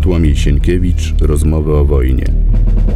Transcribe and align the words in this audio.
Bartłomiej 0.00 0.36
Sienkiewicz 0.36 1.14
Rozmowy 1.20 1.76
o 1.76 1.84
wojnie. 1.84 2.24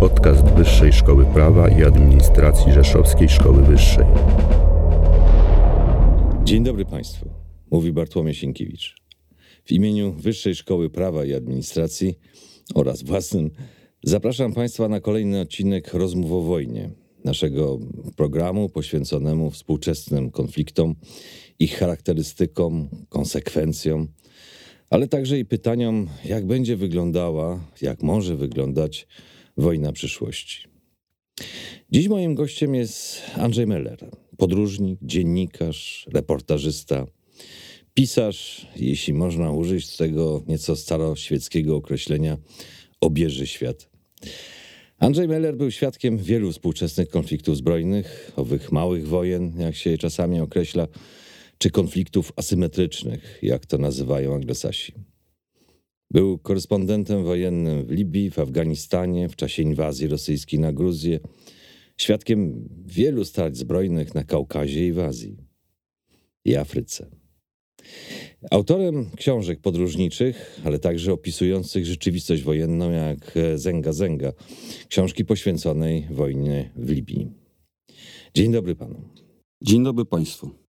Podcast 0.01 0.45
Wyższej 0.45 0.93
Szkoły 0.93 1.25
Prawa 1.35 1.69
i 1.69 1.85
Administracji 1.85 2.73
Rzeszowskiej 2.73 3.29
Szkoły 3.29 3.63
Wyższej. 3.63 4.05
Dzień 6.45 6.65
dobry 6.65 6.85
Państwu, 6.85 7.31
mówi 7.71 7.93
Bartłomiej 7.93 8.35
Sienkiewicz. 8.35 8.97
W 9.65 9.73
imieniu 9.73 10.13
Wyższej 10.13 10.55
Szkoły 10.55 10.91
Prawa 10.91 11.25
i 11.25 11.35
Administracji 11.35 12.19
oraz 12.75 13.03
własnym 13.03 13.51
zapraszam 14.03 14.53
Państwa 14.53 14.89
na 14.89 15.01
kolejny 15.01 15.41
odcinek 15.41 15.95
Rozmów 15.95 16.33
o 16.33 16.41
wojnie, 16.41 16.91
naszego 17.25 17.79
programu 18.17 18.69
poświęconemu 18.69 19.51
współczesnym 19.51 20.31
konfliktom, 20.31 20.95
ich 21.59 21.79
charakterystykom, 21.79 22.89
konsekwencjom, 23.09 24.09
ale 24.95 25.09
także 25.09 25.39
i 25.39 25.45
pytaniom, 25.45 26.09
jak 26.25 26.47
będzie 26.47 26.77
wyglądała, 26.77 27.61
jak 27.83 28.03
może 28.03 28.37
wyglądać 28.37 29.07
wojna 29.57 29.93
przyszłości. 29.93 30.69
Dziś 31.91 32.09
moim 32.09 32.35
gościem 32.35 32.75
jest 32.75 33.23
Andrzej 33.37 33.67
Meller, 33.67 34.11
podróżnik, 34.37 34.99
dziennikarz, 35.03 36.07
reportażysta, 36.13 37.07
pisarz, 37.95 38.67
jeśli 38.77 39.15
można 39.15 39.53
użyć 39.53 39.97
tego 39.97 40.43
nieco 40.47 40.77
staroświeckiego 40.77 41.77
określenia, 41.77 42.39
obieży 43.01 43.47
świat. 43.47 43.91
Andrzej 44.99 45.29
Meller 45.29 45.57
był 45.57 45.71
świadkiem 45.71 46.19
wielu 46.19 46.53
współczesnych 46.53 47.09
konfliktów 47.09 47.57
zbrojnych, 47.57 48.33
owych 48.37 48.73
małych 48.73 49.09
wojen, 49.09 49.61
jak 49.61 49.77
się 49.77 49.91
je 49.91 49.99
czasami 49.99 50.41
określa, 50.41 50.89
czy 51.59 51.71
konfliktów 51.71 52.33
asymetrycznych, 52.37 53.39
jak 53.43 53.67
to 53.67 53.79
nazywają 53.79 54.35
anglosasi. 54.35 54.93
Był 56.11 56.39
korespondentem 56.39 57.25
wojennym 57.25 57.87
w 57.87 57.91
Libii, 57.91 58.31
w 58.31 58.39
Afganistanie, 58.39 59.29
w 59.29 59.37
czasie 59.37 59.63
inwazji 59.63 60.07
rosyjskiej 60.09 60.61
na 60.61 60.73
Gruzję, 60.73 61.21
świadkiem 61.97 62.69
wielu 62.87 63.25
starć 63.25 63.57
zbrojnych 63.57 64.15
na 64.15 64.25
Kaukazie 64.25 64.87
i 64.87 64.93
w 64.93 64.99
Azji 64.99 65.37
i 66.45 66.57
Afryce. 66.57 67.07
Autorem 68.51 69.11
książek 69.17 69.61
podróżniczych, 69.61 70.61
ale 70.65 70.79
także 70.79 71.13
opisujących 71.13 71.87
rzeczywistość 71.87 72.43
wojenną, 72.43 72.91
jak 72.91 73.35
Zenga 73.55 73.93
Zenga, 73.93 74.33
książki 74.89 75.25
poświęconej 75.25 76.07
wojnie 76.11 76.71
w 76.77 76.91
Libii. 76.91 77.31
Dzień 78.35 78.53
dobry 78.53 78.75
panu. 78.75 79.09
Dzień 79.63 79.85
dobry 79.85 80.05
państwu. 80.05 80.64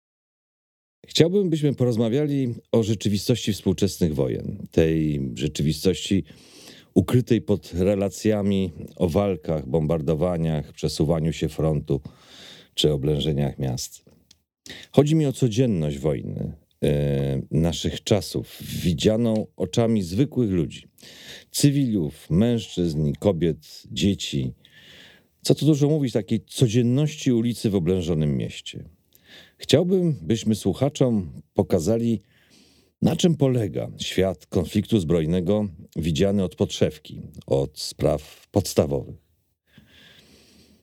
Chciałbym, 1.07 1.51
byśmy 1.51 1.75
porozmawiali 1.75 2.55
o 2.73 2.83
rzeczywistości 2.83 3.53
współczesnych 3.53 4.15
wojen, 4.15 4.67
tej 4.71 5.21
rzeczywistości 5.35 6.25
ukrytej 6.95 7.41
pod 7.41 7.75
relacjami 7.75 8.73
o 8.97 9.09
walkach, 9.09 9.69
bombardowaniach, 9.69 10.73
przesuwaniu 10.73 11.33
się 11.33 11.49
frontu 11.49 12.01
czy 12.75 12.93
oblężeniach 12.93 13.59
miast. 13.59 14.05
Chodzi 14.93 15.15
mi 15.15 15.27
o 15.27 15.33
codzienność 15.33 15.99
wojny, 15.99 16.53
e, 16.85 17.43
naszych 17.51 18.05
czasów, 18.05 18.59
widzianą 18.83 19.47
oczami 19.57 20.03
zwykłych 20.03 20.51
ludzi, 20.51 20.87
cywilów, 21.51 22.31
mężczyzn, 22.31 23.13
kobiet, 23.19 23.83
dzieci. 23.93 24.53
Co 25.43 25.55
tu 25.55 25.67
dużo 25.67 25.89
mówić, 25.89 26.13
takiej 26.13 26.45
codzienności 26.47 27.33
ulicy 27.33 27.71
w 27.71 27.75
oblężonym 27.75 28.37
mieście. 28.37 28.85
Chciałbym, 29.59 30.17
byśmy 30.23 30.55
słuchaczom 30.55 31.43
pokazali, 31.55 32.23
na 33.03 33.17
czym 33.17 33.37
polega 33.37 33.89
świat 33.99 34.47
konfliktu 34.47 35.01
zbrojnego 35.01 35.69
widziany 35.97 36.45
od 36.45 36.55
podszewki, 36.55 37.23
od 37.47 37.79
spraw 37.81 38.49
podstawowych. 38.51 39.25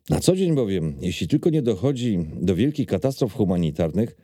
Na 0.10 0.20
co 0.20 0.36
dzień 0.36 0.56
bowiem, 0.56 0.96
jeśli 1.02 1.28
tylko 1.28 1.50
nie 1.50 1.62
dochodzi 1.62 2.20
do 2.42 2.56
wielkich 2.56 2.88
katastrof 2.88 3.34
humanitarnych, 3.34 4.16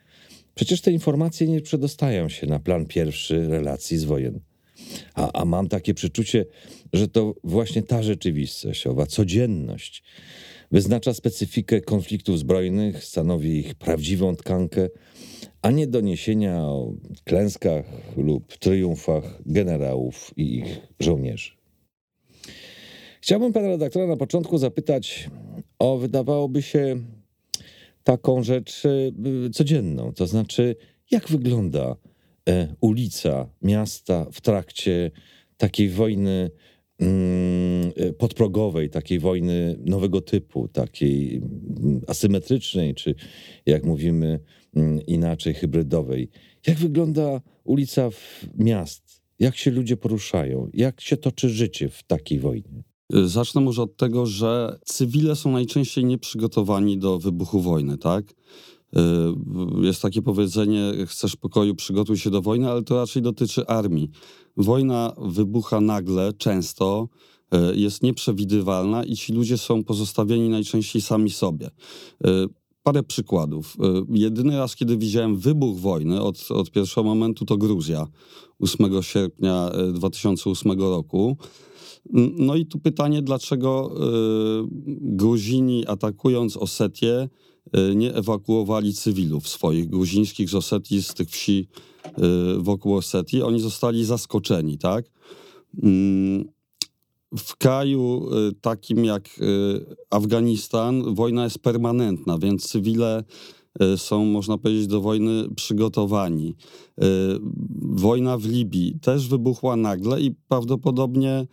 przecież 0.56 0.82
te 0.82 0.92
informacje 0.92 1.48
nie 1.48 1.62
przedostają 1.62 2.30
się 2.30 2.48
na 2.48 2.60
plan 2.60 2.86
pierwszy 2.86 3.48
relacji 3.48 3.98
z 3.98 4.04
wojen. 4.04 4.40
A, 5.14 5.42
a 5.42 5.46
mam 5.46 5.68
takie 5.68 5.94
przeczucie, 5.94 6.46
że 6.94 7.08
to 7.08 7.36
właśnie 7.44 7.84
ta 7.84 8.04
rzeczywistość, 8.04 8.88
owa 8.88 9.06
codzienność, 9.06 10.04
wyznacza 10.72 11.14
specyfikę 11.14 11.82
konfliktów 11.82 12.40
zbrojnych, 12.40 13.04
stanowi 13.04 13.58
ich 13.58 13.76
prawdziwą 13.76 14.36
tkankę, 14.36 14.90
a 15.62 15.72
nie 15.72 15.88
doniesienia 15.88 16.62
o 16.62 16.94
klęskach 17.24 17.86
lub 18.18 18.58
triumfach 18.58 19.42
generałów 19.46 20.34
i 20.38 20.56
ich 20.56 20.80
żołnierzy. 21.00 21.52
Chciałbym 23.22 23.54
pana 23.54 23.68
redaktora 23.68 24.08
na 24.08 24.18
początku 24.18 24.58
zapytać 24.58 25.30
o, 25.80 25.98
wydawałoby 25.98 26.62
się, 26.62 26.96
taką 28.08 28.44
rzecz 28.44 28.84
e, 28.86 29.50
codzienną, 29.50 30.14
to 30.14 30.28
znaczy, 30.28 30.76
jak 31.12 31.28
wygląda 31.28 31.96
e, 32.50 32.76
ulica 32.82 33.50
miasta 33.62 34.26
w 34.32 34.42
trakcie 34.42 35.12
takiej 35.58 35.90
wojny 35.90 36.52
podprogowej, 38.18 38.90
takiej 38.90 39.20
wojny 39.20 39.80
nowego 39.86 40.22
typu, 40.22 40.68
takiej 40.68 41.36
mm, 41.36 42.02
asymetrycznej, 42.08 42.96
czy 42.96 43.16
jak 43.66 43.84
mówimy 43.84 44.40
mm, 44.76 45.02
inaczej, 45.02 45.54
hybrydowej. 45.54 46.30
Jak 46.68 46.78
wygląda 46.78 47.42
ulica 47.64 48.10
miast? 48.58 49.22
Jak 49.40 49.56
się 49.56 49.72
ludzie 49.72 49.98
poruszają? 49.98 50.70
Jak 50.74 51.02
się 51.02 51.18
toczy 51.18 51.50
życie 51.50 51.90
w 51.90 52.04
takiej 52.04 52.40
wojnie? 52.40 52.84
Zacznę 53.10 53.62
może 53.62 53.82
od 53.82 53.98
tego, 53.98 54.26
że 54.26 54.80
cywile 54.86 55.36
są 55.36 55.52
najczęściej 55.52 56.06
nieprzygotowani 56.06 56.98
do 56.98 57.20
wybuchu 57.20 57.62
wojny, 57.62 57.98
tak? 57.98 58.34
Y, 58.96 59.86
jest 59.86 60.02
takie 60.02 60.22
powiedzenie: 60.22 60.94
chcesz 61.06 61.36
pokoju, 61.36 61.76
przygotuj 61.76 62.18
się 62.18 62.30
do 62.30 62.42
wojny, 62.42 62.70
ale 62.70 62.84
to 62.84 62.96
raczej 62.96 63.22
dotyczy 63.22 63.68
armii. 63.68 64.10
Wojna 64.58 65.14
wybucha 65.18 65.82
nagle, 65.82 66.34
często, 66.34 67.10
y, 67.54 67.78
jest 67.78 68.04
nieprzewidywalna 68.04 69.04
i 69.04 69.16
ci 69.16 69.34
ludzie 69.34 69.58
są 69.58 69.84
pozostawieni 69.84 70.50
najczęściej 70.50 71.02
sami 71.02 71.30
sobie. 71.30 71.68
Y, 71.68 72.30
parę 72.84 73.04
przykładów. 73.04 73.78
Jedyny 74.10 74.58
raz, 74.58 74.76
kiedy 74.76 74.98
widziałem 74.98 75.38
wybuch 75.38 75.80
wojny 75.80 76.22
od, 76.22 76.52
od 76.52 76.72
pierwszego 76.72 77.04
momentu, 77.04 77.46
to 77.46 77.58
Gruzja 77.58 78.08
8 78.60 79.04
sierpnia 79.04 79.72
2008 79.94 80.80
roku. 80.80 81.38
No 82.38 82.56
i 82.56 82.66
tu 82.66 82.80
pytanie, 82.80 83.22
dlaczego 83.22 83.96
Gruzini 85.02 85.88
atakując 85.88 86.58
Osetię 86.58 87.30
nie 87.96 88.16
ewakuowali 88.16 88.94
cywilów 88.94 89.50
swoich 89.50 89.90
gruzińskich 89.90 90.50
z 90.50 90.56
Osetii, 90.56 91.04
z 91.04 91.14
tych 91.14 91.30
wsi 91.30 91.68
y, 92.08 92.12
wokół 92.58 92.96
Osetii. 92.96 93.42
Oni 93.42 93.60
zostali 93.60 94.06
zaskoczeni, 94.06 94.78
tak? 94.78 95.06
Mm, 95.84 96.46
w 97.38 97.56
kraju 97.56 98.30
y, 98.50 98.54
takim 98.62 99.06
jak 99.06 99.30
Afganistan 100.10 101.16
wojna 101.16 101.44
jest 101.44 101.60
permanentna, 101.60 102.38
więc 102.38 102.68
cywile 102.68 103.24
są, 103.98 104.26
można 104.26 104.58
powiedzieć, 104.58 104.88
do 104.88 105.02
wojny 105.02 105.50
przygotowani. 105.56 106.56
Wojna 107.82 108.38
w 108.38 108.46
Libii 108.46 109.00
też 109.02 109.28
wybuchła 109.28 109.76
nagle 109.76 110.22
i 110.22 110.32
prawdopodobnie 110.48 111.48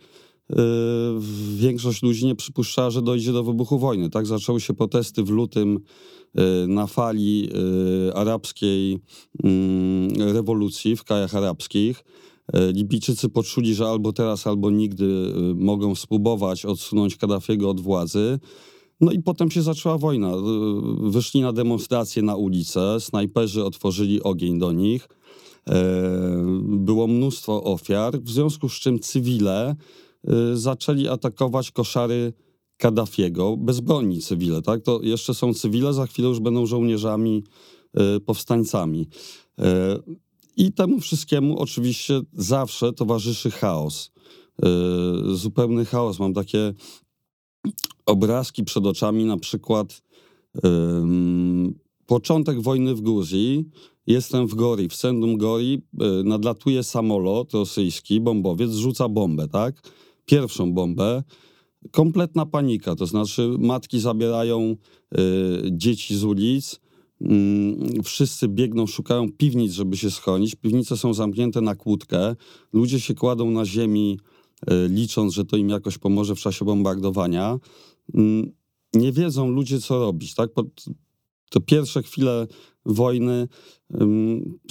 większość 1.55 2.03
ludzi 2.03 2.25
nie 2.25 2.35
przypuszczała, 2.35 2.89
że 2.89 3.01
dojdzie 3.01 3.33
do 3.33 3.43
wybuchu 3.43 3.79
wojny. 3.79 4.09
Tak 4.09 4.27
zaczęły 4.27 4.61
się 4.61 4.73
protesty 4.73 5.23
w 5.23 5.29
lutym 5.29 5.79
y, 6.39 6.67
na 6.67 6.87
fali 6.87 7.49
y, 8.09 8.13
arabskiej 8.13 8.99
mm, 9.43 10.33
rewolucji 10.33 10.95
w 10.95 11.03
krajach 11.03 11.35
arabskich. 11.35 12.03
Y, 12.55 12.73
Libijczycy 12.73 13.29
poczuli, 13.29 13.75
że 13.75 13.87
albo 13.87 14.13
teraz, 14.13 14.47
albo 14.47 14.71
nigdy 14.71 15.33
mogą 15.55 15.95
spróbować 15.95 16.65
odsunąć 16.65 17.15
Kaddafiego 17.15 17.69
od 17.69 17.81
władzy. 17.81 18.39
No 19.01 19.11
i 19.11 19.19
potem 19.19 19.51
się 19.51 19.61
zaczęła 19.61 19.97
wojna. 19.97 20.31
Wyszli 21.01 21.41
na 21.41 21.53
demonstracje 21.53 22.21
na 22.21 22.35
ulicę, 22.35 22.99
snajperzy 22.99 23.63
otworzyli 23.63 24.23
ogień 24.23 24.59
do 24.59 24.71
nich. 24.71 25.07
Było 26.61 27.07
mnóstwo 27.07 27.63
ofiar, 27.63 28.21
w 28.21 28.29
związku 28.29 28.69
z 28.69 28.73
czym 28.73 28.99
cywile 28.99 29.75
Y, 29.75 30.04
zaczęli 30.53 31.07
atakować 31.07 31.71
koszary 31.71 32.33
Kaddafiego, 32.77 33.57
bezbronni 33.57 34.21
cywile, 34.21 34.61
tak? 34.61 34.81
To 34.81 34.99
jeszcze 35.03 35.33
są 35.33 35.53
cywile, 35.53 35.93
za 35.93 36.07
chwilę 36.07 36.27
już 36.27 36.39
będą 36.39 36.65
żołnierzami, 36.65 37.43
y, 38.17 38.19
powstańcami. 38.19 39.07
Y, 39.59 39.63
I 40.57 40.71
temu 40.73 40.99
wszystkiemu 40.99 41.59
oczywiście 41.59 42.21
zawsze 42.33 42.93
towarzyszy 42.93 43.51
chaos. 43.51 44.11
Zupełny 45.33 45.85
chaos. 45.85 46.19
Mam 46.19 46.33
takie 46.33 46.73
obrazki 48.05 48.63
przed 48.63 48.85
oczami, 48.85 49.25
na 49.25 49.37
przykład 49.37 50.01
początek 52.05 52.61
wojny 52.61 52.95
w 52.95 53.01
Gruzji. 53.01 53.69
Jestem 54.07 54.47
w 54.47 54.55
Gori, 54.55 54.89
w 54.89 54.95
centrum 54.95 55.37
Gori, 55.37 55.81
y, 55.93 56.23
nadlatuje 56.23 56.83
samolot 56.83 57.53
rosyjski, 57.53 58.21
bombowiec, 58.21 58.71
rzuca 58.71 59.09
bombę, 59.09 59.47
tak? 59.47 59.81
Pierwszą 60.25 60.73
bombę. 60.73 61.23
Kompletna 61.91 62.45
panika, 62.45 62.95
to 62.95 63.05
znaczy 63.05 63.55
matki 63.59 63.99
zabierają 63.99 64.75
y, 65.17 65.17
dzieci 65.71 66.15
z 66.15 66.23
ulic, 66.23 66.79
y, 67.21 68.03
wszyscy 68.03 68.47
biegną, 68.47 68.87
szukają 68.87 69.31
piwnic, 69.31 69.71
żeby 69.71 69.97
się 69.97 70.11
schronić. 70.11 70.55
Piwnice 70.55 70.97
są 70.97 71.13
zamknięte 71.13 71.61
na 71.61 71.75
kłódkę, 71.75 72.35
ludzie 72.73 72.99
się 72.99 73.13
kładą 73.13 73.51
na 73.51 73.65
ziemi, 73.65 74.19
y, 74.69 74.89
licząc, 74.89 75.33
że 75.33 75.45
to 75.45 75.57
im 75.57 75.69
jakoś 75.69 75.97
pomoże 75.97 76.35
w 76.35 76.39
czasie 76.39 76.65
bombardowania. 76.65 77.59
Mm, 78.13 78.51
nie 78.93 79.11
wiedzą 79.11 79.49
ludzie, 79.49 79.79
co 79.79 79.99
robić, 79.99 80.35
tak? 80.35 80.53
Pod, 80.53 80.85
te 81.49 81.59
pierwsze 81.59 82.03
chwile 82.03 82.47
wojny 82.85 83.47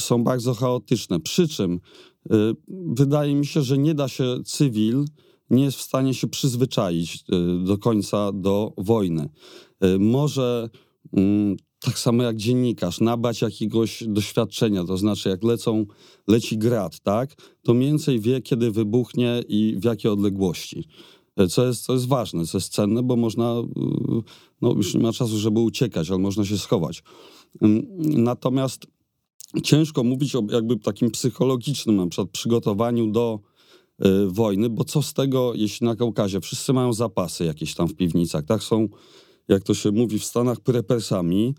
są 0.00 0.24
bardzo 0.24 0.54
chaotyczne. 0.54 1.20
Przy 1.20 1.48
czym 1.48 1.80
y, 2.32 2.36
wydaje 2.68 3.34
mi 3.34 3.46
się, 3.46 3.62
że 3.62 3.78
nie 3.78 3.94
da 3.94 4.08
się 4.08 4.36
cywil, 4.44 5.04
nie 5.50 5.64
jest 5.64 5.76
w 5.76 5.82
stanie 5.82 6.14
się 6.14 6.28
przyzwyczaić 6.28 7.14
y, 7.14 7.64
do 7.64 7.78
końca 7.78 8.32
do 8.32 8.72
wojny. 8.78 9.28
Y, 9.84 9.98
może 9.98 10.70
mm, 11.12 11.56
tak 11.80 11.98
samo 11.98 12.22
jak 12.22 12.36
dziennikarz, 12.36 13.00
nabrać 13.00 13.42
jakiegoś 13.42 14.04
doświadczenia, 14.06 14.84
to 14.84 14.96
znaczy 14.96 15.28
jak 15.28 15.44
lecą, 15.44 15.86
leci 16.28 16.58
grad, 16.58 17.00
tak, 17.00 17.34
to 17.62 17.74
więcej 17.74 18.20
wie, 18.20 18.40
kiedy 18.40 18.70
wybuchnie 18.70 19.42
i 19.48 19.76
w 19.78 19.84
jakiej 19.84 20.10
odległości 20.10 20.88
co 21.50 21.66
jest, 21.66 21.84
co 21.84 21.92
jest 21.92 22.08
ważne, 22.08 22.46
co 22.46 22.58
jest 22.58 22.72
cenne, 22.72 23.02
bo 23.02 23.16
można, 23.16 23.54
no 24.62 24.72
już 24.72 24.94
nie 24.94 25.00
ma 25.00 25.12
czasu, 25.12 25.38
żeby 25.38 25.60
uciekać, 25.60 26.10
ale 26.10 26.18
można 26.18 26.44
się 26.44 26.58
schować. 26.58 27.02
Natomiast 27.98 28.86
ciężko 29.62 30.04
mówić 30.04 30.36
o 30.36 30.42
jakby 30.50 30.76
takim 30.76 31.10
psychologicznym 31.10 31.96
na 31.96 32.06
przykład 32.06 32.30
przygotowaniu 32.30 33.10
do 33.10 33.40
y, 34.06 34.26
wojny, 34.28 34.70
bo 34.70 34.84
co 34.84 35.02
z 35.02 35.12
tego, 35.12 35.52
jeśli 35.54 35.86
na 35.86 35.96
Kaukazie? 35.96 36.40
Wszyscy 36.40 36.72
mają 36.72 36.92
zapasy 36.92 37.44
jakieś 37.44 37.74
tam 37.74 37.88
w 37.88 37.94
piwnicach, 37.94 38.44
tak? 38.44 38.62
Są, 38.62 38.88
jak 39.48 39.62
to 39.62 39.74
się 39.74 39.90
mówi 39.90 40.18
w 40.18 40.24
Stanach, 40.24 40.60
prepersami, 40.60 41.54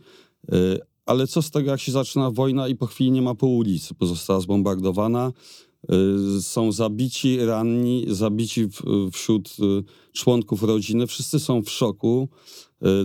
y, 0.53 0.79
ale 1.05 1.27
co 1.27 1.41
z 1.41 1.51
tego, 1.51 1.71
jak 1.71 1.79
się 1.79 1.91
zaczyna 1.91 2.31
wojna 2.31 2.67
i 2.67 2.75
po 2.75 2.85
chwili 2.85 3.11
nie 3.11 3.21
ma 3.21 3.35
po 3.35 3.47
ulicy, 3.47 3.93
bo 3.99 4.05
została 4.05 4.39
zbombardowana, 4.39 5.31
Y, 6.37 6.41
są 6.41 6.71
zabici, 6.71 7.37
ranni, 7.45 8.05
zabici 8.07 8.67
wśród 9.11 9.55
członków 10.13 10.63
rodziny. 10.63 11.07
Wszyscy 11.07 11.39
są 11.39 11.61
w 11.61 11.69
szoku, 11.69 12.29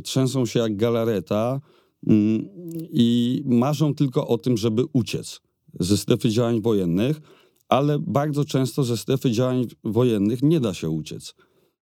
trzęsą 0.05 0.47
się 0.47 0.61
jak 0.61 0.77
galareta 0.77 1.61
mm, 2.07 2.49
i 2.93 3.43
marzą 3.47 3.95
tylko 3.95 4.29
o 4.29 4.39
tym, 4.39 4.57
żeby 4.57 4.85
uciec 4.93 5.41
ze 5.81 5.97
strefy 5.97 6.31
działań 6.31 6.61
wojennych, 6.61 7.21
ale 7.71 7.99
bardzo 7.99 8.45
często 8.45 8.85
ze 8.85 8.97
strefy 8.97 9.31
działań 9.31 9.67
wojennych 9.85 10.43
nie 10.43 10.61
da 10.61 10.75
się 10.75 10.91
uciec. 10.91 11.35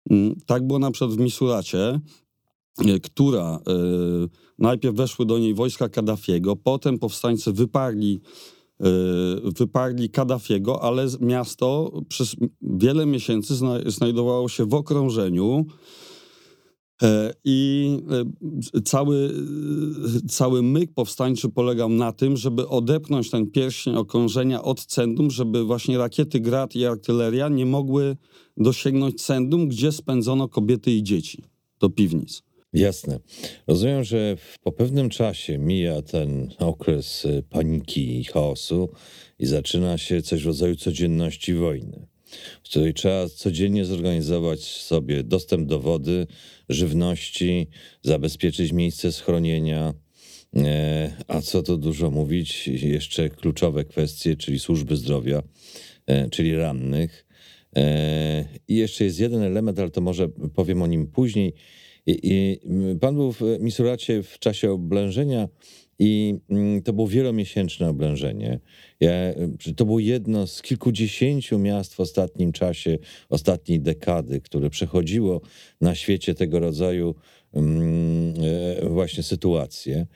Mm, 0.09 0.35
tak 0.45 0.67
było 0.67 0.79
na 0.79 0.91
przykład 0.91 1.11
w 1.11 1.19
Misuracie, 1.19 1.99
która 3.03 3.59
najpierw 4.59 4.95
weszły 4.95 5.25
do 5.25 5.39
niej 5.39 5.53
wojska 5.53 5.89
Kaddafiego, 5.89 6.55
potem 6.55 6.99
powstańcy 6.99 7.53
wyparli 7.53 8.21
Y, 8.85 9.51
wyparli 9.51 10.09
Kaddafiego, 10.09 10.83
ale 10.83 11.07
miasto 11.19 11.91
przez 12.07 12.35
wiele 12.61 13.05
miesięcy 13.05 13.53
znajdowało 13.85 14.49
się 14.49 14.65
w 14.65 14.73
okrążeniu. 14.73 15.65
E, 17.03 17.33
I 17.43 17.89
e, 18.75 18.81
cały, 18.81 19.31
cały 20.29 20.63
myk 20.63 20.93
powstańczy 20.93 21.49
polegał 21.49 21.89
na 21.89 22.11
tym, 22.11 22.37
żeby 22.37 22.67
odepchnąć 22.67 23.29
ten 23.29 23.51
pierścień 23.51 23.95
okrążenia 23.95 24.63
od 24.63 24.85
centrum, 24.85 25.31
żeby 25.31 25.63
właśnie 25.63 25.97
rakiety 25.97 26.39
Grad 26.39 26.75
i 26.75 26.85
artyleria 26.85 27.49
nie 27.49 27.65
mogły 27.65 28.17
dosięgnąć 28.57 29.21
centrum, 29.21 29.67
gdzie 29.67 29.91
spędzono 29.91 30.49
kobiety 30.49 30.91
i 30.91 31.03
dzieci 31.03 31.43
do 31.79 31.89
piwnic. 31.89 32.43
Jasne. 32.73 33.19
Rozumiem, 33.67 34.03
że 34.03 34.37
po 34.63 34.71
pewnym 34.71 35.09
czasie 35.09 35.57
mija 35.57 36.01
ten 36.01 36.49
okres 36.59 37.27
paniki 37.49 38.19
i 38.19 38.23
chaosu 38.23 38.89
i 39.39 39.45
zaczyna 39.45 39.97
się 39.97 40.21
coś 40.21 40.43
w 40.43 40.47
rodzaju 40.47 40.75
codzienności 40.75 41.53
wojny, 41.53 42.07
w 42.63 42.69
której 42.69 42.93
trzeba 42.93 43.29
codziennie 43.29 43.85
zorganizować 43.85 44.63
sobie 44.63 45.23
dostęp 45.23 45.67
do 45.67 45.79
wody, 45.79 46.27
żywności, 46.69 47.67
zabezpieczyć 48.01 48.71
miejsce 48.71 49.11
schronienia, 49.11 49.93
e, 50.55 51.11
a 51.27 51.41
co 51.41 51.63
to 51.63 51.77
dużo 51.77 52.11
mówić, 52.11 52.67
jeszcze 52.67 53.29
kluczowe 53.29 53.85
kwestie, 53.85 54.35
czyli 54.35 54.59
służby 54.59 54.97
zdrowia, 54.97 55.43
e, 56.05 56.29
czyli 56.29 56.55
rannych. 56.55 57.25
E, 57.75 58.45
I 58.67 58.75
jeszcze 58.75 59.03
jest 59.03 59.19
jeden 59.19 59.41
element, 59.41 59.79
ale 59.79 59.89
to 59.89 60.01
może 60.01 60.29
powiem 60.29 60.81
o 60.81 60.87
nim 60.87 61.07
później 61.07 61.53
i, 62.05 62.19
I, 62.23 62.59
pan 62.99 63.15
był 63.15 63.31
w 63.31 63.41
Misuracie 63.59 64.23
w 64.23 64.39
czasie 64.39 64.71
oblężenia 64.71 65.47
i 66.05 66.35
mm, 66.49 66.81
to 66.81 66.93
było 66.93 67.07
wielomiesięczne 67.07 67.89
oblężenie. 67.89 68.59
Ja, 68.99 69.11
to 69.75 69.85
było 69.85 69.99
jedno 69.99 70.47
z 70.47 70.61
kilkudziesięciu 70.61 71.59
miast 71.59 71.93
w 71.93 71.99
ostatnim 71.99 72.51
czasie, 72.51 72.97
ostatniej 73.29 73.79
dekady, 73.79 74.41
które 74.41 74.69
przechodziło 74.69 75.41
na 75.81 75.95
świecie 75.95 76.35
tego 76.35 76.59
rodzaju 76.59 77.15
mm, 77.53 78.33
e, 78.83 78.89
właśnie 78.89 79.23
sytuacje. 79.23 80.07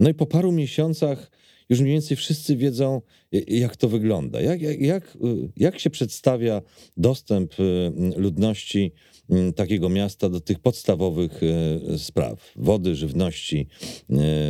No 0.00 0.10
i 0.10 0.14
po 0.14 0.26
paru 0.26 0.52
miesiącach 0.52 1.30
już 1.68 1.80
mniej 1.80 1.92
więcej 1.92 2.16
wszyscy 2.16 2.56
wiedzą, 2.56 3.02
jak 3.48 3.76
to 3.76 3.88
wygląda. 3.88 4.40
Jak, 4.40 4.62
jak, 4.62 4.80
jak, 4.80 5.18
jak 5.56 5.78
się 5.78 5.90
przedstawia 5.90 6.62
dostęp 6.96 7.60
y, 7.60 7.92
ludności 8.16 8.92
y, 8.92 9.13
takiego 9.56 9.88
miasta 9.88 10.28
do 10.28 10.40
tych 10.40 10.58
podstawowych 10.58 11.42
y, 11.42 11.98
spraw: 11.98 12.52
wody, 12.56 12.94
żywności, 12.94 13.68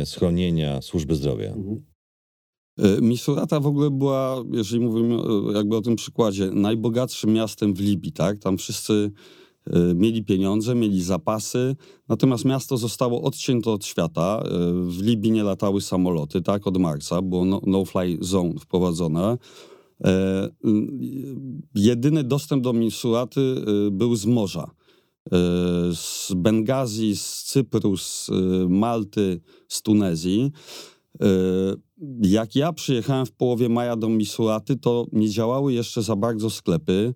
schronienia, 0.05 0.81
służby 0.81 1.15
zdrowia? 1.15 1.49
Mhm. 1.49 1.81
Misurata 3.01 3.59
w 3.59 3.67
ogóle 3.67 3.91
była, 3.91 4.43
jeżeli 4.51 4.85
mówimy 4.85 5.17
jakby 5.53 5.75
o 5.75 5.81
tym 5.81 5.95
przykładzie, 5.95 6.51
najbogatszym 6.51 7.33
miastem 7.33 7.73
w 7.73 7.79
Libii, 7.79 8.11
tak? 8.11 8.39
Tam 8.39 8.57
wszyscy 8.57 9.11
Y, 9.73 9.95
mieli 9.95 10.23
pieniądze, 10.23 10.75
mieli 10.75 11.03
zapasy, 11.03 11.75
natomiast 12.09 12.45
miasto 12.45 12.77
zostało 12.77 13.21
odcięte 13.21 13.71
od 13.71 13.85
świata. 13.85 14.43
Y, 14.45 14.49
w 14.91 15.01
Libii 15.01 15.31
nie 15.31 15.43
latały 15.43 15.81
samoloty, 15.81 16.41
tak, 16.41 16.67
od 16.67 16.77
marca, 16.77 17.21
było 17.21 17.45
no-fly 17.45 18.17
no 18.19 18.25
zone 18.25 18.53
wprowadzone. 18.59 19.37
E, 20.03 20.49
jedyny 21.75 22.23
dostęp 22.23 22.63
do 22.63 22.73
Misuraty 22.73 23.41
y, 23.87 23.91
był 23.91 24.15
z 24.15 24.25
morza. 24.25 24.71
Z 25.93 26.33
Bengazji, 26.35 27.15
z 27.15 27.43
Cypru, 27.43 27.97
z 27.97 28.29
Malty, 28.69 29.41
z 29.67 29.81
Tunezji. 29.81 30.51
Jak 32.21 32.55
ja 32.55 32.73
przyjechałem 32.73 33.25
w 33.25 33.31
połowie 33.31 33.69
maja 33.69 33.95
do 33.95 34.09
Misuraty, 34.09 34.75
to 34.75 35.05
nie 35.11 35.29
działały 35.29 35.73
jeszcze 35.73 36.01
za 36.01 36.15
bardzo 36.15 36.49
sklepy. 36.49 37.13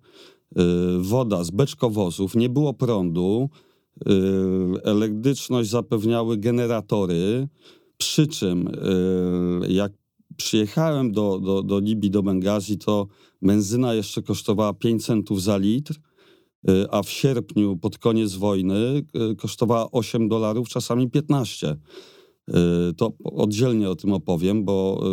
Woda 0.98 1.44
z 1.44 1.50
beczkowozów, 1.50 2.34
nie 2.34 2.48
było 2.48 2.74
prądu, 2.74 3.48
elektryczność 4.84 5.70
zapewniały 5.70 6.36
generatory, 6.36 7.48
przy 7.96 8.26
czym 8.26 8.68
jak 9.68 9.92
przyjechałem 10.42 11.12
do, 11.12 11.38
do, 11.38 11.62
do 11.62 11.78
Libii, 11.78 12.10
do 12.10 12.22
Bengazji, 12.22 12.78
to 12.78 13.06
benzyna 13.42 13.94
jeszcze 13.94 14.22
kosztowała 14.22 14.74
5 14.74 15.04
centów 15.06 15.42
za 15.42 15.56
litr, 15.56 15.94
a 16.90 17.02
w 17.02 17.10
sierpniu, 17.10 17.76
pod 17.76 17.98
koniec 17.98 18.34
wojny, 18.34 19.02
kosztowała 19.38 19.90
8 19.90 20.28
dolarów, 20.28 20.68
czasami 20.68 21.10
15. 21.10 21.76
To 22.96 23.12
oddzielnie 23.24 23.90
o 23.90 23.96
tym 23.96 24.12
opowiem, 24.12 24.64
bo 24.64 25.04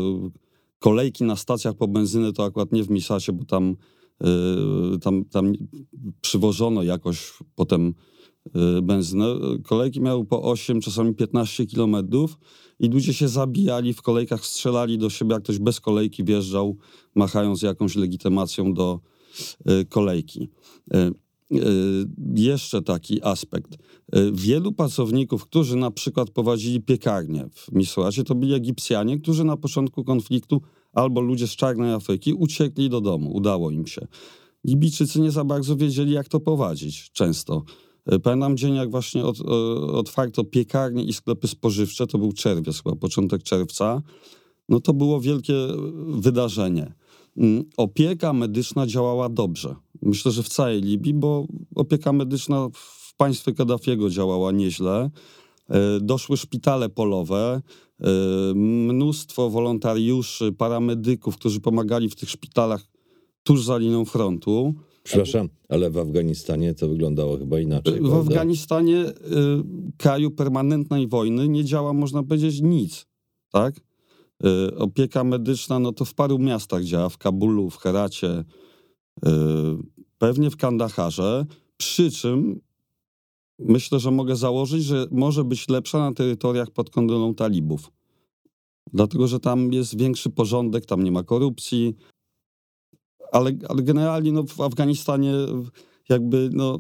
kolejki 0.80 1.24
na 1.24 1.36
stacjach 1.36 1.76
po 1.76 1.88
benzynę 1.88 2.34
to 2.34 2.44
akurat 2.44 2.72
nie 2.72 2.84
w 2.84 2.90
Misacie, 2.90 3.34
bo 3.34 3.46
tam 3.46 3.76
Y, 4.96 5.00
tam, 5.00 5.26
tam 5.26 5.54
przywożono 6.22 6.84
jakoś 6.84 7.34
potem 7.56 7.88
y, 7.88 7.94
benzynę. 8.82 9.26
Kolejki 9.64 10.02
miały 10.02 10.26
po 10.26 10.44
8, 10.44 10.82
czasami 10.82 11.16
15 11.16 11.66
kilometrów 11.66 12.38
i 12.80 12.88
ludzie 12.88 13.14
się 13.14 13.28
zabijali 13.28 13.94
w 13.94 14.02
kolejkach, 14.02 14.46
strzelali 14.46 14.98
do 14.98 15.10
siebie, 15.10 15.34
jak 15.34 15.44
ktoś 15.44 15.60
bez 15.60 15.80
kolejki 15.80 16.24
wjeżdżał, 16.24 16.78
machając 17.16 17.62
jakąś 17.62 17.96
legitymacją 17.96 18.74
do 18.74 19.00
y, 19.70 19.86
kolejki. 19.86 20.50
Jeszcze 22.36 22.82
taki 22.82 23.24
aspekt. 23.24 23.78
Wielu 24.34 24.72
pracowników, 24.72 25.46
którzy 25.46 25.76
na 25.76 25.92
przykład 25.92 26.30
prowadzili 26.30 26.82
piekarnię 26.82 27.50
w 27.54 27.72
Misuracie, 27.72 28.24
to 28.24 28.36
byli 28.36 28.54
Egipcjanie, 28.54 29.20
którzy 29.20 29.44
na 29.44 29.58
początku 29.58 30.04
konfliktu 30.04 30.62
albo 30.94 31.22
ludzie 31.22 31.48
z 31.48 31.56
czarnej 31.56 31.94
Afryki 31.94 32.34
uciekli 32.34 32.90
do 32.90 33.02
domu, 33.02 33.36
udało 33.36 33.72
im 33.72 33.88
się. 33.88 34.08
Libijczycy 34.64 35.22
nie 35.22 35.32
za 35.32 35.44
bardzo 35.44 35.76
wiedzieli, 35.76 36.12
jak 36.12 36.28
to 36.28 36.40
prowadzić 36.40 37.12
często. 37.12 37.64
E, 38.08 38.20
Pamiętam 38.20 38.58
dzień, 38.58 38.76
jak 38.76 38.92
właśnie 38.92 39.26
od, 39.26 39.40
e, 39.40 39.44
otwarto 39.92 40.44
piekarnie 40.44 41.04
i 41.04 41.14
sklepy 41.14 41.48
spożywcze, 41.48 42.08
to 42.08 42.18
był 42.18 42.34
czerwiec 42.34 42.84
chyba, 42.84 42.96
początek 42.96 43.44
czerwca, 43.44 44.02
no 44.70 44.80
to 44.80 44.94
było 44.94 45.22
wielkie 45.22 45.54
wydarzenie. 46.08 46.94
Mm, 47.38 47.64
Opieka 47.78 48.34
medyczna 48.34 48.88
działała 48.88 49.30
dobrze. 49.30 49.76
Myślę, 50.02 50.32
że 50.32 50.44
w 50.44 50.50
całej 50.50 50.82
Libii, 50.82 51.14
bo 51.14 51.48
opieka 51.76 52.14
medyczna 52.14 52.70
w 52.74 53.16
państwie 53.18 53.54
Kaddafiego 53.54 54.10
działała 54.10 54.52
nieźle. 54.52 55.10
E, 55.70 56.00
Doszły 56.00 56.38
szpitale 56.38 56.90
polowe, 56.90 57.62
e, 58.02 58.08
mnóstwo 58.56 59.50
wolontariuszy, 59.50 60.52
paramedyków, 60.52 61.36
którzy 61.36 61.60
pomagali 61.60 62.10
w 62.10 62.16
tych 62.16 62.30
szpitalach 62.30 62.84
tuż 63.44 63.64
za 63.64 63.78
linią 63.78 64.06
frontu. 64.06 64.74
Przepraszam, 65.08 65.50
ale 65.70 65.90
w 65.90 65.98
Afganistanie 65.98 66.74
to 66.74 66.88
wyglądało 66.88 67.38
chyba 67.38 67.60
inaczej. 67.60 67.94
W 67.94 67.98
prawda? 67.98 68.18
Afganistanie, 68.18 69.06
y, 69.06 69.14
kraju 69.98 70.32
permanentnej 70.32 71.08
wojny, 71.08 71.48
nie 71.48 71.66
działa, 71.66 71.94
można 71.94 72.24
powiedzieć, 72.24 72.62
nic. 72.62 73.06
Tak? 73.52 73.76
Y, 74.46 74.76
opieka 74.78 75.24
medyczna, 75.24 75.80
no 75.80 75.92
to 75.92 76.06
w 76.06 76.14
paru 76.14 76.40
miastach 76.40 76.84
działa, 76.84 77.10
w 77.10 77.18
Kabulu, 77.18 77.70
w 77.70 77.78
Heracie, 77.78 78.44
y, 79.26 79.30
pewnie 80.18 80.50
w 80.50 80.58
Kandaharze, 80.58 81.46
przy 81.78 82.12
czym 82.12 82.62
myślę, 83.60 84.00
że 84.00 84.12
mogę 84.12 84.36
założyć, 84.36 84.84
że 84.84 85.08
może 85.12 85.44
być 85.44 85.70
lepsza 85.70 86.00
na 86.00 86.14
terytoriach 86.14 86.72
pod 86.72 86.90
kontrolą 86.90 87.36
talibów. 87.36 87.92
Dlatego, 88.94 89.28
że 89.28 89.40
tam 89.40 89.74
jest 89.74 89.98
większy 89.98 90.30
porządek, 90.30 90.86
tam 90.86 91.04
nie 91.04 91.12
ma 91.12 91.24
korupcji, 91.24 91.96
ale, 93.32 93.52
ale 93.70 93.84
generalnie 93.84 94.32
no, 94.32 94.44
w 94.44 94.62
Afganistanie 94.62 95.34
jakby 96.10 96.50
no, 96.54 96.80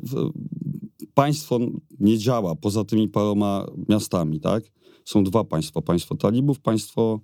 państwo 1.14 1.60
nie 2.00 2.18
działa 2.18 2.56
poza 2.56 2.84
tymi 2.84 3.08
paroma 3.08 3.68
miastami, 3.90 4.40
tak? 4.40 4.64
Są 5.06 5.24
dwa 5.24 5.44
państwa, 5.44 5.82
państwo 5.82 6.16
talibów, 6.16 6.60
państwo 6.60 7.20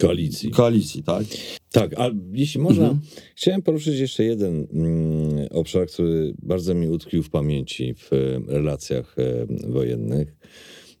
Koalicji. 0.00 0.48
yy, 0.48 0.54
koalicji, 0.54 1.02
tak? 1.02 1.24
Tak, 1.72 1.94
a 2.00 2.10
jeśli 2.32 2.60
można, 2.60 2.84
Mhm. 2.84 3.00
chciałem 3.36 3.62
poruszyć 3.62 3.98
jeszcze 3.98 4.24
jeden 4.24 4.66
mm, 4.72 5.46
obszar, 5.50 5.86
który 5.86 6.34
bardzo 6.42 6.74
mi 6.74 6.88
utkwił 6.88 7.22
w 7.22 7.30
pamięci 7.30 7.94
w 7.94 8.10
relacjach 8.48 9.16
e, 9.18 9.46
wojennych. 9.70 10.36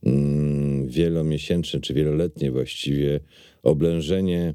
Mm, 0.06 0.61
wielomiesięczne 0.92 1.80
czy 1.80 1.94
wieloletnie 1.94 2.50
właściwie 2.50 3.20
oblężenie 3.62 4.54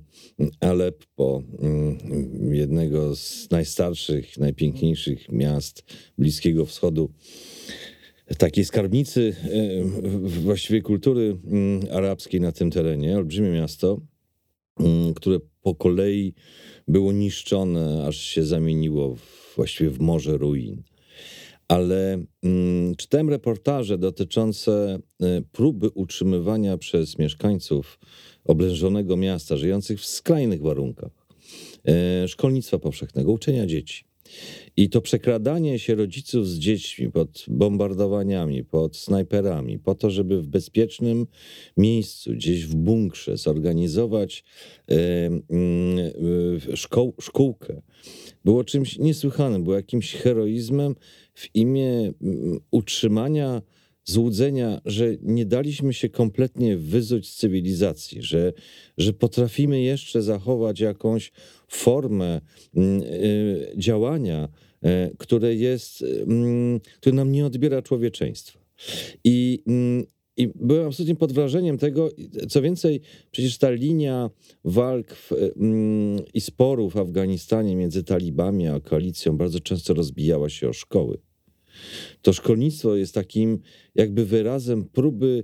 Aleppo, 0.60 1.44
mm, 1.60 2.54
jednego 2.54 3.16
z 3.16 3.52
najstarszych, 3.52 4.38
najpiękniejszych 4.38 5.30
miast 5.30 5.84
Bliskiego 6.18 6.66
Wschodu 6.66 7.12
takiej 8.38 8.66
skarbnicy 8.66 9.36
e, 9.44 9.84
właściwie 10.42 10.82
kultury 10.82 11.38
mm, 11.46 11.82
arabskiej 11.92 12.42
na 12.42 12.52
tym 12.52 12.72
terenie, 12.72 13.18
olbrzymie 13.18 13.50
miasto, 13.50 14.02
mm, 14.80 15.14
które 15.14 15.40
po 15.62 15.76
kolei 15.76 16.34
było 16.88 17.12
niszczone, 17.12 18.06
aż 18.08 18.18
się 18.18 18.44
zamieniło 18.44 19.16
w, 19.16 19.54
właściwie 19.56 19.90
w 19.90 20.00
morze 20.00 20.38
ruin. 20.38 20.84
Ale 21.68 22.24
mm, 22.44 22.96
czytałem 22.96 23.30
reportaże 23.30 23.98
dotyczące 23.98 25.00
e, 25.22 25.42
próby 25.52 25.90
utrzymywania 25.90 26.78
przez 26.78 27.20
mieszkańców 27.20 28.00
oblężonego 28.46 29.18
miasta, 29.18 29.58
żyjących 29.58 30.00
w 30.00 30.06
skrajnych 30.06 30.62
warunkach, 30.62 31.12
e, 31.88 32.28
szkolnictwa 32.28 32.80
powszechnego, 32.80 33.32
uczenia 33.32 33.66
dzieci. 33.66 34.08
I 34.78 34.90
to 34.90 35.02
przekradanie 35.02 35.80
się 35.80 35.96
rodziców 35.96 36.48
z 36.48 36.58
dziećmi 36.58 37.12
pod 37.12 37.46
bombardowaniami, 37.48 38.64
pod 38.64 38.98
snajperami, 38.98 39.80
po 39.80 39.96
to, 39.96 40.10
żeby 40.10 40.42
w 40.42 40.48
bezpiecznym 40.48 41.28
miejscu, 41.78 42.32
gdzieś 42.32 42.66
w 42.66 42.76
bunkrze, 42.76 43.38
zorganizować 43.38 44.44
e, 44.90 44.96
mm, 45.26 45.46
szkoł, 46.76 47.14
szkółkę, 47.22 47.82
było 48.46 48.64
czymś 48.64 49.00
niesłychanym, 49.00 49.64
było 49.64 49.76
jakimś 49.76 50.14
heroizmem 50.14 50.96
w 51.38 51.56
imię 51.56 52.14
utrzymania 52.72 53.62
złudzenia, 54.04 54.82
że 54.86 55.16
nie 55.22 55.46
daliśmy 55.46 55.94
się 55.94 56.10
kompletnie 56.10 56.78
wyzuć 56.78 57.30
z 57.30 57.36
cywilizacji, 57.36 58.22
że, 58.22 58.54
że 58.98 59.14
potrafimy 59.14 59.82
jeszcze 59.82 60.22
zachować 60.22 60.80
jakąś 60.80 61.32
formę 61.68 62.42
y, 62.78 63.74
działania, 63.78 64.50
e, 64.84 65.12
które 65.18 65.56
jest, 65.56 66.06
które 66.98 67.16
nam 67.16 67.32
nie 67.32 67.46
odbiera 67.46 67.82
człowieczeństwa. 67.82 68.60
I, 69.24 69.64
I 70.38 70.50
byłem 70.56 70.88
absolutnie 70.88 71.16
pod 71.16 71.32
wrażeniem 71.32 71.78
tego, 71.78 72.10
co 72.50 72.62
więcej, 72.62 73.02
przecież 73.32 73.58
ta 73.58 73.70
linia 73.72 74.30
walk 74.64 75.14
w, 75.14 75.32
i 76.34 76.42
sporów 76.42 76.94
w 76.94 76.98
Afganistanie 76.98 77.76
między 77.76 78.04
talibami 78.04 78.68
a 78.68 78.80
koalicją 78.80 79.38
bardzo 79.38 79.60
często 79.60 79.94
rozbijała 79.94 80.50
się 80.50 80.70
o 80.70 80.74
szkoły. 80.74 81.27
To 82.22 82.34
szkolnictwo 82.34 82.96
jest 82.96 83.14
takim 83.14 83.60
jakby 83.96 84.26
wyrazem 84.26 84.86
próby, 84.86 85.44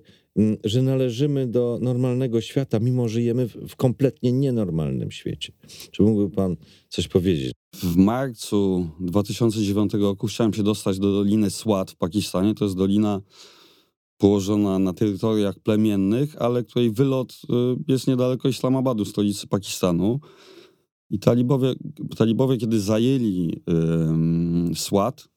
że 0.63 0.81
należymy 0.81 1.47
do 1.47 1.79
normalnego 1.81 2.41
świata, 2.41 2.79
mimo 2.79 3.07
żyjemy 3.07 3.47
w, 3.47 3.75
kompletnie 3.75 4.31
nienormalnym 4.31 5.11
świecie. 5.11 5.53
Czy 5.91 6.03
mógłby 6.03 6.35
pan 6.35 6.55
coś 6.89 7.07
powiedzieć? 7.07 7.51
W 7.75 7.95
marcu 7.95 8.89
2009 8.99 9.93
roku 9.93 10.27
chciałem 10.27 10.53
się 10.53 10.63
dostać 10.63 10.99
do 10.99 11.13
Doliny 11.13 11.49
Swat 11.49 11.91
w 11.91 11.95
Pakistanie. 11.95 12.53
To 12.53 12.65
jest 12.65 12.77
dolina 12.77 13.21
położona 14.17 14.79
na 14.79 14.93
terytoriach 14.93 15.59
plemiennych, 15.59 16.41
ale 16.41 16.63
której 16.63 16.91
wylot 16.91 17.33
y, 17.33 17.55
jest 17.87 18.07
niedaleko 18.07 18.47
Islamabadu, 18.47 19.05
stolicy 19.05 19.47
Pakistanu. 19.47 20.19
I 21.09 21.19
talibowie, 21.19 21.73
talibowie 22.17 22.57
kiedy 22.57 22.79
zajęli 22.79 23.61
ym, 23.69 24.71
Swat, 24.75 25.21
y, 25.21 25.32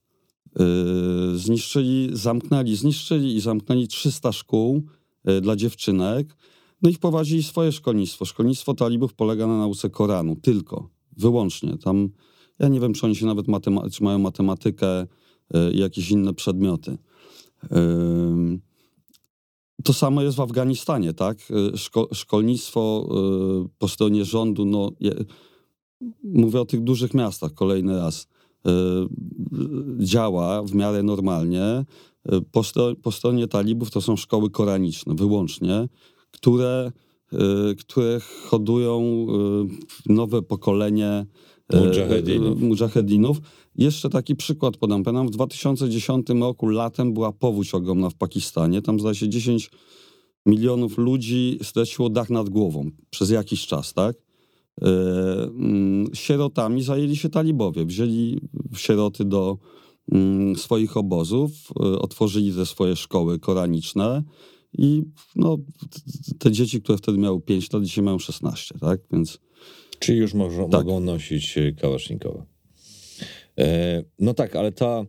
zniszczyli, 1.34 2.08
zamknęli, 2.12 2.76
zniszczyli 2.76 3.36
i 3.36 3.40
zamknęli 3.40 3.88
300 3.88 4.32
szkół 4.32 4.82
y, 5.28 5.40
dla 5.40 5.56
dziewczynek. 5.56 6.36
No 6.82 6.90
i 6.90 6.94
wprowadzili 6.94 7.42
swoje 7.42 7.72
szkolnictwo. 7.72 8.24
Szkolnictwo 8.24 8.74
talibów 8.74 9.14
polega 9.14 9.46
na 9.46 9.58
nauce 9.58 9.90
Koranu, 9.90 10.36
tylko, 10.36 10.90
wyłącznie. 11.16 11.78
Tam, 11.78 12.08
ja 12.58 12.68
nie 12.68 12.80
wiem, 12.80 12.92
czy 12.92 13.06
oni 13.06 13.16
się 13.16 13.26
nawet 13.26 13.46
matema- 13.46 13.90
czy 13.90 14.04
mają 14.04 14.18
matematykę 14.18 15.02
y, 15.02 15.06
i 15.72 15.78
jakieś 15.78 16.10
inne 16.10 16.34
przedmioty. 16.34 16.98
To 19.84 19.92
samo 19.92 20.22
jest 20.22 20.36
w 20.36 20.40
Afganistanie, 20.40 21.12
tak? 21.12 21.38
Y, 21.50 21.76
Szko- 21.76 22.14
szkolnictwo 22.14 23.08
y, 23.66 23.68
po 23.78 23.88
stronie 23.88 24.24
rządu, 24.24 24.64
no, 24.64 24.90
je, 25.00 25.14
mówię 26.24 26.60
o 26.60 26.64
tych 26.64 26.82
dużych 26.82 27.14
miastach 27.14 27.54
kolejny 27.54 27.96
raz, 27.96 28.22
y, 28.22 28.26
działa 29.98 30.62
w 30.62 30.74
miarę 30.74 31.02
normalnie. 31.02 31.84
Y, 32.32 32.40
Po, 32.52 32.60
stro- 32.60 32.94
po 33.02 33.12
stronie 33.12 33.46
talibów 33.48 33.90
to 33.90 34.00
są 34.00 34.16
szkoły 34.16 34.50
koraniczne 34.50 35.14
wyłącznie, 35.14 35.88
które, 36.30 36.92
y, 37.32 37.74
które 37.76 38.20
hodują 38.48 39.26
y, 40.08 40.12
nowe 40.12 40.42
pokolenie 40.42 41.26
y, 41.74 41.80
Mudżahedinów. 41.80 42.62
y, 42.62 42.64
mudżahedinów. 42.64 43.36
Jeszcze 43.76 44.10
taki 44.10 44.36
przykład 44.36 44.76
podam. 44.76 45.02
Pamiętam, 45.04 45.26
w 45.28 45.30
2010 45.30 46.26
roku 46.40 46.66
latem 46.68 47.12
była 47.14 47.32
powódź 47.32 47.74
ogromna 47.74 48.10
w 48.10 48.14
Pakistanie. 48.14 48.82
Tam 48.82 49.00
zdaje 49.00 49.14
się 49.14 49.28
10 49.28 49.70
milionów 50.46 50.98
ludzi 50.98 51.58
straciło 51.62 52.10
dach 52.10 52.30
nad 52.30 52.48
głową 52.48 52.90
przez 53.10 53.30
jakiś 53.30 53.66
czas, 53.66 53.92
tak? 53.94 54.16
E, 54.82 54.88
mm, 55.42 56.06
Sierotami 56.14 56.82
zajęli 56.82 57.16
się 57.16 57.28
talibowie. 57.28 57.84
Wzięli 57.84 58.40
sieroty 58.76 59.24
do 59.24 59.58
mm, 60.12 60.56
swoich 60.56 60.96
obozów, 60.96 61.50
e, 61.80 61.98
otworzyli 61.98 62.52
te 62.52 62.66
swoje 62.66 62.96
szkoły 62.96 63.38
koraniczne 63.38 64.22
i 64.78 65.02
no, 65.36 65.58
te 66.38 66.52
dzieci, 66.52 66.82
które 66.82 66.98
wtedy 66.98 67.18
miały 67.18 67.40
5 67.40 67.72
lat, 67.72 67.82
dzisiaj 67.84 68.04
mają 68.04 68.18
16, 68.18 68.78
tak? 68.80 69.00
Więc 69.12 69.38
Czy 69.98 70.14
już 70.14 70.34
mogą, 70.34 70.70
Tak. 70.70 70.86
mogą 70.86 71.00
nosić 71.00 71.58
e, 71.58 71.72
kałasznikowa? 71.72 72.46
E, 73.58 74.02
no 74.18 74.34
tak, 74.34 74.56
ale 74.56 74.72
ta, 74.72 75.04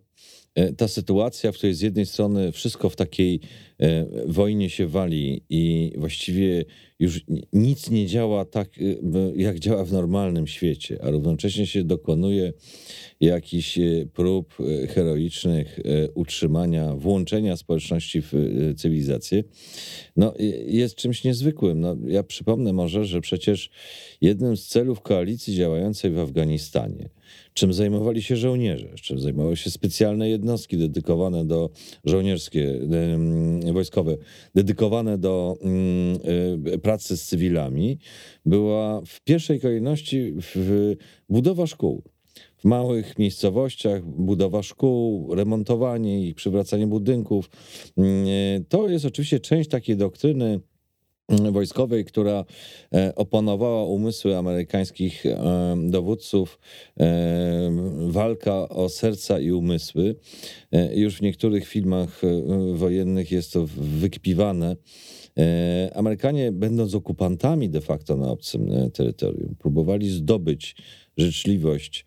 e, 0.55 0.73
ta 0.73 0.87
sytuacja, 0.87 1.51
w 1.51 1.55
której 1.55 1.73
z 1.73 1.81
jednej 1.81 2.05
strony 2.05 2.51
wszystko 2.51 2.89
w 2.89 2.95
takiej 2.95 3.39
wojnie 4.25 4.69
się 4.69 4.87
wali 4.87 5.43
i 5.49 5.93
właściwie 5.97 6.65
już 6.99 7.21
nic 7.53 7.89
nie 7.89 8.07
działa 8.07 8.45
tak, 8.45 8.69
jak 9.35 9.59
działa 9.59 9.85
w 9.85 9.91
normalnym 9.91 10.47
świecie, 10.47 10.99
a 11.03 11.09
równocześnie 11.09 11.67
się 11.67 11.83
dokonuje 11.83 12.53
jakichś 13.21 13.79
prób 14.13 14.57
heroicznych 14.89 15.79
utrzymania, 16.15 16.95
włączenia 16.95 17.57
społeczności 17.57 18.21
w 18.21 18.33
cywilizację, 18.77 19.43
no, 20.15 20.33
jest 20.67 20.95
czymś 20.95 21.23
niezwykłym. 21.23 21.79
No, 21.79 21.95
ja 22.07 22.23
przypomnę 22.23 22.73
może, 22.73 23.05
że 23.05 23.21
przecież 23.21 23.69
jednym 24.21 24.57
z 24.57 24.67
celów 24.67 25.01
koalicji 25.01 25.55
działającej 25.55 26.11
w 26.11 26.19
Afganistanie 26.19 27.09
czym 27.53 27.73
zajmowali 27.73 28.21
się 28.21 28.35
żołnierze, 28.35 28.87
czym 29.01 29.19
zajmowały 29.19 29.57
się 29.57 29.71
specjalne 29.71 30.29
jednostki 30.29 30.77
dedykowane 30.77 31.45
do 31.45 31.69
żołnierskie, 32.05 32.79
wojskowe, 33.73 34.17
dedykowane 34.55 35.17
do 35.17 35.57
mm, 35.61 36.79
pracy 36.81 37.17
z 37.17 37.25
cywilami, 37.25 37.99
była 38.45 39.01
w 39.05 39.21
pierwszej 39.21 39.59
kolejności 39.59 40.33
budowa 41.29 41.67
szkół 41.67 42.03
w 42.57 42.65
małych 42.65 43.19
miejscowościach, 43.19 44.05
budowa 44.05 44.63
szkół, 44.63 45.35
remontowanie 45.35 46.27
ich, 46.27 46.35
przywracanie 46.35 46.87
budynków. 46.87 47.49
Mm, 47.97 48.65
to 48.69 48.89
jest 48.89 49.05
oczywiście 49.05 49.39
część 49.39 49.69
takiej 49.69 49.97
doktryny 49.97 50.59
wojskowej, 51.29 52.05
która 52.05 52.45
e, 52.93 53.15
opanowała 53.15 53.83
umysły 53.83 54.37
amerykańskich 54.37 55.25
e, 55.25 55.37
dowódców, 55.89 56.59
e, 56.99 57.71
walka 58.07 58.69
o 58.69 58.89
serca 58.89 59.39
i 59.39 59.51
umysły. 59.51 60.15
Już 60.93 61.17
w 61.17 61.21
niektórych 61.21 61.67
filmach 61.67 62.21
wojennych 62.73 63.31
jest 63.31 63.53
to 63.53 63.65
wykpiwane. 63.77 64.75
Amerykanie, 65.95 66.51
będąc 66.51 66.95
okupantami 66.95 67.69
de 67.69 67.81
facto 67.81 68.17
na 68.17 68.31
obcym 68.31 68.91
terytorium, 68.93 69.55
próbowali 69.59 70.09
zdobyć 70.09 70.75
życzliwość 71.17 72.05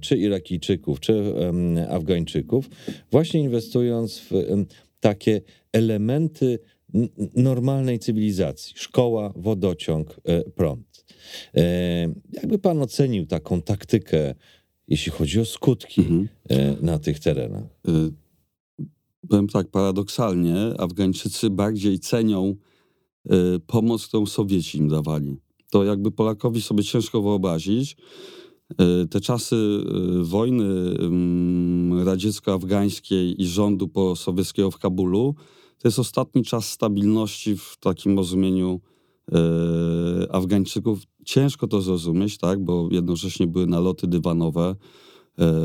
czy 0.00 0.16
Irakijczyków, 0.16 1.00
czy 1.00 1.22
Afgańczyków, 1.88 2.70
właśnie 3.10 3.40
inwestując 3.40 4.18
w 4.18 4.30
takie 5.00 5.40
elementy 5.72 6.58
normalnej 7.36 7.98
cywilizacji. 7.98 8.74
Szkoła, 8.76 9.32
wodociąg, 9.36 10.20
e, 10.24 10.42
prąd. 10.42 11.04
E, 11.54 11.62
jakby 12.32 12.58
pan 12.58 12.82
ocenił 12.82 13.26
taką 13.26 13.62
taktykę, 13.62 14.34
jeśli 14.88 15.12
chodzi 15.12 15.40
o 15.40 15.44
skutki 15.44 16.00
mhm. 16.00 16.28
E, 16.48 16.76
na 16.80 16.98
tych 16.98 17.20
terenach? 17.20 17.64
Powiem 19.28 19.48
tak, 19.48 19.70
paradoksalnie 19.70 20.56
Afgańczycy 20.78 21.50
bardziej 21.50 21.98
cenią 21.98 22.56
pomoc, 23.66 24.06
którą 24.06 24.26
Sowieci 24.26 24.78
im 24.78 24.88
dawali. 24.88 25.36
To 25.70 25.84
jakby 25.84 26.10
Polakowi 26.10 26.62
sobie 26.62 26.84
ciężko 26.84 27.22
wyobrazić. 27.22 27.96
Te 29.10 29.20
czasy 29.20 29.56
wojny 30.22 30.64
mm, 30.64 32.04
radziecko-afgańskiej 32.06 33.42
i 33.42 33.46
rządu 33.46 33.90
sowieckiego 34.16 34.70
w 34.70 34.78
Kabulu 34.78 35.34
to 35.84 35.88
jest 35.88 35.98
ostatni 35.98 36.42
czas 36.42 36.68
stabilności 36.68 37.56
w 37.56 37.76
takim 37.80 38.16
rozumieniu 38.16 38.80
e, 39.32 40.32
Afgańczyków. 40.32 40.98
Ciężko 41.24 41.66
to 41.66 41.80
zrozumieć, 41.80 42.38
tak, 42.38 42.64
bo 42.64 42.88
jednocześnie 42.90 43.46
były 43.46 43.66
naloty 43.66 44.06
dywanowe, 44.06 44.76
e, 45.38 45.60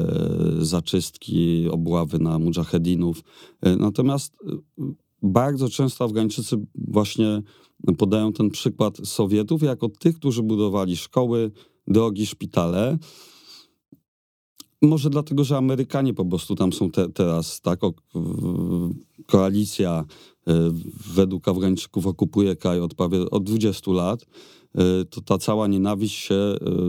zaczystki, 0.60 1.70
obławy 1.70 2.20
na 2.20 2.40
mujahedinów. 2.40 3.22
E, 3.62 3.76
natomiast 3.76 4.38
bardzo 5.22 5.70
często 5.70 6.06
Afgańczycy 6.06 6.58
właśnie 6.76 7.42
podają 7.98 8.34
ten 8.34 8.50
przykład 8.50 8.98
Sowietów 9.04 9.62
jako 9.64 9.90
tych, 9.90 10.16
którzy 10.16 10.44
budowali 10.44 10.98
szkoły, 10.98 11.52
drogi, 11.88 12.26
szpitale. 12.26 12.98
Może 14.82 15.10
dlatego, 15.10 15.44
że 15.44 15.58
Amerykanie 15.58 16.14
po 16.14 16.26
prostu 16.26 16.56
tam 16.56 16.74
są 16.74 16.92
te, 16.92 17.10
teraz, 17.10 17.62
tak? 17.62 17.84
O, 17.84 17.94
koalicja 19.26 20.06
e, 20.48 20.54
według 21.16 21.48
Afgańczyków 21.48 22.08
okupuje 22.08 22.56
kraj 22.56 22.80
od 22.80 22.94
prawie 22.94 23.30
od 23.30 23.44
20 23.44 23.92
lat. 23.92 24.26
E, 24.76 25.06
to 25.06 25.22
ta 25.22 25.38
cała 25.38 25.68
nienawiść 25.68 26.16
się 26.16 26.36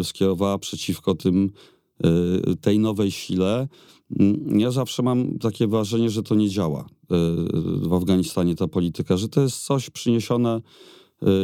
e, 0.01 0.05
skierowała 0.05 0.59
przeciwko 0.59 1.15
tym, 1.15 1.51
tej 2.61 2.79
nowej 2.79 3.11
sile. 3.11 3.69
Mm, 4.21 4.61
ja 4.61 4.71
zawsze 4.71 5.03
mam 5.03 5.39
takie 5.39 5.67
wrażenie, 5.67 6.11
że 6.11 6.23
to 6.23 6.35
nie 6.35 6.49
działa 6.49 6.87
w 7.83 7.93
Afganistanie 7.93 8.55
ta 8.55 8.69
polityka, 8.69 9.17
że 9.17 9.29
to 9.29 9.41
jest 9.41 9.65
coś 9.65 9.91
przyniesione 9.91 10.61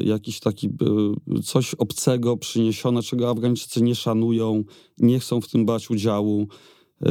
jakiś 0.05 0.41
taki 0.41 0.67
y, 1.39 1.43
coś 1.43 1.75
obcego 1.75 2.37
przyniesione, 2.37 3.03
czego 3.03 3.31
Afgańczycy 3.31 3.83
nie 3.83 3.95
szanują, 3.95 4.65
nie 4.99 5.19
chcą 5.21 5.41
w 5.41 5.49
tym 5.49 5.67
brać 5.67 5.91
udziału, 5.91 6.43
y, 6.43 7.07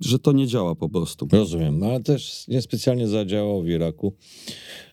że 0.00 0.18
to 0.18 0.32
nie 0.32 0.46
działa 0.46 0.74
po 0.74 0.88
prostu. 0.88 1.28
Rozumiem, 1.32 1.78
no 1.78 1.86
ale 1.86 2.00
też 2.00 2.48
niespecjalnie 2.48 3.08
zadziałało 3.08 3.62
w 3.62 3.68
Iraku. 3.68 4.14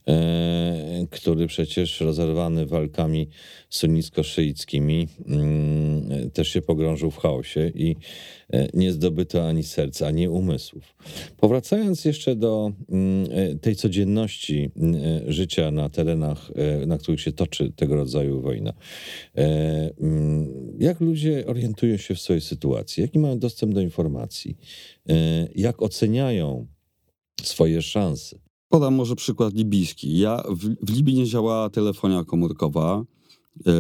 E, 0.10 1.08
który 1.10 1.48
przecież 1.48 2.02
rozerwany 2.02 2.66
walkami 2.66 3.30
sunnicko-szyickimi 3.70 5.08
mm, 5.26 6.32
też 6.32 6.48
się 6.48 6.62
pogrążył 6.62 7.12
w 7.12 7.18
chaosie 7.18 7.72
i 7.76 7.96
e, 8.54 8.68
nie 8.74 8.92
zdobyto 8.92 9.48
ani 9.48 9.64
serca, 9.64 10.08
ani 10.08 10.28
umysłów. 10.28 10.96
Powracając 11.38 12.06
jeszcze 12.06 12.36
do 12.36 12.72
mm, 12.90 13.30
e, 13.32 13.56
tej 13.56 13.76
codzienności 13.76 14.72
mm, 14.76 14.96
życia 15.28 15.72
na 15.72 15.90
terenach, 15.90 16.52
na 16.88 16.98
których 16.98 17.22
się 17.22 17.32
toczy 17.32 17.72
tego 17.72 17.96
rodzaju 17.96 18.42
wojna, 18.42 18.74
jak 20.80 21.02
ludzie 21.02 21.46
orientują 21.46 21.98
się 21.98 22.16
w 22.16 22.22
swojej 22.22 22.42
sytuacji, 22.42 23.02
jaki 23.02 23.20
mają 23.20 23.40
dostęp 23.40 23.74
do 23.74 23.82
informacji, 23.82 24.58
jak 25.56 25.82
oceniają 25.82 26.68
swoje 27.44 27.82
szanse. 27.82 28.45
Podam 28.70 28.96
może 28.96 29.16
przykład 29.16 29.54
libijski. 29.54 30.18
Ja 30.18 30.44
w, 30.50 30.86
w 30.86 30.96
Libii 30.96 31.16
nie 31.16 31.26
działała 31.26 31.70
telefonia 31.70 32.24
komórkowa. 32.24 33.06
E, 33.68 33.74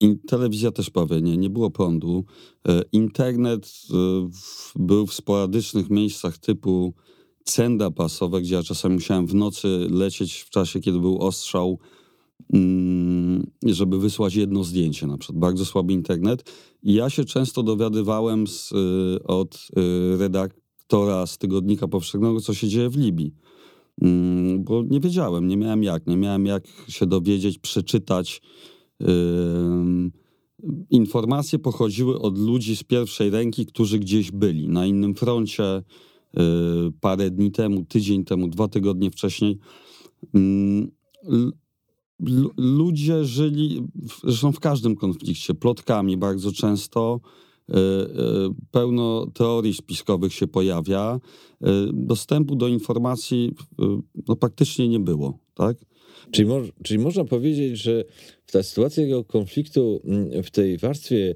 i 0.00 0.18
telewizja 0.18 0.70
też 0.70 0.90
prawie 0.90 1.22
nie, 1.22 1.36
nie 1.36 1.50
było 1.50 1.70
prądu. 1.70 2.24
E, 2.68 2.82
internet 2.92 3.66
e, 3.66 4.28
był 4.76 5.06
w 5.06 5.14
sporadycznych 5.14 5.90
miejscach 5.90 6.38
typu 6.38 6.94
cenda 7.44 7.90
pasowe, 7.90 8.40
gdzie 8.40 8.54
ja 8.54 8.62
czasami 8.62 8.94
musiałem 8.94 9.26
w 9.26 9.34
nocy 9.34 9.68
lecieć 9.90 10.40
w 10.40 10.50
czasie, 10.50 10.80
kiedy 10.80 10.98
był 10.98 11.18
ostrzał, 11.18 11.78
mm, 12.52 13.46
żeby 13.62 13.98
wysłać 13.98 14.34
jedno 14.34 14.64
zdjęcie, 14.64 15.06
na 15.06 15.18
przykład. 15.18 15.38
Bardzo 15.38 15.64
słaby 15.64 15.92
internet. 15.92 16.52
I 16.82 16.94
ja 16.94 17.10
się 17.10 17.24
często 17.24 17.62
dowiadywałem 17.62 18.46
z, 18.46 18.72
od 19.24 19.68
redak 20.18 20.65
redaktora 20.86 21.26
z 21.26 21.38
Tygodnika 21.38 21.88
Powszechnego, 21.88 22.40
co 22.40 22.54
się 22.54 22.68
dzieje 22.68 22.90
w 22.90 22.96
Libii. 22.96 23.34
Mm, 24.02 24.64
bo 24.64 24.82
nie 24.82 25.00
wiedziałem, 25.00 25.48
nie 25.48 25.56
miałem 25.56 25.82
jak, 25.82 26.06
nie 26.06 26.16
miałem 26.16 26.46
jak 26.46 26.64
się 26.88 27.06
dowiedzieć, 27.06 27.58
przeczytać. 27.58 28.42
Informacje 30.90 31.58
pochodziły 31.58 32.18
od 32.18 32.38
ludzi 32.38 32.76
z 32.76 32.82
pierwszej 32.82 33.30
ręki, 33.30 33.66
którzy 33.66 33.98
gdzieś 33.98 34.30
byli 34.30 34.68
na 34.68 34.86
innym 34.86 35.14
froncie 35.14 35.64
y, 35.74 35.82
parę 37.00 37.30
dni 37.30 37.52
temu, 37.52 37.84
tydzień 37.84 38.24
temu, 38.24 38.48
dwa 38.48 38.68
tygodnie 38.68 39.10
wcześniej. 39.10 39.58
Ludzie 42.56 43.24
żyli, 43.24 43.82
zresztą 44.24 44.52
w 44.52 44.60
każdym 44.60 44.96
konflikcie, 44.96 45.54
plotkami 45.54 46.16
bardzo 46.16 46.52
często 46.52 47.20
pełno 48.70 49.26
teorii 49.34 49.74
spiskowych 49.74 50.34
się 50.34 50.46
pojawia. 50.46 51.20
E, 51.62 51.68
dostępu 51.92 52.56
do 52.56 52.68
informacji 52.68 53.54
no, 54.28 54.36
praktycznie 54.36 54.88
nie 54.88 55.00
było, 55.00 55.38
tak? 55.54 55.76
Czyli, 56.30 56.48
mo 56.48 56.60
czyli 56.84 56.98
można 56.98 57.24
powiedzieć, 57.24 57.78
że 57.78 58.04
w 58.46 58.52
tej 58.52 58.64
sytuacji 58.64 59.02
tego 59.02 59.24
konfliktu, 59.24 60.00
mm, 60.04 60.42
w 60.42 60.50
tej 60.50 60.78
warstwie 60.78 61.34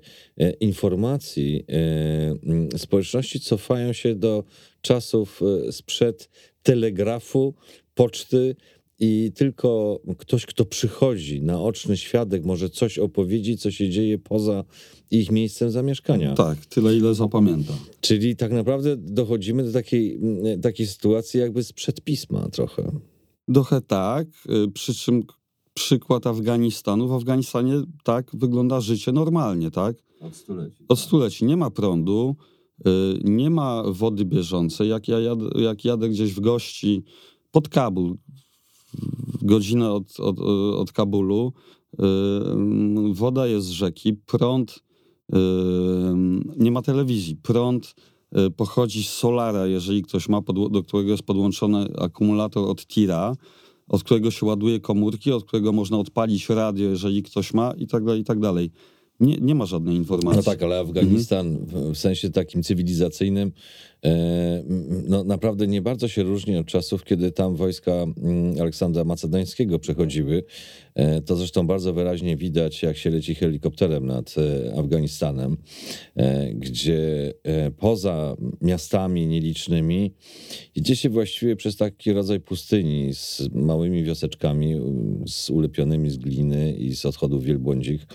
informacji, 0.60 1.64
mm, 1.68 2.68
społeczności 2.78 3.40
cofają 3.40 3.92
się 3.92 4.14
do 4.14 4.44
czasów 4.80 5.40
sprzed 5.70 6.30
telegrafu, 6.62 7.54
poczty 7.94 8.56
i 9.00 9.32
tylko 9.34 10.00
ktoś, 10.18 10.46
kto 10.46 10.64
przychodzi, 10.64 11.42
naoczny 11.42 11.96
świadek, 11.96 12.44
może 12.44 12.70
coś 12.70 12.98
opowiedzieć, 12.98 13.62
co 13.62 13.70
się 13.70 13.90
dzieje 13.90 14.18
poza 14.18 14.64
ich 15.10 15.30
miejscem 15.30 15.70
zamieszkania. 15.70 16.34
Tak, 16.34 16.66
tyle 16.66 16.96
ile 16.96 17.14
zapamiętam. 17.14 17.76
Czyli 18.00 18.36
tak 18.36 18.52
naprawdę 18.52 18.96
dochodzimy 18.96 19.64
do 19.64 19.72
takiej, 19.72 20.16
mm, 20.16 20.60
takiej 20.60 20.86
sytuacji 20.86 21.40
jakby 21.40 21.64
sprzed 21.64 22.00
pisma 22.00 22.48
trochę. 22.48 22.92
Trochę 23.54 23.80
tak, 23.80 24.28
y, 24.66 24.70
przy 24.70 24.94
czym 24.94 25.22
przykład 25.74 26.26
Afganistanu. 26.26 27.08
W 27.08 27.12
Afganistanie 27.12 27.82
tak 28.04 28.30
wygląda 28.34 28.80
życie 28.80 29.12
normalnie, 29.12 29.70
tak? 29.70 29.96
Od 30.20 30.36
stuleci. 30.36 30.84
Od 30.88 30.98
stuleci. 30.98 31.44
Nie 31.44 31.56
ma 31.56 31.70
prądu. 31.70 32.36
nie 33.24 33.50
ma 33.50 33.82
wody 33.86 34.24
bieżącej. 34.24 34.88
Jak 34.88 35.08
ja 35.08 35.20
jadę, 35.20 35.46
jak 35.54 35.84
jadę 35.84 36.08
gdzieś 36.08 36.32
w 36.32 36.40
gości 36.40 37.04
pod 37.50 37.68
Kabul, 37.68 38.16
godzinę 39.42 39.92
od, 39.92 40.20
od, 40.20 40.40
od 40.76 40.92
Kabulu, 40.92 41.52
woda 43.12 43.46
jest 43.46 43.66
z 43.66 43.70
rzeki, 43.70 44.12
prąd, 44.14 44.78
nie 46.56 46.70
ma 46.70 46.82
telewizji, 46.82 47.36
prąd 47.36 47.94
pochodzi 48.56 49.04
z 49.04 49.08
solara, 49.08 49.66
jeżeli 49.66 50.02
ktoś 50.02 50.28
ma, 50.28 50.40
do 50.70 50.82
którego 50.82 51.10
jest 51.10 51.22
podłączony 51.22 51.88
akumulator 51.98 52.70
od 52.70 52.86
tira, 52.86 53.36
od 53.88 54.04
którego 54.04 54.30
się 54.30 54.46
ładuje 54.46 54.80
komórki, 54.80 55.32
od 55.32 55.44
którego 55.44 55.72
można 55.72 55.98
odpalić 55.98 56.48
radio, 56.48 56.88
jeżeli 56.88 57.22
ktoś 57.22 57.54
ma 57.54 57.72
i 57.72 57.86
tak 57.86 58.04
dalej, 58.04 58.20
i 58.20 58.24
tak 58.24 58.40
dalej. 58.40 58.70
Nie, 59.20 59.36
nie 59.36 59.54
ma 59.54 59.66
żadnej 59.66 59.96
informacji. 59.96 60.36
No 60.36 60.42
tak, 60.42 60.62
ale 60.62 60.80
Afganistan 60.80 61.46
mhm. 61.46 61.94
w 61.94 61.98
sensie 61.98 62.30
takim 62.30 62.62
cywilizacyjnym 62.62 63.52
e, 64.04 64.62
no 65.08 65.24
naprawdę 65.24 65.66
nie 65.66 65.82
bardzo 65.82 66.08
się 66.08 66.22
różni 66.22 66.56
od 66.56 66.66
czasów, 66.66 67.04
kiedy 67.04 67.32
tam 67.32 67.56
wojska 67.56 67.92
mm, 67.92 68.60
Aleksandra 68.60 69.04
Macedońskiego 69.04 69.78
przechodziły. 69.78 70.44
E, 70.94 71.20
to 71.20 71.36
zresztą 71.36 71.66
bardzo 71.66 71.92
wyraźnie 71.92 72.36
widać, 72.36 72.82
jak 72.82 72.96
się 72.96 73.10
leci 73.10 73.34
helikopterem 73.34 74.06
nad 74.06 74.34
e, 74.38 74.78
Afganistanem, 74.78 75.56
gdzie 76.54 77.32
poza 77.78 78.36
miastami 78.60 79.26
nielicznymi 79.26 80.14
idzie 80.74 80.96
się 80.96 81.08
właściwie 81.08 81.56
przez 81.56 81.76
taki 81.76 82.12
rodzaj 82.12 82.40
pustyni 82.40 83.14
z 83.14 83.48
małymi 83.54 84.04
wioseczkami, 84.04 84.80
z 85.26 85.50
ulepionymi 85.50 86.10
z 86.10 86.16
gliny 86.16 86.72
i 86.72 86.96
z 86.96 87.06
odchodów 87.06 87.44
wielbłądzich 87.44 88.06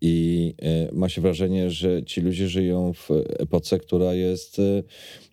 I 0.00 0.54
e, 0.62 0.88
ma 0.92 1.08
się 1.08 1.20
wrażenie, 1.20 1.70
że 1.70 2.04
ci 2.04 2.20
ludzie 2.20 2.48
żyją 2.48 2.92
w 2.92 3.08
epoce, 3.38 3.78
która 3.78 4.14
jest 4.14 4.60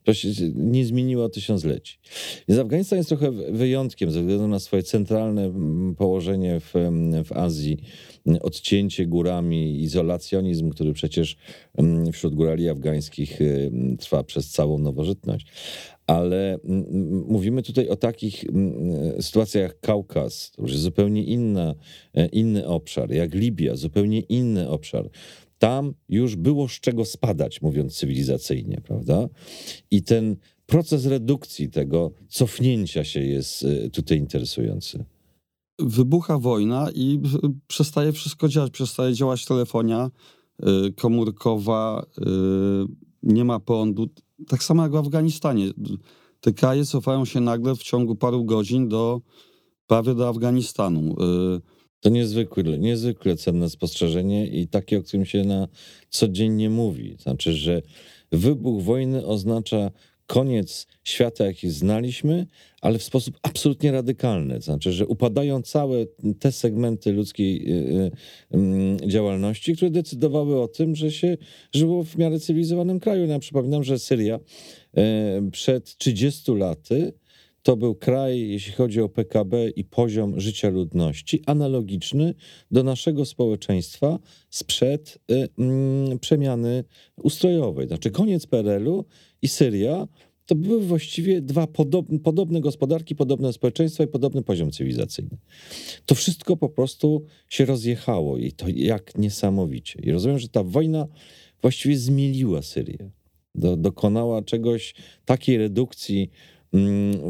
to 0.04 0.14
się 0.14 0.30
nie 0.56 0.86
zmieniła 0.86 1.30
tysiącleci. 1.30 2.00
Więc 2.48 2.62
Afganistan 2.62 2.98
jest 2.98 3.10
trochę 3.10 3.32
wyjątkiem 3.32 4.12
ze 4.12 4.20
względu 4.20 4.48
na 4.48 4.60
swoje 4.60 4.84
centralne 4.84 5.54
położenie 5.98 6.60
w, 6.60 6.74
w 7.26 7.32
Azji, 7.32 7.78
odcięcie 8.42 9.06
górami, 9.06 9.82
izolacjonizm, 9.82 10.70
który 10.70 10.94
przecież 10.94 11.38
wśród 12.14 12.36
górali 12.36 12.70
afgańskich 12.70 13.40
trwa 14.00 14.24
przez 14.24 14.50
całą 14.50 14.80
nowożytność 14.80 15.48
ale 16.08 16.60
mówimy 17.28 17.64
tutaj 17.64 17.90
o 17.90 17.96
takich 17.96 18.46
sytuacjach 19.20 19.64
jak 19.64 19.80
Kaukaz, 19.80 20.52
to 20.52 20.62
już 20.62 20.72
jest 20.72 20.84
zupełnie 20.84 21.24
inna, 21.24 21.76
e, 22.14 22.26
inny 22.26 22.68
obszar, 22.68 23.12
jak 23.12 23.36
Libia, 23.36 23.76
zupełnie 23.76 24.20
inny 24.20 24.70
obszar. 24.70 25.10
Tam 25.58 25.94
już 26.10 26.36
było 26.36 26.68
z 26.68 26.72
czego 26.72 27.06
spadać, 27.06 27.62
mówiąc 27.62 27.98
cywilizacyjnie, 27.98 28.82
prawda? 28.84 29.28
I 29.92 30.04
ten 30.04 30.36
proces 30.66 31.06
redukcji 31.06 31.70
tego 31.70 32.12
cofnięcia 32.28 33.04
się 33.04 33.20
jest 33.20 33.64
e, 33.64 33.90
tutaj 33.90 34.18
interesujący. 34.18 35.06
Wybucha 35.80 36.40
wojna 36.40 36.90
i 36.96 37.20
przestaje 37.68 38.12
wszystko 38.12 38.48
działać. 38.48 38.72
Przestaje 38.72 39.14
działać 39.14 39.46
telefonia 39.46 40.12
e, 40.60 40.92
komórkowa, 40.96 42.06
nie 43.24 43.46
ma 43.46 43.60
prądu 43.60 44.10
tak 44.48 44.64
samo 44.64 44.84
jak 44.84 44.92
w 44.92 44.96
Afganistanie. 44.96 45.72
Te 46.42 46.54
kraje 46.54 46.86
cofają 46.86 47.26
się 47.26 47.40
nagle 47.40 47.76
w 47.76 47.84
ciągu 47.84 48.16
paru 48.16 48.46
godzin 48.46 48.90
do 48.90 49.22
prawie 49.88 50.16
do 50.16 50.30
Afganistanu. 50.30 51.16
Y, 51.58 51.62
to 52.00 52.10
niezwykle, 52.10 52.78
niezwykle 52.78 53.36
cenne 53.36 53.70
spostrzeżenie 53.70 54.48
i 54.48 54.68
takie, 54.68 54.98
o 54.98 55.04
którym 55.04 55.26
się 55.26 55.44
na 55.44 55.68
co 56.10 56.28
dzień 56.28 56.54
nie 56.54 56.70
mówi. 56.70 57.16
Znaczy, 57.20 57.54
że 57.54 57.82
wybuch 58.32 58.84
wojny 58.84 59.26
oznacza 59.26 59.92
koniec 60.28 60.88
świata, 61.04 61.46
jaki 61.46 61.70
znaliśmy, 61.70 62.48
ale 62.82 63.00
w 63.00 63.04
sposób 63.04 63.40
absolutnie 63.42 63.92
radykalny. 63.92 64.62
Znaczy, 64.62 64.92
że 64.92 65.08
upadają 65.08 65.62
całe 65.62 66.06
te 66.40 66.52
segmenty 66.52 67.12
ludzkiej 67.12 67.72
y, 67.72 67.74
y, 67.74 68.12
mm, 68.52 69.00
działalności, 69.10 69.76
które 69.76 69.92
decydowały 69.92 70.62
o 70.62 70.68
tym, 70.68 70.96
że 70.96 71.12
się 71.12 71.38
żyło 71.76 72.04
w 72.04 72.18
miarę 72.18 72.40
cywilizowanym 72.40 73.00
kraju. 73.00 73.26
Ja 73.26 73.40
przypominam, 73.40 73.84
że 73.84 74.00
Syria 74.00 74.40
y, 74.98 75.52
przed 75.52 75.98
30 75.98 76.56
laty 76.56 77.14
to 77.66 77.78
był 77.78 77.96
kraj, 77.96 78.50
jeśli 78.50 78.74
chodzi 78.74 79.02
o 79.02 79.10
PKB 79.10 79.70
i 79.70 79.84
poziom 79.84 80.40
życia 80.40 80.70
ludności, 80.70 81.42
analogiczny 81.46 82.34
do 82.72 82.84
naszego 82.84 83.26
społeczeństwa 83.26 84.20
sprzed 84.50 85.20
y, 85.32 85.50
mm, 85.58 86.20
przemiany 86.20 86.84
ustrojowej. 87.16 87.88
Znaczy 87.88 88.12
koniec 88.12 88.48
PRL-u 88.48 89.06
i 89.42 89.48
Syria 89.48 90.08
to 90.46 90.56
były 90.56 90.82
właściwie 90.82 91.42
dwa 91.42 91.68
podobne, 91.68 92.20
podobne 92.20 92.62
gospodarki, 92.62 93.16
podobne 93.16 93.54
społeczeństwa 93.54 94.04
i 94.04 94.08
podobny 94.08 94.42
poziom 94.42 94.72
cywilizacyjny. 94.72 95.38
To 96.06 96.16
wszystko 96.16 96.58
po 96.58 96.70
prostu 96.70 97.26
się 97.50 97.66
rozjechało 97.66 98.38
i 98.38 98.52
to 98.52 98.66
jak 98.76 99.18
niesamowicie. 99.18 100.00
I 100.04 100.12
rozumiem, 100.12 100.40
że 100.40 100.50
ta 100.50 100.64
wojna 100.64 101.08
właściwie 101.62 101.98
zmieliła 101.98 102.62
Syrię. 102.62 103.10
Do, 103.56 103.78
dokonała 103.78 104.42
czegoś, 104.42 104.96
takiej 105.26 105.58
redukcji 105.58 106.32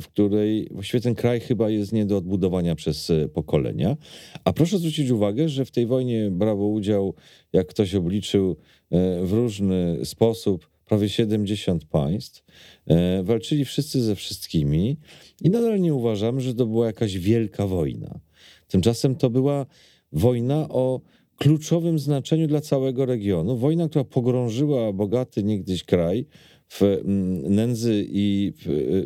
w 0.01 0.07
której 0.07 0.67
właściwie 0.71 1.01
ten 1.01 1.15
kraj 1.15 1.39
chyba 1.39 1.69
jest 1.69 1.93
nie 1.93 2.05
do 2.05 2.17
odbudowania 2.17 2.75
przez 2.75 3.09
e, 3.09 3.29
pokolenia. 3.29 3.97
A 4.43 4.53
proszę 4.53 4.77
zwrócić 4.77 5.09
uwagę, 5.09 5.49
że 5.49 5.65
w 5.65 5.71
tej 5.71 5.85
wojnie 5.85 6.31
brało 6.31 6.67
udział, 6.67 7.13
jak 7.53 7.67
ktoś 7.67 7.95
obliczył, 7.95 8.55
e, 8.91 9.25
w 9.25 9.33
różny 9.33 9.99
sposób 10.03 10.69
prawie 10.85 11.09
70 11.09 11.85
państw. 11.85 12.43
E, 12.87 13.23
walczyli 13.23 13.65
wszyscy 13.65 14.01
ze 14.01 14.15
wszystkimi 14.15 14.97
i 15.41 15.49
nadal 15.49 15.81
nie 15.81 15.93
uważam, 15.93 16.39
że 16.39 16.53
to 16.53 16.65
była 16.65 16.85
jakaś 16.85 17.17
wielka 17.17 17.67
wojna. 17.67 18.19
Tymczasem 18.67 19.15
to 19.15 19.29
była 19.29 19.65
wojna 20.11 20.69
o 20.69 21.01
kluczowym 21.37 21.99
znaczeniu 21.99 22.47
dla 22.47 22.61
całego 22.61 23.05
regionu. 23.05 23.57
Wojna, 23.57 23.89
która 23.89 24.03
pogrążyła 24.03 24.93
bogaty 24.93 25.43
niegdyś 25.43 25.83
kraj 25.83 26.25
w 26.67 26.81
mm, 26.81 27.55
nędzy 27.55 28.05
i 28.09 28.53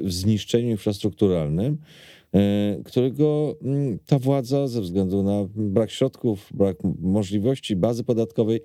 w 0.03 0.13
zniszczeniu 0.13 0.69
infrastrukturalnym, 0.69 1.77
e, 2.33 2.81
którego 2.85 3.55
mm, 3.61 3.99
ta 4.05 4.19
władza 4.19 4.67
ze 4.67 4.81
względu 4.81 5.23
na 5.23 5.45
brak 5.55 5.91
środków, 5.91 6.49
brak 6.53 6.77
możliwości, 6.99 7.75
bazy 7.75 8.03
podatkowej, 8.03 8.61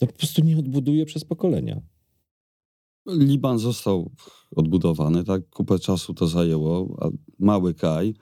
no 0.00 0.06
po 0.06 0.12
prostu 0.12 0.44
nie 0.44 0.58
odbuduje 0.58 1.06
przez 1.06 1.24
pokolenia. 1.24 1.80
Liban 3.06 3.58
został 3.58 4.10
odbudowany, 4.56 5.24
tak? 5.24 5.48
Kupę 5.50 5.78
czasu 5.78 6.14
to 6.14 6.26
zajęło, 6.26 6.96
mały 7.38 7.74
kraj. 7.74 8.14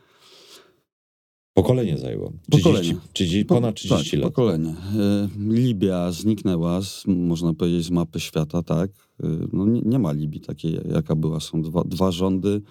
Pokolenie 1.56 1.98
zajęło. 1.98 2.32
30, 2.50 2.62
pokolenie. 2.62 2.96
30, 3.12 3.44
ponad 3.44 3.74
30 3.74 4.10
tak, 4.10 4.20
lat. 4.20 4.30
Pokolenie. 4.32 4.68
E, 4.70 5.28
Libia 5.38 6.12
zniknęła, 6.12 6.82
z, 6.82 7.04
można 7.06 7.54
powiedzieć, 7.54 7.84
z 7.84 7.90
mapy 7.90 8.20
świata, 8.20 8.62
tak? 8.62 8.90
E, 9.22 9.26
no 9.52 9.66
nie, 9.66 9.80
nie 9.80 9.98
ma 9.98 10.12
Libii 10.12 10.40
takiej, 10.40 10.78
jaka 10.92 11.16
była. 11.16 11.40
Są 11.40 11.62
dwa, 11.62 11.84
dwa 11.84 12.10
rządy. 12.10 12.62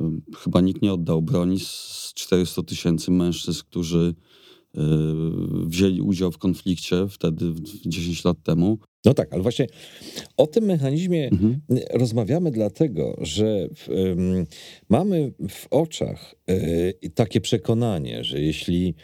E, 0.00 0.10
chyba 0.36 0.60
nikt 0.60 0.82
nie 0.82 0.92
oddał 0.92 1.22
broni 1.22 1.60
z 1.60 2.12
400 2.14 2.62
tysięcy 2.62 3.10
mężczyzn, 3.10 3.62
którzy 3.68 4.14
wzięli 5.66 6.00
udział 6.00 6.32
w 6.32 6.38
konflikcie 6.38 7.08
wtedy, 7.08 7.52
10 7.86 8.24
lat 8.24 8.42
temu. 8.42 8.78
No 9.06 9.14
tak, 9.14 9.32
ale 9.32 9.42
właśnie 9.42 9.66
o 10.36 10.46
tym 10.46 10.64
mechanizmie 10.64 11.28
mhm. 11.28 11.60
rozmawiamy 11.90 12.50
dlatego, 12.50 13.16
że 13.20 13.68
um, 13.88 14.46
mamy 14.88 15.32
w 15.48 15.66
oczach 15.70 16.34
y, 16.50 17.10
takie 17.14 17.40
przekonanie, 17.40 18.24
że 18.24 18.40
jeśli 18.40 18.94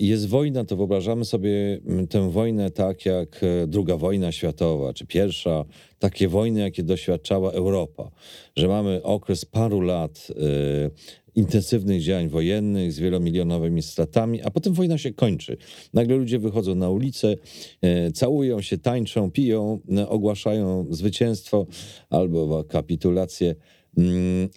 jest 0.00 0.28
wojna, 0.28 0.64
to 0.64 0.76
wyobrażamy 0.76 1.24
sobie 1.24 1.80
tę 2.10 2.30
wojnę 2.30 2.70
tak 2.70 3.06
jak 3.06 3.40
e, 3.42 3.66
druga 3.66 3.96
wojna 3.96 4.32
światowa, 4.32 4.92
czy 4.92 5.06
pierwsza, 5.06 5.64
takie 5.98 6.28
wojny, 6.28 6.60
jakie 6.60 6.82
doświadczała 6.82 7.52
Europa, 7.52 8.10
że 8.56 8.68
mamy 8.68 9.02
okres 9.02 9.44
paru 9.44 9.80
lat 9.80 10.28
y, 10.30 11.23
intensywnych 11.34 12.02
działań 12.02 12.28
wojennych 12.28 12.92
z 12.92 12.98
wielomilionowymi 12.98 13.82
stratami, 13.82 14.42
a 14.42 14.50
potem 14.50 14.72
wojna 14.72 14.98
się 14.98 15.12
kończy. 15.12 15.56
Nagle 15.94 16.16
ludzie 16.16 16.38
wychodzą 16.38 16.74
na 16.74 16.90
ulicę, 16.90 17.36
e, 17.82 18.12
całują 18.12 18.60
się, 18.60 18.78
tańczą, 18.78 19.30
piją, 19.30 19.80
ogłaszają 20.08 20.86
zwycięstwo 20.90 21.66
albo 22.10 22.64
kapitulację. 22.64 23.54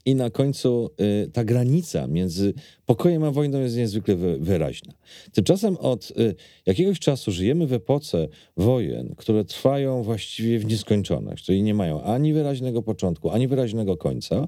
I 0.06 0.16
na 0.16 0.30
końcu 0.30 0.90
e, 0.98 1.28
ta 1.28 1.44
granica 1.44 2.08
między 2.08 2.54
pokojem 2.86 3.24
a 3.24 3.32
wojną 3.32 3.60
jest 3.60 3.78
niezwykle 3.78 4.16
wyraźna. 4.40 4.94
Tymczasem 5.34 5.78
od 5.78 6.12
y, 6.12 6.36
jakiegoś 6.66 7.00
czasu 7.00 7.32
żyjemy 7.32 7.68
w 7.68 7.74
epoce 7.74 8.28
wojen, 8.58 9.16
które 9.18 9.46
trwają 9.46 10.04
właściwie 10.04 10.60
w 10.60 10.66
nieskończoność, 10.66 11.46
czyli 11.46 11.64
nie 11.64 11.74
mają 11.74 12.02
ani 12.02 12.34
wyraźnego 12.34 12.82
początku, 12.82 13.30
ani 13.30 13.48
wyraźnego 13.48 13.98
końca, 13.98 14.48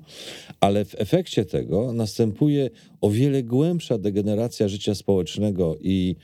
ale 0.60 0.86
w 0.86 0.96
efekcie 1.02 1.46
tego 1.46 1.94
następuje 1.94 2.70
o 3.02 3.10
wiele 3.10 3.44
głębsza 3.44 3.98
degeneracja 3.98 4.68
życia 4.68 4.96
społecznego 4.96 5.78
i 5.82 6.16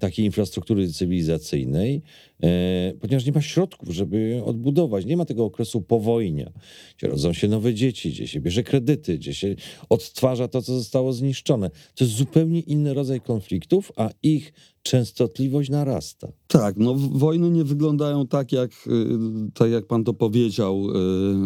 takiej 0.00 0.24
infrastruktury 0.24 0.92
cywilizacyjnej, 0.92 2.02
e, 2.42 2.92
ponieważ 3.00 3.26
nie 3.26 3.32
ma 3.32 3.42
środków, 3.42 3.88
żeby 3.88 4.42
odbudować. 4.44 5.04
Nie 5.04 5.16
ma 5.16 5.24
tego 5.24 5.44
okresu 5.44 5.82
powojnia, 5.82 6.52
gdzie 6.98 7.06
rodzą 7.06 7.32
się 7.32 7.48
nowe 7.48 7.74
dzieci, 7.74 8.10
gdzie 8.10 8.28
się 8.28 8.40
bierze 8.40 8.62
kredyty, 8.62 9.18
gdzie 9.18 9.34
się 9.34 9.54
odtwarza 9.88 10.48
to, 10.48 10.62
co 10.62 10.74
zostało 10.74 11.12
zniszczone. 11.12 11.70
To 11.70 12.04
jest 12.04 12.16
zupełnie 12.16 12.60
inny 12.60 12.94
rodzaj 12.94 13.20
konfliktów, 13.20 13.92
a 13.96 14.10
ich 14.22 14.52
częstotliwość 14.82 15.70
narasta. 15.70 16.28
Tak, 16.46 16.76
no 16.76 16.94
wojny 16.94 17.50
nie 17.50 17.64
wyglądają 17.64 18.26
tak, 18.26 18.52
jak, 18.52 18.70
y, 18.86 19.50
tak 19.54 19.70
jak 19.70 19.86
pan 19.86 20.04
to 20.04 20.14
powiedział, 20.14 20.86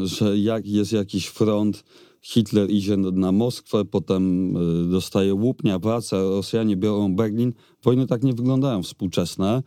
y, 0.02 0.06
że 0.06 0.38
jak 0.38 0.66
jest 0.66 0.92
jakiś 0.92 1.26
front, 1.26 1.84
Hitler 2.22 2.70
idzie 2.70 2.96
na 2.96 3.32
Moskwę, 3.32 3.84
potem 3.84 4.56
y, 4.56 4.90
dostaje 4.90 5.34
Łupnia, 5.34 5.78
wraca, 5.78 6.16
Rosjanie 6.16 6.76
biorą 6.76 7.16
Berlin. 7.16 7.52
Wojny 7.82 8.06
tak 8.06 8.22
nie 8.22 8.32
wyglądają 8.32 8.82
współczesne. 8.82 9.62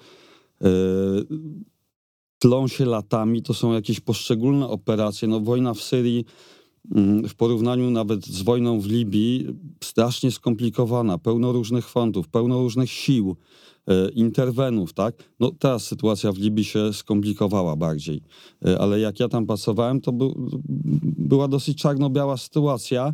Tlą 2.39 2.67
się 2.67 2.85
latami, 2.85 3.41
to 3.41 3.53
są 3.53 3.73
jakieś 3.73 3.99
poszczególne 3.99 4.67
operacje. 4.67 5.27
No 5.27 5.39
wojna 5.39 5.73
w 5.73 5.81
Syrii 5.81 6.25
mm, 6.95 7.27
w 7.27 7.35
porównaniu 7.35 7.91
nawet 7.91 8.25
z 8.25 8.41
wojną 8.41 8.79
w 8.79 8.85
Libii 8.85 9.47
strasznie 9.83 10.31
skomplikowana, 10.31 11.17
pełno 11.17 11.51
różnych 11.51 11.89
frontów, 11.89 12.27
pełno 12.27 12.59
różnych 12.59 12.91
sił. 12.91 13.35
E, 13.87 14.09
interwenów, 14.09 14.93
tak? 14.93 15.15
No 15.39 15.51
teraz 15.51 15.85
sytuacja 15.87 16.31
w 16.31 16.37
Libii 16.37 16.63
się 16.63 16.93
skomplikowała 16.93 17.75
bardziej, 17.75 18.21
e, 18.65 18.79
ale 18.79 18.99
jak 18.99 19.19
ja 19.19 19.27
tam 19.29 19.45
pracowałem, 19.45 20.01
to 20.01 20.11
by, 20.11 20.25
była 21.17 21.47
dosyć 21.47 21.77
czarno-biała 21.77 22.37
sytuacja 22.37 23.13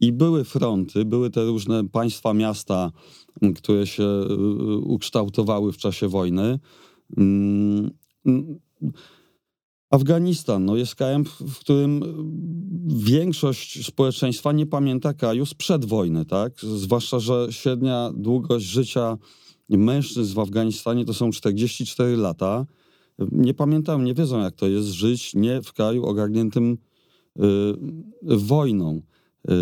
i 0.00 0.12
były 0.12 0.44
fronty, 0.44 1.04
były 1.04 1.30
te 1.30 1.44
różne 1.44 1.88
państwa, 1.88 2.34
miasta, 2.34 2.90
które 3.56 3.86
się 3.86 4.04
e, 4.04 4.36
ukształtowały 4.76 5.72
w 5.72 5.76
czasie 5.76 6.08
wojny. 6.08 6.58
Mm, 7.16 7.90
Afganistan 9.90 10.64
no 10.64 10.76
jest 10.76 10.94
krajem, 10.94 11.24
w 11.24 11.58
którym 11.58 12.02
większość 12.86 13.86
społeczeństwa 13.86 14.52
nie 14.52 14.66
pamięta 14.66 15.14
kraju 15.14 15.46
sprzed 15.46 15.84
wojny, 15.84 16.24
tak? 16.24 16.60
Zwłaszcza, 16.60 17.18
że 17.18 17.46
średnia 17.50 18.10
długość 18.16 18.66
życia 18.66 19.18
mężczyzn 19.68 20.34
w 20.34 20.38
Afganistanie 20.38 21.04
to 21.04 21.14
są 21.14 21.30
44 21.30 22.16
lata. 22.16 22.66
Nie 23.32 23.54
pamiętam, 23.54 24.04
nie 24.04 24.14
wiedzą 24.14 24.40
jak 24.40 24.54
to 24.54 24.68
jest 24.68 24.88
żyć 24.88 25.34
nie 25.34 25.62
w 25.62 25.72
kraju 25.72 26.06
ogarniętym 26.06 26.78
y, 27.38 27.42
wojną. 28.22 29.02
Y, 29.50 29.52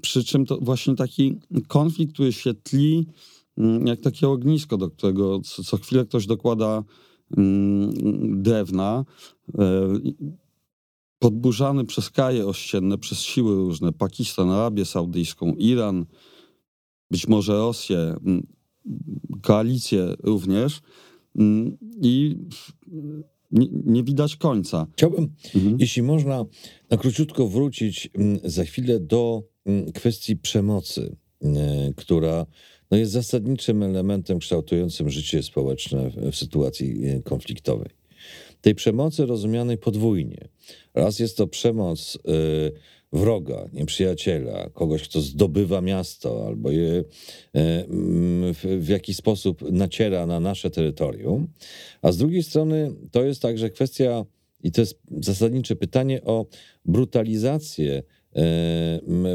przy 0.00 0.24
czym 0.24 0.46
to 0.46 0.58
właśnie 0.60 0.94
taki 0.94 1.38
konflikt, 1.68 2.14
który 2.14 2.32
się 2.32 2.54
tli 2.54 3.06
y, 3.58 3.62
jak 3.84 4.00
takie 4.00 4.28
ognisko, 4.28 4.76
do 4.76 4.90
którego 4.90 5.40
co, 5.40 5.64
co 5.64 5.76
chwilę 5.76 6.04
ktoś 6.04 6.26
dokłada 6.26 6.82
y, 7.30 7.34
drewna, 8.36 9.04
y, 9.48 9.54
podburzany 11.18 11.84
przez 11.84 12.10
kraje 12.10 12.46
ościenne, 12.46 12.98
przez 12.98 13.20
siły 13.20 13.54
różne, 13.54 13.92
Pakistan, 13.92 14.50
Arabię 14.50 14.84
Saudyjską, 14.84 15.54
Iran, 15.58 16.06
być 17.10 17.28
może 17.28 17.52
Rosję, 17.52 18.16
koalicję 19.42 20.14
również 20.22 20.80
mm, 21.38 21.78
i 22.02 22.36
nie, 23.50 23.66
nie 23.70 24.04
widać 24.04 24.36
końca. 24.36 24.86
Chciałbym, 24.92 25.28
mhm. 25.54 25.76
jeśli 25.80 26.02
można, 26.02 26.44
na 26.90 26.96
króciutko 26.96 27.48
wrócić 27.48 28.10
mm, 28.14 28.38
za 28.44 28.64
chwilę 28.64 29.00
do 29.00 29.42
mm, 29.66 29.92
kwestii 29.92 30.36
przemocy, 30.36 31.16
która 31.96 32.46
no 32.90 32.96
jest 32.96 33.12
zasadniczym 33.12 33.82
elementem 33.82 34.38
kształtującym 34.38 35.10
życie 35.10 35.42
społeczne 35.42 36.10
w 36.32 36.36
sytuacji 36.36 37.00
konfliktowej. 37.24 37.90
Tej 38.60 38.74
przemocy 38.74 39.26
rozumianej 39.26 39.78
podwójnie. 39.78 40.48
Raz 40.94 41.18
jest 41.18 41.36
to 41.36 41.46
przemoc 41.46 42.16
y, 42.16 42.72
wroga, 43.14 43.68
nieprzyjaciela, 43.72 44.70
kogoś, 44.70 45.08
kto 45.08 45.20
zdobywa 45.20 45.80
miasto 45.80 46.46
albo 46.46 46.70
je 46.70 46.92
e, 46.92 47.04
w 48.78 48.86
jakiś 48.88 49.16
sposób 49.16 49.72
naciera 49.72 50.26
na 50.26 50.40
nasze 50.40 50.70
terytorium. 50.70 51.48
A 52.02 52.12
z 52.12 52.16
drugiej 52.16 52.42
strony 52.42 52.94
to 53.10 53.24
jest 53.24 53.42
także 53.42 53.70
kwestia, 53.70 54.24
i 54.62 54.72
to 54.72 54.80
jest 54.80 55.00
zasadnicze 55.20 55.76
pytanie 55.76 56.22
o 56.22 56.46
brutalizację 56.84 58.02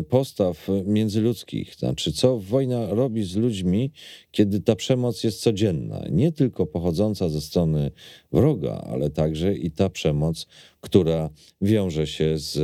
postaw 0.10 0.68
międzyludzkich. 0.86 1.76
Znaczy, 1.76 2.14
co 2.14 2.40
wojna 2.40 2.94
robi 2.94 3.24
z 3.24 3.36
ludźmi, 3.36 3.92
kiedy 4.32 4.62
ta 4.62 4.76
przemoc 4.76 5.24
jest 5.24 5.42
codzienna. 5.42 6.06
Nie 6.12 6.32
tylko 6.32 6.66
pochodząca 6.66 7.30
ze 7.30 7.42
strony 7.42 7.92
wroga, 8.32 8.86
ale 8.90 9.10
także 9.10 9.56
i 9.56 9.72
ta 9.72 9.90
przemoc, 9.90 10.48
która 10.82 11.30
wiąże 11.62 12.08
się 12.08 12.38
z 12.38 12.58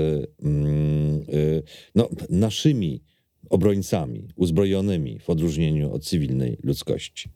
mm, 0.44 1.22
e, 1.22 1.62
no, 1.96 2.10
naszymi 2.30 3.02
obrońcami, 3.50 4.28
uzbrojonymi 4.36 5.20
w 5.20 5.30
odróżnieniu 5.30 5.94
od 5.94 6.04
cywilnej 6.04 6.58
ludzkości. 6.64 7.30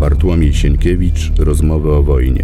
Bartłomiej 0.00 0.54
Sienkiewicz, 0.54 1.32
Rozmowy 1.38 1.92
o 1.92 2.02
wojnie. 2.02 2.42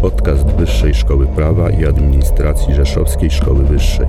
Podcast 0.00 0.46
Wyższej 0.46 0.94
Szkoły 0.94 1.26
Prawa 1.26 1.70
i 1.70 1.84
Administracji 1.84 2.74
Rzeszowskiej 2.74 3.30
Szkoły 3.30 3.64
Wyższej. 3.64 4.06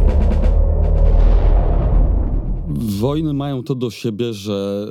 Wojny 2.99 3.33
mają 3.33 3.63
to 3.63 3.75
do 3.75 3.91
siebie, 3.91 4.33
że 4.33 4.87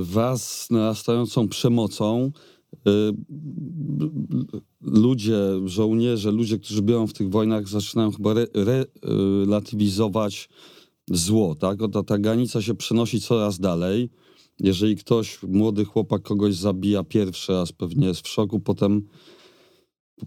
y, 0.00 0.04
wraz 0.04 0.62
z 0.62 0.70
narastającą 0.70 1.48
przemocą 1.48 2.30
y, 2.72 2.80
ludzie, 4.80 5.38
żołnierze, 5.64 6.30
ludzie, 6.30 6.58
którzy 6.58 6.82
biorą 6.82 7.06
w 7.06 7.12
tych 7.12 7.30
wojnach, 7.30 7.68
zaczynają 7.68 8.12
chyba 8.12 8.30
re, 8.30 8.84
relatywizować 9.44 10.48
zło. 11.10 11.54
Tak? 11.54 11.78
Ta, 11.92 12.02
ta 12.02 12.18
granica 12.18 12.62
się 12.62 12.74
przenosi 12.74 13.20
coraz 13.20 13.58
dalej. 13.58 14.10
Jeżeli 14.60 14.96
ktoś, 14.96 15.42
młody 15.42 15.84
chłopak, 15.84 16.22
kogoś 16.22 16.54
zabija 16.54 17.04
pierwszy 17.04 17.52
raz, 17.52 17.72
pewnie 17.72 18.06
jest 18.06 18.20
w 18.20 18.28
szoku, 18.28 18.60
potem 18.60 19.02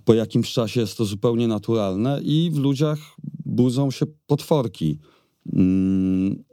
po 0.05 0.13
jakimś 0.13 0.53
czasie 0.53 0.79
jest 0.79 0.97
to 0.97 1.05
zupełnie 1.05 1.47
naturalne 1.47 2.21
i 2.23 2.51
w 2.53 2.57
ludziach 2.57 2.99
budzą 3.45 3.91
się 3.91 4.05
potworki. 4.27 4.99
Mm, 5.53 6.43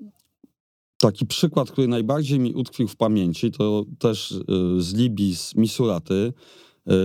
taki 0.99 1.27
przykład, 1.27 1.71
który 1.71 1.89
najbardziej 1.89 2.39
mi 2.39 2.55
utkwił 2.55 2.89
w 2.89 2.97
pamięci, 2.97 3.51
to 3.51 3.85
też 3.99 4.31
y, 4.31 4.43
z 4.79 4.95
Libii, 4.95 5.37
z 5.37 5.55
Misuraty. 5.55 6.33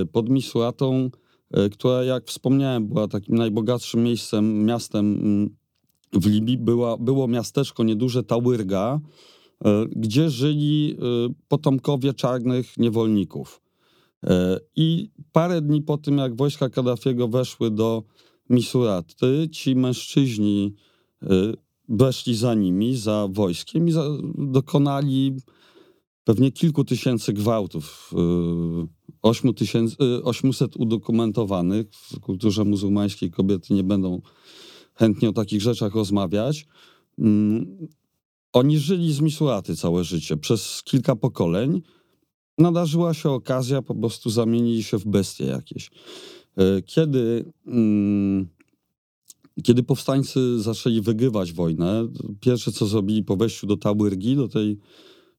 Y, 0.01 0.05
pod 0.05 0.29
Misuratą, 0.29 1.09
y, 1.57 1.69
która, 1.69 2.03
jak 2.03 2.25
wspomniałem, 2.25 2.87
była 2.87 3.07
takim 3.07 3.35
najbogatszym 3.35 4.03
miejscem, 4.03 4.65
miastem 4.65 5.13
mm, 5.13 5.55
w 6.13 6.25
Libii, 6.25 6.57
była, 6.57 6.97
było 6.97 7.27
miasteczko 7.27 7.83
nieduże 7.83 8.23
Tałyrga, 8.23 8.99
gdzie 9.95 10.29
żyli 10.29 10.97
potomkowie 11.47 12.13
czarnych 12.13 12.77
niewolników. 12.77 13.61
E, 14.23 14.59
I 14.75 15.11
parę 15.31 15.61
dni 15.61 15.81
po 15.81 15.97
tym, 15.97 16.17
jak 16.17 16.35
wojska 16.35 16.69
Kaddafiego 16.69 17.27
weszły 17.27 17.71
do 17.71 18.03
Misuraty, 18.49 19.49
ci 19.51 19.75
mężczyźni 19.75 20.75
weszli 21.89 22.35
za 22.35 22.53
nimi, 22.53 22.97
za 22.97 23.27
wojskiem 23.31 23.87
i 23.87 23.91
za, 23.91 24.03
dokonali 24.37 25.35
pewnie 26.23 26.51
kilku 26.51 26.83
tysięcy 26.83 27.33
gwałtów. 27.33 28.13
8 29.21 29.53
tysięcy, 29.53 29.95
800 30.23 30.77
udokumentowanych. 30.77 31.87
W 31.93 32.19
kulturze 32.19 32.65
muzułmańskiej 32.65 33.31
kobiety 33.31 33.73
nie 33.73 33.83
będą 33.83 34.21
chętnie 34.95 35.29
o 35.29 35.33
takich 35.33 35.61
rzeczach 35.61 35.95
rozmawiać. 35.95 36.65
Mm, 37.19 37.87
oni 38.53 38.79
żyli 38.79 39.13
z 39.13 39.21
Misuraty 39.21 39.75
całe 39.75 40.03
życie, 40.03 40.37
przez 40.37 40.83
kilka 40.83 41.15
pokoleń. 41.15 41.81
Nadarzyła 42.59 43.13
się 43.13 43.29
okazja, 43.29 43.81
po 43.81 43.95
prostu 43.95 44.29
zamienili 44.29 44.83
się 44.83 44.97
w 44.97 45.05
bestie 45.05 45.45
jakieś. 45.45 45.89
E, 46.57 46.81
kiedy, 46.81 47.53
mm, 47.67 48.47
kiedy 49.63 49.83
powstańcy 49.83 50.61
zaczęli 50.61 51.01
wygrywać 51.01 51.53
wojnę, 51.53 52.07
pierwsze 52.39 52.71
co 52.71 52.85
zrobili 52.85 53.23
po 53.23 53.37
wejściu 53.37 53.67
do 53.67 53.77
Tałyrgi, 53.77 54.35
do 54.35 54.47
tej 54.47 54.77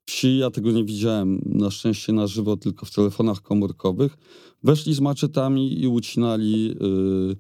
wsi, 0.07 0.39
ja 0.39 0.51
tego 0.51 0.71
nie 0.71 0.85
widziałem 0.85 1.41
na 1.47 1.71
szczęście 1.71 2.13
na 2.13 2.27
żywo, 2.27 2.57
tylko 2.57 2.87
w 2.87 2.91
telefonach 2.91 3.43
komórkowych, 3.43 4.19
weszli 4.63 4.95
z 4.95 5.01
maczetami 5.01 5.83
i 5.83 5.89
ucinali, 5.89 6.69
yy, 6.69 7.37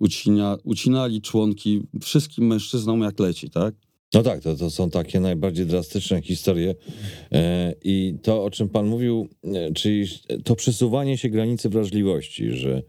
ucinia, 0.00 0.56
ucinali 0.64 1.20
członki 1.20 1.82
wszystkim 2.02 2.46
mężczyznom 2.46 3.00
jak 3.00 3.20
leci, 3.20 3.50
tak? 3.50 3.74
No 4.16 4.22
tak, 4.22 4.40
to, 4.40 4.56
to 4.56 4.70
są 4.70 4.90
takie 4.90 5.20
najbardziej 5.20 5.66
drastyczne 5.66 6.22
historie. 6.22 6.74
E, 7.32 7.74
I 7.84 8.18
to, 8.22 8.44
o 8.44 8.50
czym 8.50 8.68
Pan 8.68 8.86
mówił, 8.86 9.28
e, 9.44 9.72
czyli 9.72 10.06
to 10.44 10.56
przesuwanie 10.56 11.18
się 11.18 11.28
granicy 11.28 11.68
wrażliwości, 11.68 12.52
że 12.52 12.82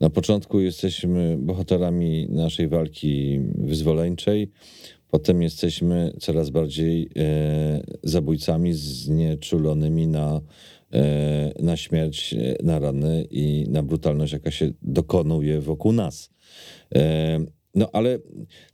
na 0.00 0.10
początku 0.10 0.60
jesteśmy 0.60 1.36
bohaterami 1.40 2.26
naszej 2.30 2.68
walki 2.68 3.40
wyzwoleńczej, 3.54 4.50
potem 5.10 5.42
jesteśmy 5.42 6.12
coraz 6.20 6.50
bardziej 6.50 7.08
e, 7.16 7.82
zabójcami 8.02 8.72
znieczulonymi 8.72 10.06
na, 10.06 10.40
na 11.60 11.76
śmierć, 11.76 12.34
na 12.62 12.78
rany 12.78 13.26
i 13.30 13.66
na 13.68 13.82
brutalność, 13.82 14.32
jaka 14.32 14.50
się 14.50 14.72
dokonuje 14.82 15.60
wokół 15.60 15.92
nas. 15.92 16.30
No 17.74 17.88
ale 17.92 18.18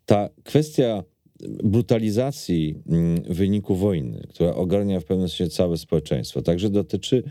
ta 0.07 0.29
kwestia 0.45 1.05
brutalizacji 1.49 2.75
mm, 2.89 3.23
wyniku 3.23 3.75
wojny, 3.75 4.27
która 4.29 4.55
ogarnia 4.55 5.01
w 5.01 5.05
pewnym 5.05 5.29
sensie 5.29 5.49
całe 5.49 5.77
społeczeństwo, 5.77 6.43
także 6.43 6.71
dotyczy 6.71 7.23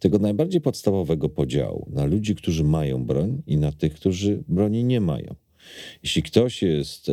tego 0.00 0.18
najbardziej 0.18 0.60
podstawowego 0.60 1.28
podziału 1.28 1.88
na 1.92 2.04
ludzi, 2.04 2.34
którzy 2.34 2.64
mają 2.64 3.04
broń 3.04 3.42
i 3.46 3.56
na 3.56 3.72
tych, 3.72 3.94
którzy 3.94 4.42
broni 4.48 4.84
nie 4.84 5.00
mają. 5.00 5.34
Jeśli 6.02 6.22
ktoś 6.22 6.62
jest 6.62 7.08
e, 7.08 7.12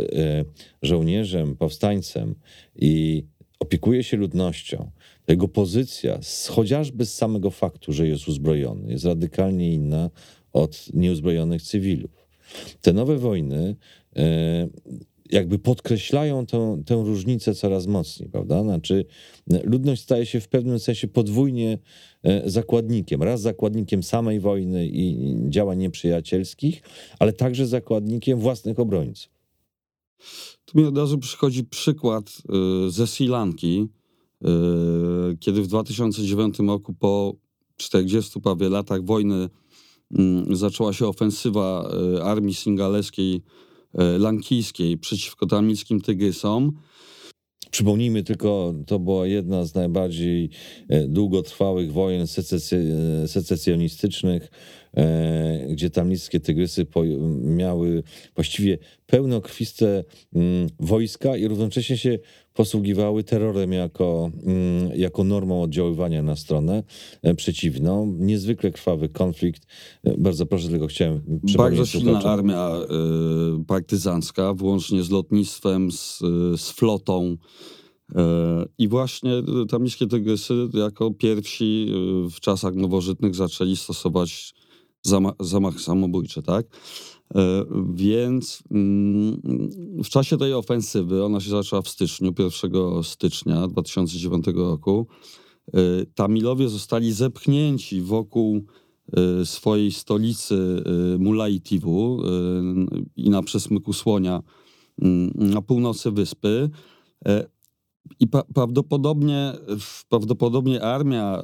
żołnierzem, 0.81 1.55
powstańcem 1.55 2.35
i 2.75 3.23
opiekuje 3.59 4.03
się 4.03 4.17
ludnością, 4.17 4.91
to 5.25 5.31
jego 5.31 5.47
pozycja, 5.47 6.19
chociażby 6.49 7.05
z 7.05 7.13
samego 7.13 7.51
faktu, 7.51 7.93
że 7.93 8.07
jest 8.07 8.27
uzbrojony, 8.27 8.91
jest 8.91 9.05
radykalnie 9.05 9.73
inna 9.73 10.09
od 10.53 10.93
nieuzbrojonych 10.93 11.61
cywilów. 11.61 12.27
Te 12.81 12.93
nowe 12.93 13.17
wojny 13.17 13.75
e, 14.15 14.67
jakby 15.31 15.59
podkreślają 15.59 16.45
tę, 16.45 16.81
tę 16.85 16.95
różnicę 16.95 17.55
coraz 17.55 17.87
mocniej, 17.87 18.29
prawda? 18.29 18.63
Znaczy, 18.63 19.05
ludność 19.63 20.01
staje 20.01 20.25
się 20.25 20.39
w 20.39 20.47
pewnym 20.47 20.79
sensie 20.79 21.07
podwójnie 21.07 21.79
e, 22.23 22.49
zakładnikiem. 22.49 23.23
Raz 23.23 23.41
zakładnikiem 23.41 24.03
samej 24.03 24.39
wojny 24.39 24.87
i 24.87 25.35
działań 25.49 25.77
nieprzyjacielskich, 25.77 26.81
ale 27.19 27.33
także 27.33 27.67
zakładnikiem 27.67 28.39
własnych 28.39 28.79
obrońców. 28.79 29.31
Tu 30.65 30.77
mi 30.77 30.85
od 30.85 30.97
razu 30.97 31.17
przychodzi 31.17 31.63
przykład 31.63 32.31
e, 32.85 32.91
ze 32.91 33.07
Sri 33.07 33.27
Lanki, 33.27 33.87
e, 34.41 34.47
kiedy 35.39 35.61
w 35.61 35.67
2009 35.67 36.59
roku 36.59 36.93
po 36.93 37.35
40 37.77 38.41
prawie 38.41 38.69
latach 38.69 39.05
wojny 39.05 39.49
mm, 40.11 40.55
zaczęła 40.55 40.93
się 40.93 41.07
ofensywa 41.07 41.91
armii 42.23 42.53
singaleskiej 42.53 43.35
E, 43.35 43.70
lankijskiej 43.93 44.97
przeciwko 44.97 45.45
tamilskim 45.45 46.01
tygrysom. 46.01 46.71
Przypomnijmy 47.71 48.23
tylko, 48.23 48.73
to 48.87 48.99
była 48.99 49.27
jedna 49.27 49.65
z 49.65 49.75
najbardziej 49.75 50.49
e, 50.89 51.07
długotrwałych 51.07 51.91
wojen 51.91 52.27
secesjonistycznych, 53.27 54.43
e, 54.43 54.49
gdzie 55.69 55.89
tamilskie 55.89 56.39
tygrysy 56.39 56.85
miały 57.41 58.03
właściwie 58.35 58.77
pełnokrwiste 59.05 60.03
mm, 60.35 60.69
wojska 60.79 61.37
i 61.37 61.47
równocześnie 61.47 61.97
się 61.97 62.19
posługiwały 62.53 63.23
terrorem 63.23 63.73
jako, 63.73 64.31
mm, 64.43 64.91
jako 64.95 65.23
normą 65.23 65.61
oddziaływania 65.61 66.23
na 66.23 66.35
stronę 66.35 66.83
e, 67.21 67.35
przeciwną. 67.35 68.15
Niezwykle 68.19 68.71
krwawy 68.71 69.09
konflikt. 69.09 69.65
E, 70.03 70.17
bardzo 70.17 70.45
proszę, 70.45 70.69
tylko 70.69 70.87
chciałem 70.87 71.21
Bardzo 71.57 71.85
silna 71.85 72.23
armia 72.23 72.71
y, 73.61 73.65
partyzancka, 73.65 74.53
włącznie 74.53 75.03
z 75.03 75.09
lotnictwem, 75.09 75.91
z, 75.91 76.19
z 76.55 76.69
flotą. 76.69 77.37
I 78.77 78.87
właśnie 78.87 79.31
tamińskie 79.69 80.07
tygrysy 80.07 80.53
jako 80.73 81.11
pierwsi 81.11 81.93
w 82.31 82.39
czasach 82.39 82.75
nowożytnych 82.75 83.35
zaczęli 83.35 83.75
stosować 83.75 84.53
zamach, 85.01 85.33
zamach 85.39 85.81
samobójczy, 85.81 86.41
tak? 86.41 86.65
E, 87.35 87.65
więc 87.93 88.63
mm, 88.71 89.41
w 90.03 90.09
czasie 90.09 90.37
tej 90.37 90.53
ofensywy, 90.53 91.23
ona 91.23 91.39
się 91.39 91.49
zaczęła 91.49 91.81
w 91.81 91.89
styczniu, 91.89 92.33
1 92.39 93.03
stycznia 93.03 93.67
2009 93.67 94.45
roku, 94.55 95.07
e, 95.73 95.79
Tamilowie 96.15 96.69
zostali 96.69 97.11
zepchnięci 97.11 98.01
wokół 98.01 98.61
e, 99.13 99.45
swojej 99.45 99.91
stolicy 99.91 100.83
Mulaitivu 101.19 102.21
i 103.15 103.29
na 103.29 103.43
przesmyku 103.43 103.93
Słonia 103.93 104.41
mm, 105.01 105.31
na 105.35 105.61
północy 105.61 106.11
wyspy. 106.11 106.69
I 108.19 108.27
prawdopodobnie, 108.53 109.53
prawdopodobnie 110.09 110.83
armia 110.83 111.41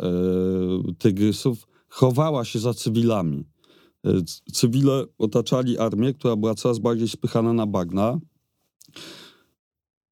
tygrysów 0.97 1.67
chowała 1.89 2.45
się 2.45 2.59
za 2.59 2.73
cywilami. 2.73 3.45
E, 4.05 4.11
cywile 4.53 5.05
otaczali 5.17 5.77
armię, 5.77 6.13
która 6.13 6.35
była 6.35 6.55
coraz 6.55 6.79
bardziej 6.79 7.07
spychana 7.07 7.53
na 7.53 7.67
bagna. 7.67 8.19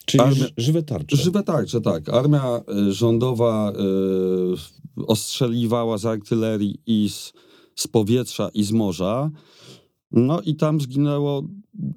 Czyli 0.05 0.23
Armia, 0.23 0.45
żywe 0.57 0.83
tarcze. 0.83 1.17
Żywe 1.17 1.43
tarcze, 1.43 1.81
tak. 1.81 2.09
Armia 2.09 2.43
e, 2.43 2.91
rządowa 2.91 3.73
y, 4.97 5.05
ostrzeliwała 5.07 5.97
z 5.97 6.05
artylerii 6.05 6.81
i 6.85 7.09
z, 7.09 7.33
z 7.75 7.87
powietrza 7.87 8.49
i 8.53 8.63
z 8.63 8.71
morza. 8.71 9.31
No 10.11 10.41
i 10.41 10.55
tam 10.55 10.81
zginęło 10.81 11.43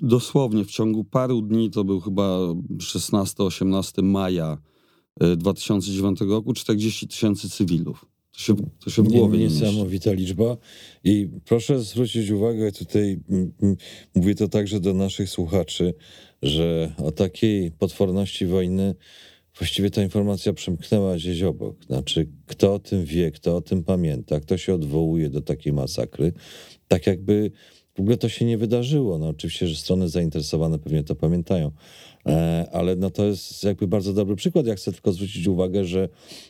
dosłownie 0.03 0.65
w 0.65 0.71
ciągu 0.71 1.05
paru 1.05 1.43
dni, 1.43 1.71
to 1.71 1.85
był 1.85 2.01
chyba 2.01 2.39
16-18 2.77 4.03
maja 4.03 4.59
2009 5.37 6.21
roku, 6.21 6.53
40 6.53 7.09
tysięcy 7.09 7.51
cywilów. 7.51 8.07
To 8.39 8.45
się, 8.45 8.57
to 8.85 8.91
się 8.91 9.03
w 9.03 9.09
głowie 9.09 9.39
nie 9.39 9.45
Niesamowita 9.45 10.13
liczba. 10.13 10.57
I 11.05 11.29
proszę 11.45 11.81
zwrócić 11.81 12.31
uwagę, 12.31 12.73
tutaj 12.73 13.21
mówię 14.15 14.35
to 14.35 14.49
także 14.49 14.81
do 14.81 14.95
naszych 14.95 15.31
słuchaczy, 15.31 15.95
że 16.43 16.93
o 16.99 17.13
takiej 17.13 17.71
potworności 17.71 18.47
wojny 18.47 18.95
właściwie 19.59 19.91
ta 19.91 20.03
informacja 20.03 20.53
przemknęła 20.53 21.17
gdzieś 21.17 21.43
obok. 21.43 21.85
Znaczy, 21.85 22.29
kto 22.47 22.75
o 22.75 22.79
tym 22.79 23.05
wie, 23.05 23.31
kto 23.31 23.57
o 23.57 23.61
tym 23.61 23.85
pamięta, 23.85 24.41
kto 24.41 24.59
się 24.59 24.75
odwołuje 24.75 25.31
do 25.31 25.43
takiej 25.43 25.73
masakry, 25.73 26.33
tak 26.89 27.07
jakby 27.07 27.51
w 27.95 28.01
ogóle 28.01 28.17
to 28.17 28.29
się 28.29 28.45
nie 28.45 28.59
wydarzyło. 28.59 29.19
No 29.19 29.29
oczywiście, 29.29 29.69
że 29.69 29.77
strony 29.77 30.09
zainteresowane 30.09 30.79
pewnie 30.79 31.05
to 31.05 31.15
pamiętają, 31.15 31.71
ale 32.73 32.97
no 32.97 33.11
to 33.11 33.25
jest 33.25 33.65
jakby 33.65 33.87
bardzo 33.87 34.13
dobry 34.13 34.37
przykład. 34.37 34.67
Ja 34.67 34.75
chcę 34.75 34.93
tylko 34.93 35.13
zwrócić 35.13 35.47
uwagę, 35.47 35.85
że 35.85 36.09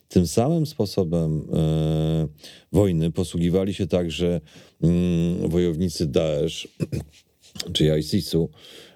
tym 0.09 0.27
samym 0.27 0.67
sposobem 0.67 1.49
e, 1.53 2.29
wojny 2.73 3.11
posługiwali 3.11 3.75
się 3.75 3.87
także 3.87 4.41
mm, 4.83 5.49
wojownicy 5.49 6.07
Daesh 6.07 6.69
czy 7.73 7.99
ISIS-u, 7.99 8.51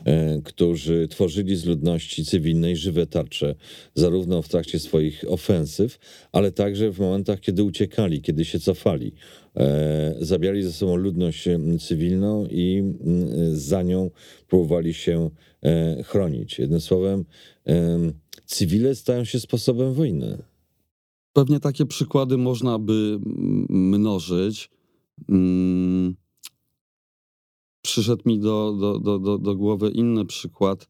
e, 0.05 0.41
którzy 0.45 1.09
tworzyli 1.09 1.57
z 1.57 1.65
ludności 1.65 2.25
cywilnej 2.25 2.77
żywe 2.77 3.07
tarcze, 3.07 3.55
zarówno 3.95 4.43
w 4.43 4.49
trakcie 4.49 4.79
swoich 4.79 5.25
ofensyw, 5.29 5.99
ale 6.33 6.53
także 6.53 6.91
w 6.91 6.99
momentach, 6.99 7.41
kiedy 7.41 7.65
uciekali, 7.65 8.23
kiedy 8.23 8.45
się 8.45 8.61
cofali. 8.61 9.13
E, 9.57 10.17
zabierali 10.21 10.63
ze 10.63 10.73
sobą 10.73 10.97
ludność 10.97 11.49
cywilną 11.81 12.47
i 12.51 12.83
za 13.53 13.83
nią 13.83 14.11
próbowali 14.49 14.95
się 14.95 15.31
e, 15.63 16.03
chronić. 16.03 16.59
Jednym 16.59 16.81
słowem, 16.81 17.25
cywile 18.47 18.95
stają 18.95 19.25
się 19.25 19.41
sposobem 19.41 19.95
wojny. 19.95 20.43
Pewnie 21.33 21.61
takie 21.61 21.87
przykłady 21.87 22.39
można 22.39 22.79
by 22.79 23.19
mnożyć. 23.69 24.71
Mm, 25.29 26.17
przyszedł 27.83 28.23
mi 28.27 28.39
do, 28.39 28.77
do, 28.81 28.99
do, 28.99 29.19
do, 29.19 29.39
do 29.39 29.57
głowy 29.57 29.91
inny 29.91 30.25
przykład. 30.25 30.89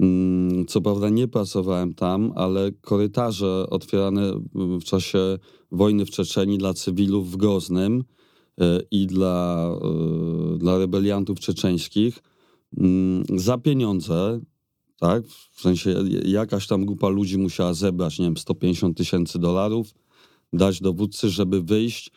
Mm, 0.00 0.66
co 0.66 0.80
prawda 0.80 1.08
nie 1.08 1.28
pracowałem 1.28 1.94
tam, 1.94 2.32
ale 2.34 2.72
korytarze 2.72 3.66
otwierane 3.70 4.32
w 4.54 4.84
czasie 4.84 5.38
wojny 5.72 6.06
w 6.06 6.10
Czeczeniu 6.10 6.58
dla 6.58 6.74
cywilów 6.74 7.30
w 7.30 7.36
Groznym 7.36 8.04
e, 8.60 8.80
i 8.90 9.06
dla, 9.06 9.68
e, 10.54 10.58
dla 10.58 10.78
rebeliantów 10.78 11.40
czeczeńskich 11.40 12.22
mm, 12.78 13.24
za 13.36 13.58
pieniądze, 13.58 14.40
tak? 15.00 15.26
W 15.52 15.60
sensie 15.60 15.94
jakaś 16.24 16.66
tam 16.66 16.86
grupa 16.86 17.08
ludzi 17.08 17.38
musiała 17.38 17.74
zebrać, 17.74 18.18
nie 18.18 18.24
wiem, 18.24 18.36
150 18.36 18.96
tysięcy 18.96 19.38
dolarów, 19.38 19.94
dać 20.52 20.80
dowódcy, 20.80 21.30
żeby 21.30 21.62
wyjść 21.62 22.10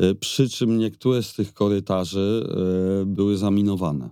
E, 0.00 0.14
przy 0.14 0.48
czym 0.48 0.78
niektóre 0.78 1.22
z 1.22 1.34
tych 1.34 1.54
korytarzy 1.54 2.46
e, 3.02 3.06
były 3.06 3.36
zaminowane. 3.36 4.10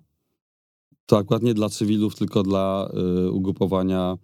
To 1.09 1.19
akurat 1.19 1.43
nie 1.43 1.55
dla 1.55 1.69
cywilów, 1.69 2.17
tylko 2.17 2.43
dla 2.43 2.91
e, 2.93 3.31
ugrupowania 3.31 4.19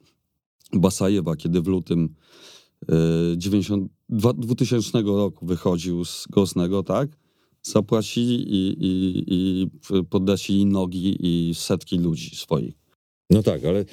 Basajewa, 0.73 1.37
kiedy 1.37 1.61
w 1.61 1.66
lutym 1.66 2.14
90, 3.37 3.92
2000 4.09 5.03
roku 5.03 5.47
wychodził 5.47 6.05
z 6.05 6.27
Gosnego, 6.31 6.83
tak? 6.83 7.09
Zapłacili 7.62 8.55
i, 8.55 8.77
i, 8.81 9.70
i 10.49 10.66
nogi 10.66 11.16
i 11.20 11.55
setki 11.55 11.99
ludzi 11.99 12.37
swoich. 12.37 12.75
No 13.31 13.42
tak, 13.42 13.64
ale 13.64 13.85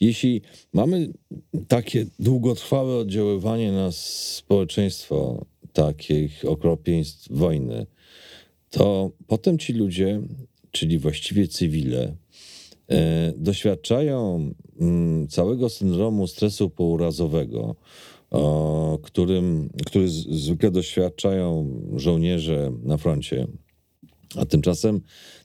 jeśli 0.00 0.42
mamy 0.72 1.12
takie 1.68 2.06
długotrwałe 2.18 2.96
oddziaływanie 2.96 3.72
na 3.72 3.92
społeczeństwo 3.92 5.46
takich 5.72 6.44
okropieństw 6.44 7.28
wojny, 7.30 7.86
to 8.70 9.10
potem 9.26 9.58
ci 9.58 9.72
ludzie, 9.72 10.22
czyli 10.70 10.98
właściwie 10.98 11.48
cywile, 11.48 12.16
doświadczają 13.36 14.50
mm, 14.80 15.28
całego 15.28 15.68
syndromu 15.68 16.26
stresu 16.26 16.70
pourazowego, 16.70 17.76
którym, 19.02 19.70
który 19.86 20.08
zwykle 20.08 20.70
doświadczają 20.70 21.80
żołnierze 21.96 22.72
na 22.82 22.96
froncie. 22.96 23.46
A 24.36 24.46
tymczasem 24.46 25.00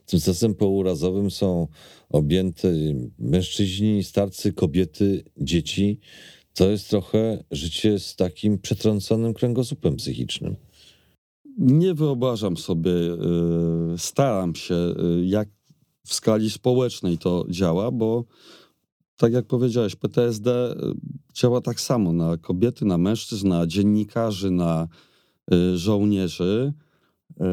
tym 0.06 0.20
stresem 0.20 0.54
pourazowym 0.54 1.30
są 1.30 1.68
objęte 2.10 2.68
mężczyźni, 3.18 4.04
starcy, 4.04 4.52
kobiety, 4.52 5.24
dzieci. 5.36 6.00
To 6.54 6.70
jest 6.70 6.90
trochę 6.90 7.44
życie 7.50 7.98
z 7.98 8.16
takim 8.16 8.58
przetrąconym 8.58 9.34
kręgosłupem 9.34 9.96
psychicznym. 9.96 10.56
Nie 11.58 11.94
wyobrażam 11.94 12.56
sobie, 12.56 12.90
y, 12.90 13.98
staram 13.98 14.54
się, 14.54 14.74
y, 14.74 15.26
jak 15.26 15.48
w 16.06 16.14
skali 16.14 16.50
społecznej 16.50 17.18
to 17.18 17.44
działa, 17.48 17.90
bo 17.90 18.24
tak 19.16 19.32
jak 19.32 19.46
powiedziałeś, 19.46 19.96
PTSD 19.96 20.72
y, 20.72 20.76
działa 21.34 21.60
tak 21.60 21.80
samo 21.80 22.12
na 22.12 22.36
kobiety, 22.36 22.84
na 22.84 22.98
mężczyzn, 22.98 23.48
na 23.48 23.66
dziennikarzy, 23.66 24.50
na 24.50 24.88
y, 25.52 25.78
żołnierzy. 25.78 26.72
Y, 27.30 27.44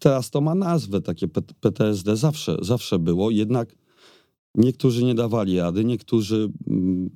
Teraz 0.00 0.30
to 0.30 0.40
ma 0.40 0.54
nazwę, 0.54 1.00
takie 1.00 1.28
PTSD 1.60 2.16
zawsze, 2.16 2.56
zawsze 2.62 2.98
było, 2.98 3.30
jednak 3.30 3.76
niektórzy 4.54 5.04
nie 5.04 5.14
dawali 5.14 5.58
rady, 5.58 5.84
niektórzy 5.84 6.52
mm, 6.68 7.10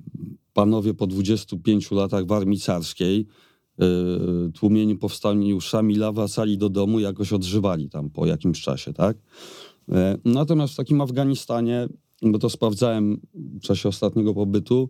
panowie 0.53 0.93
po 0.93 1.07
25 1.07 1.91
latach 1.91 2.25
w 2.25 2.31
armii 2.31 2.59
carskiej, 2.59 3.27
tłumieniu 4.53 4.97
powstaniu 4.97 5.61
Szamila 5.61 6.11
wracali 6.11 6.57
do 6.57 6.69
domu 6.69 6.99
jakoś 6.99 7.33
odżywali 7.33 7.89
tam 7.89 8.09
po 8.09 8.25
jakimś 8.25 8.61
czasie, 8.61 8.93
tak? 8.93 9.17
E, 9.91 10.17
Natomiast 10.25 10.73
w 10.73 10.77
takim 10.77 11.01
Afganistanie, 11.01 11.87
bo 12.21 12.39
to 12.39 12.49
sprawdzałem 12.49 13.21
w 13.33 13.61
czasie 13.61 13.89
ostatniego 13.89 14.33
pobytu, 14.33 14.89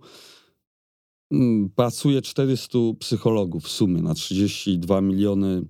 mm, 1.32 1.70
pracuje 1.70 2.22
400 2.22 2.80
psychologów 3.00 3.64
w 3.64 3.72
sumie 3.72 4.02
na 4.02 4.14
32 4.14 5.02
miliony 5.02 5.62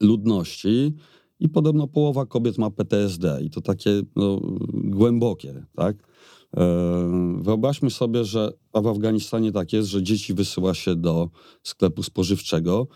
ludności 0.00 0.94
i 1.40 1.48
podobno 1.48 1.86
połowa 1.86 2.26
kobiet 2.26 2.58
ma 2.58 2.70
PTSD 2.70 3.40
i 3.42 3.50
to 3.50 3.60
takie 3.60 4.02
no, 4.16 4.40
głębokie, 4.72 5.64
tak? 5.76 6.07
Wyobraźmy 7.40 7.90
sobie, 7.90 8.24
że 8.24 8.52
w 8.74 8.86
Afganistanie 8.86 9.52
tak 9.52 9.72
jest, 9.72 9.88
że 9.88 10.02
dzieci 10.02 10.34
wysyła 10.34 10.74
się 10.74 10.96
do 10.96 11.30
sklepu 11.62 12.02
spożywczego. 12.02 12.86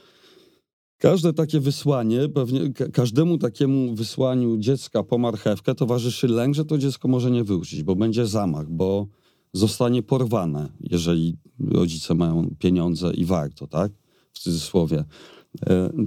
Każde 0.98 1.32
takie 1.32 1.61
wysłanie, 1.61 2.28
pewnie 2.28 2.72
ka- 2.72 2.88
każdemu 2.88 3.38
takiemu 3.38 3.94
wysłaniu 3.94 4.57
dziecka 4.59 5.03
po 5.03 5.18
marchewkę 5.18 5.74
towarzyszy 5.74 6.28
lęk, 6.28 6.55
że 6.55 6.64
to 6.64 6.78
dziecko 6.78 7.09
może 7.09 7.30
nie 7.30 7.44
wrócić, 7.44 7.82
bo 7.82 7.96
będzie 7.96 8.26
zamach, 8.26 8.70
bo 8.70 9.07
zostanie 9.53 10.03
porwane, 10.03 10.68
jeżeli 10.80 11.36
rodzice 11.61 12.14
mają 12.14 12.55
pieniądze 12.59 13.14
i 13.14 13.24
warto, 13.24 13.66
tak? 13.66 13.92
W 14.32 14.38
cudzysłowie. 14.38 15.05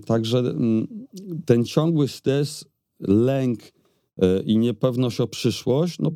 Także 0.05 0.39
mm, 0.39 0.87
ten 1.45 1.65
ciągły 1.65 2.07
stres, 2.07 2.65
lęk 2.99 3.59
e, 4.17 4.41
i 4.41 4.57
niepewność 4.57 5.21
o 5.21 5.27
przyszłość, 5.27 5.99
no, 5.99 6.11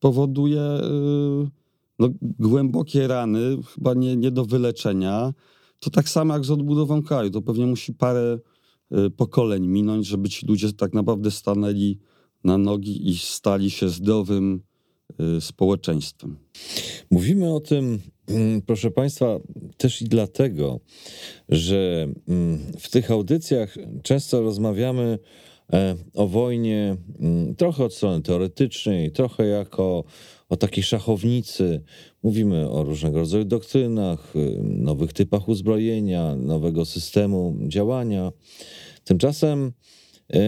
powoduje 0.00 0.60
e, 0.60 0.80
no, 1.98 2.08
głębokie 2.20 3.06
rany, 3.06 3.56
chyba 3.74 3.94
nie, 3.94 4.16
nie 4.16 4.30
do 4.30 4.44
wyleczenia. 4.44 5.34
To 5.80 5.90
tak 5.90 6.08
samo 6.08 6.34
jak 6.34 6.44
z 6.44 6.50
odbudową 6.50 7.02
kraju. 7.02 7.30
To 7.30 7.42
pewnie 7.42 7.66
musi 7.66 7.94
parę 7.94 8.38
e, 8.90 9.10
pokoleń 9.10 9.66
minąć, 9.66 10.06
żeby 10.06 10.28
ci 10.28 10.46
ludzie 10.46 10.72
tak 10.72 10.94
naprawdę 10.94 11.30
stanęli 11.30 11.98
na 12.44 12.58
nogi 12.58 13.10
i 13.10 13.18
stali 13.18 13.70
się 13.70 13.88
zdrowym 13.88 14.62
e, 15.18 15.40
społeczeństwem. 15.40 16.36
Mówimy 17.10 17.54
o 17.54 17.60
tym, 17.60 17.98
mm, 18.26 18.62
proszę 18.62 18.90
Państwa, 18.90 19.38
też 19.76 20.02
i 20.02 20.04
dlatego, 20.04 20.80
że 21.48 22.08
mm, 22.28 22.58
w 22.78 22.90
tych 22.90 23.10
audycjach 23.10 23.74
często 24.02 24.40
rozmawiamy 24.40 25.18
o 26.14 26.26
wojnie 26.26 26.96
mm, 27.20 27.54
trochę 27.54 27.84
od 27.84 27.94
strony 27.94 28.22
teoretycznej, 28.22 29.12
trochę 29.12 29.46
jako 29.46 30.04
o 30.48 30.56
takiej 30.56 30.84
szachownicy. 30.84 31.80
Mówimy 32.22 32.70
o 32.70 32.84
różnego 32.84 33.18
rodzaju 33.18 33.44
doktrynach, 33.44 34.36
y, 34.36 34.60
nowych 34.62 35.12
typach 35.12 35.48
uzbrojenia, 35.48 36.36
nowego 36.36 36.84
systemu 36.84 37.56
działania. 37.68 38.32
Tymczasem 39.04 39.72
e, 40.32 40.40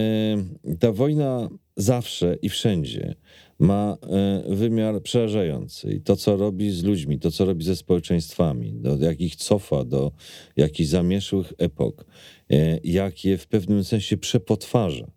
ta 0.79 0.91
wojna 0.91 1.49
zawsze 1.77 2.37
i 2.41 2.49
wszędzie 2.49 3.15
ma 3.59 3.97
e, 4.03 4.55
wymiar 4.55 5.01
przerażający. 5.01 5.91
I 5.93 6.01
to, 6.01 6.15
co 6.15 6.37
robi 6.37 6.71
z 6.71 6.83
ludźmi, 6.83 7.19
to, 7.19 7.31
co 7.31 7.45
robi 7.45 7.65
ze 7.65 7.75
społeczeństwami, 7.75 8.73
do 8.73 8.97
jakich 8.97 9.35
cofa 9.35 9.85
do 9.85 10.11
jakichś 10.57 10.89
zamieszłych 10.89 11.53
epok, 11.57 12.05
e, 12.49 12.79
jak 12.83 13.25
je 13.25 13.37
w 13.37 13.47
pewnym 13.47 13.83
sensie 13.83 14.17
przepotwarza. 14.17 15.11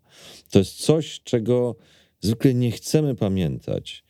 To 0.50 0.58
jest 0.58 0.76
coś, 0.76 1.20
czego 1.24 1.76
zwykle 2.20 2.54
nie 2.54 2.70
chcemy 2.70 3.14
pamiętać. 3.14 4.04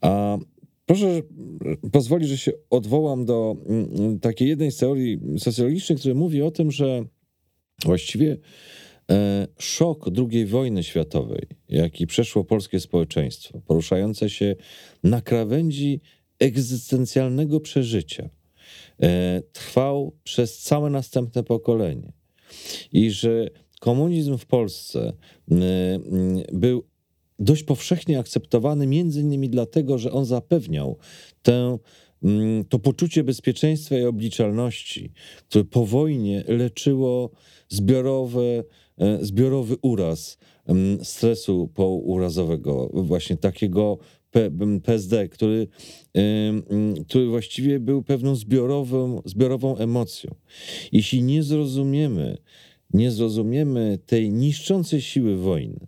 A 0.00 0.38
proszę 0.86 1.22
pozwolić, 1.92 2.28
że 2.28 2.38
się 2.38 2.52
odwołam 2.70 3.24
do 3.24 3.56
mm, 3.66 4.20
takiej 4.20 4.48
jednej 4.48 4.72
z 4.72 4.76
teorii 4.76 5.20
socjologicznych, 5.38 5.98
która 5.98 6.14
mówi 6.14 6.42
o 6.42 6.50
tym, 6.50 6.70
że 6.70 7.04
właściwie 7.84 8.36
szok 9.58 10.10
II 10.32 10.46
wojny 10.46 10.82
światowej, 10.82 11.46
jaki 11.68 12.06
przeszło 12.06 12.44
polskie 12.44 12.80
społeczeństwo, 12.80 13.60
poruszające 13.66 14.30
się 14.30 14.56
na 15.04 15.20
krawędzi 15.20 16.00
egzystencjalnego 16.38 17.60
przeżycia, 17.60 18.28
e, 19.02 19.42
trwał 19.52 20.16
przez 20.24 20.58
całe 20.58 20.90
następne 20.90 21.42
pokolenie. 21.42 22.12
I 22.92 23.10
że 23.10 23.50
komunizm 23.80 24.38
w 24.38 24.46
Polsce 24.46 25.12
m, 25.50 25.60
był 26.52 26.84
dość 27.38 27.62
powszechnie 27.62 28.18
akceptowany, 28.18 28.86
między 28.86 29.20
innymi 29.20 29.50
dlatego, 29.50 29.98
że 29.98 30.12
on 30.12 30.24
zapewniał 30.24 30.98
tę, 31.42 31.78
to 32.68 32.78
poczucie 32.78 33.24
bezpieczeństwa 33.24 33.98
i 33.98 34.04
obliczalności, 34.04 35.12
które 35.48 35.64
po 35.64 35.86
wojnie 35.86 36.44
leczyło 36.48 37.30
zbiorowe, 37.68 38.40
e, 38.40 38.64
zbiorowy 39.20 39.76
uraz 39.82 40.38
mm, 40.66 41.04
stresu 41.04 41.68
pourazowego, 41.74 42.90
właśnie 42.94 43.36
takiego 43.36 43.98
PSD, 44.82 45.28
który, 45.28 45.68
ym, 46.48 46.62
ym, 46.72 47.04
który 47.04 47.26
właściwie 47.26 47.80
był 47.80 48.02
pewną 48.02 48.34
zbiorową, 48.34 49.22
zbiorową 49.24 49.76
emocją. 49.76 50.34
Jeśli 50.92 51.22
nie 51.22 51.42
zrozumiemy, 51.42 52.38
nie 52.94 53.10
zrozumiemy 53.10 53.98
tej 54.06 54.30
niszczącej 54.30 55.00
siły 55.00 55.36
wojny, 55.36 55.86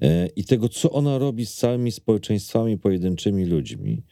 e, 0.00 0.26
i 0.26 0.44
tego, 0.44 0.68
co 0.68 0.90
ona 0.90 1.18
robi 1.18 1.46
z 1.46 1.54
całymi 1.54 1.92
społeczeństwami, 1.92 2.78
pojedynczymi 2.78 3.44
ludźmi, 3.44 4.02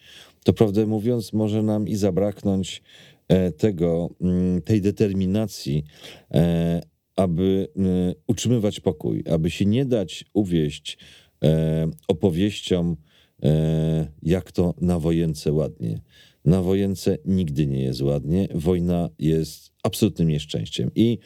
to 0.45 0.53
prawdę 0.53 0.87
mówiąc, 0.87 1.33
może 1.33 1.63
nam 1.63 1.89
i 1.89 1.97
zabraknąć 1.97 2.83
e, 3.29 3.53
tego, 3.53 4.11
mm, 4.21 4.63
tej 4.63 4.81
determinacji, 4.81 5.85
e, 6.31 6.81
aby 7.17 7.69
e, 7.77 8.15
utrzymywać 8.27 8.81
pokój, 8.81 9.25
aby 9.31 9.51
się 9.51 9.65
nie 9.65 9.85
dać 9.85 10.25
uwieść 10.35 10.99
e, 11.45 11.91
opowieściom, 12.09 12.97
e, 13.43 14.09
jak 14.23 14.53
to 14.53 14.75
na 14.81 14.99
wojence 14.99 15.53
ładnie. 15.53 16.01
Na 16.45 16.63
wojence 16.63 17.19
nigdy 17.25 17.67
nie 17.67 17.83
jest 17.83 18.03
ładnie. 18.03 18.49
Wojna 18.55 19.11
jest 19.19 19.73
absolutnym 19.83 20.29
nieszczęściem. 20.29 20.91
I 20.95 21.19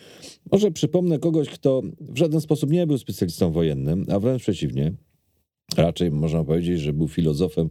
może 0.52 0.70
przypomnę 0.70 1.18
kogoś, 1.18 1.48
kto 1.48 1.82
w 2.00 2.18
żaden 2.18 2.40
sposób 2.40 2.70
nie 2.70 2.86
był 2.86 2.98
specjalistą 2.98 3.52
wojennym, 3.52 4.06
a 4.08 4.18
wręcz 4.18 4.42
przeciwnie. 4.42 4.92
Raczej 5.76 6.10
można 6.10 6.44
powiedzieć, 6.44 6.80
że 6.80 6.92
był 6.92 7.08
filozofem 7.08 7.70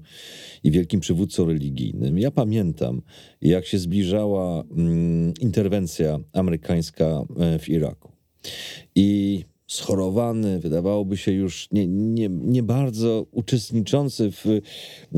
i 0.63 0.71
wielkim 0.71 0.99
przywódcą 0.99 1.45
religijnym. 1.45 2.19
Ja 2.19 2.31
pamiętam, 2.31 3.01
jak 3.41 3.65
się 3.65 3.79
zbliżała 3.79 4.63
mm, 4.63 5.33
interwencja 5.39 6.19
amerykańska 6.33 7.05
e, 7.39 7.59
w 7.59 7.69
Iraku. 7.69 8.11
I 8.95 9.43
schorowany, 9.67 10.59
wydawałoby 10.59 11.17
się 11.17 11.31
już 11.31 11.67
nie, 11.71 11.87
nie, 11.87 12.29
nie 12.29 12.63
bardzo 12.63 13.25
uczestniczący 13.31 14.31
w 14.31 14.61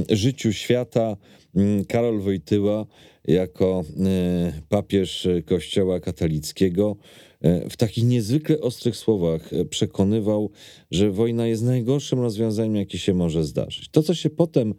życiu 0.10 0.54
świata 0.54 1.18
mm, 1.56 1.86
Karol 1.86 2.20
Wojtyła 2.20 2.86
jako 3.28 3.84
e, 4.00 4.54
papież 4.70 5.28
Kościoła 5.46 6.00
katolickiego 6.00 6.96
e, 7.00 7.31
w 7.70 7.78
takich 7.78 8.04
niezwykle 8.04 8.60
ostrych 8.60 8.96
słowach 8.96 9.54
e, 9.54 9.66
przekonywał, 9.66 10.50
że 10.92 11.12
wojna 11.12 11.48
jest 11.48 11.64
najgorszym 11.64 12.20
rozwiązaniem, 12.20 12.76
jakie 12.76 12.98
się 12.98 13.14
może 13.14 13.44
zdarzyć. 13.44 13.90
To, 13.90 14.04
co 14.04 14.14
się 14.14 14.30
potem 14.30 14.74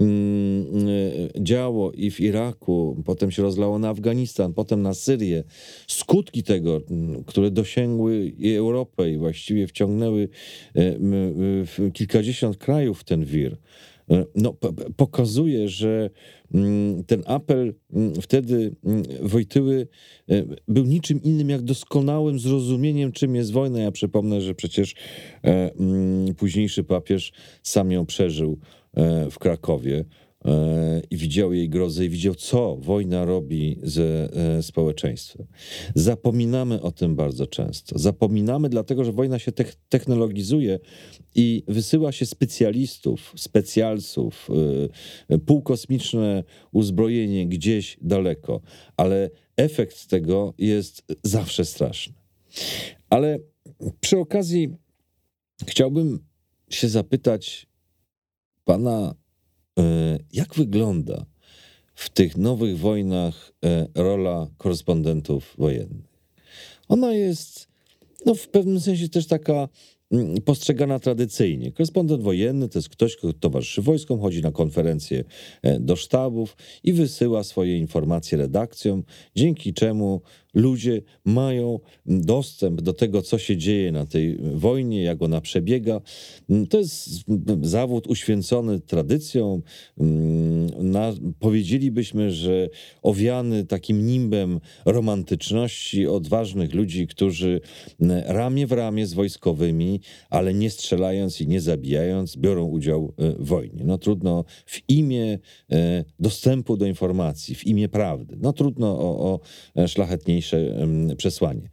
mm, 0.00 0.66
działo 1.40 1.92
i 1.92 2.10
w 2.10 2.20
Iraku, 2.20 3.02
potem 3.04 3.30
się 3.30 3.42
rozlało 3.42 3.78
na 3.78 3.88
Afganistan, 3.88 4.54
potem 4.54 4.82
na 4.82 4.94
Syrię, 4.94 5.44
skutki 5.88 6.42
tego, 6.42 6.80
mm, 6.90 7.24
które 7.24 7.50
dosięgły 7.50 8.32
Europę 8.56 9.10
i 9.10 9.16
właściwie 9.18 9.66
wciągnęły 9.66 10.28
kilkadziesiąt 11.92 12.56
krajów 12.56 13.00
w 13.00 13.04
ten 13.04 13.24
wir, 13.24 13.56
no, 14.34 14.56
pokazuje, 14.96 15.68
że 15.68 16.10
mm, 16.54 17.04
ten 17.04 17.22
apel 17.26 17.74
mm, 17.92 18.14
wtedy 18.14 18.76
mm, 18.84 19.02
Wojtyły 19.22 19.88
e, 20.28 20.44
był 20.68 20.84
niczym 20.84 21.22
innym 21.22 21.50
jak 21.50 21.62
doskonałym 21.62 22.38
zrozumieniem, 22.38 23.12
czym 23.12 23.34
jest 23.34 23.52
wojna. 23.52 23.80
Ja 23.80 23.90
przypomnę, 23.90 24.40
że 24.40 24.54
przecież 24.54 24.94
e, 25.44 25.70
późniejszy 26.36 26.84
papież 26.84 27.32
sam 27.62 27.92
ją 27.92 28.06
przeżył 28.06 28.58
e, 28.94 29.30
w 29.30 29.38
Krakowie 29.38 30.04
i 31.10 31.16
widział 31.16 31.52
jej 31.52 31.68
grozę 31.68 32.04
i 32.04 32.08
widział, 32.08 32.34
co 32.34 32.76
wojna 32.76 33.24
robi 33.24 33.78
ze 33.82 34.28
społeczeństwem. 34.62 35.46
Zapominamy 35.94 36.82
o 36.82 36.92
tym 36.92 37.16
bardzo 37.16 37.46
często. 37.46 37.98
Zapominamy, 37.98 38.68
dlatego 38.68 39.04
że 39.04 39.12
wojna 39.12 39.38
się 39.38 39.52
technologizuje 39.88 40.78
i 41.34 41.64
wysyła 41.68 42.12
się 42.12 42.26
specjalistów, 42.26 43.32
specjalców, 43.36 44.50
y, 45.30 45.38
półkosmiczne 45.38 46.44
uzbrojenie 46.72 47.46
gdzieś 47.46 47.96
daleko, 48.00 48.60
ale 48.96 49.30
efekt 49.56 50.06
tego 50.06 50.54
jest 50.58 51.04
zawsze 51.22 51.64
straszny. 51.64 52.14
Ale 53.10 53.38
przy 54.00 54.18
okazji 54.18 54.68
chciałbym 55.66 56.18
się 56.70 56.88
zapytać 56.88 57.66
pana 58.64 59.14
E, 59.14 59.21
jak 60.32 60.54
wygląda 60.54 61.26
w 61.94 62.10
tych 62.10 62.36
nowych 62.36 62.78
wojnach 62.78 63.52
e, 63.64 63.86
rola 63.94 64.46
korespondentów 64.58 65.54
wojennych? 65.58 66.12
Ona 66.88 67.12
jest 67.12 67.68
no, 68.26 68.34
w 68.34 68.48
pewnym 68.48 68.80
sensie 68.80 69.08
też 69.08 69.26
taka 69.26 69.68
mm, 70.12 70.34
postrzegana 70.40 70.98
tradycyjnie. 70.98 71.72
Korespondent 71.72 72.22
wojenny 72.22 72.68
to 72.68 72.78
jest 72.78 72.88
ktoś, 72.88 73.16
kto 73.16 73.32
towarzyszy 73.32 73.82
wojskom, 73.82 74.20
chodzi 74.20 74.42
na 74.42 74.52
konferencje 74.52 75.24
e, 75.62 75.80
do 75.80 75.96
sztabów 75.96 76.56
i 76.84 76.92
wysyła 76.92 77.44
swoje 77.44 77.78
informacje 77.78 78.38
redakcjom, 78.38 79.04
dzięki 79.36 79.74
czemu 79.74 80.20
ludzie 80.54 81.02
mają 81.24 81.80
dostęp 82.06 82.80
do 82.80 82.92
tego, 82.92 83.22
co 83.22 83.38
się 83.38 83.56
dzieje 83.56 83.92
na 83.92 84.06
tej 84.06 84.38
wojnie, 84.54 85.02
jak 85.02 85.22
ona 85.22 85.40
przebiega. 85.40 86.00
To 86.70 86.78
jest 86.78 87.24
zawód 87.62 88.06
uświęcony 88.06 88.80
tradycją. 88.80 89.62
Na, 90.78 91.12
powiedzielibyśmy, 91.38 92.30
że 92.30 92.68
owiany 93.02 93.64
takim 93.64 94.06
nimbem 94.06 94.60
romantyczności 94.84 96.06
odważnych 96.06 96.74
ludzi, 96.74 97.06
którzy 97.06 97.60
ramię 98.26 98.66
w 98.66 98.72
ramię 98.72 99.06
z 99.06 99.14
wojskowymi, 99.14 100.00
ale 100.30 100.54
nie 100.54 100.70
strzelając 100.70 101.40
i 101.40 101.48
nie 101.48 101.60
zabijając, 101.60 102.36
biorą 102.36 102.64
udział 102.64 103.14
e, 103.18 103.32
w 103.32 103.46
wojnie. 103.46 103.84
No 103.84 103.98
trudno 103.98 104.44
w 104.66 104.80
imię 104.88 105.38
e, 105.72 106.04
dostępu 106.18 106.76
do 106.76 106.86
informacji, 106.86 107.54
w 107.54 107.66
imię 107.66 107.88
prawdy. 107.88 108.36
No 108.40 108.52
trudno 108.52 108.98
o, 108.98 109.32
o 109.32 109.40
e, 109.74 109.88
szlachetniejsze 110.42 111.16
przesłanie. 111.16 111.70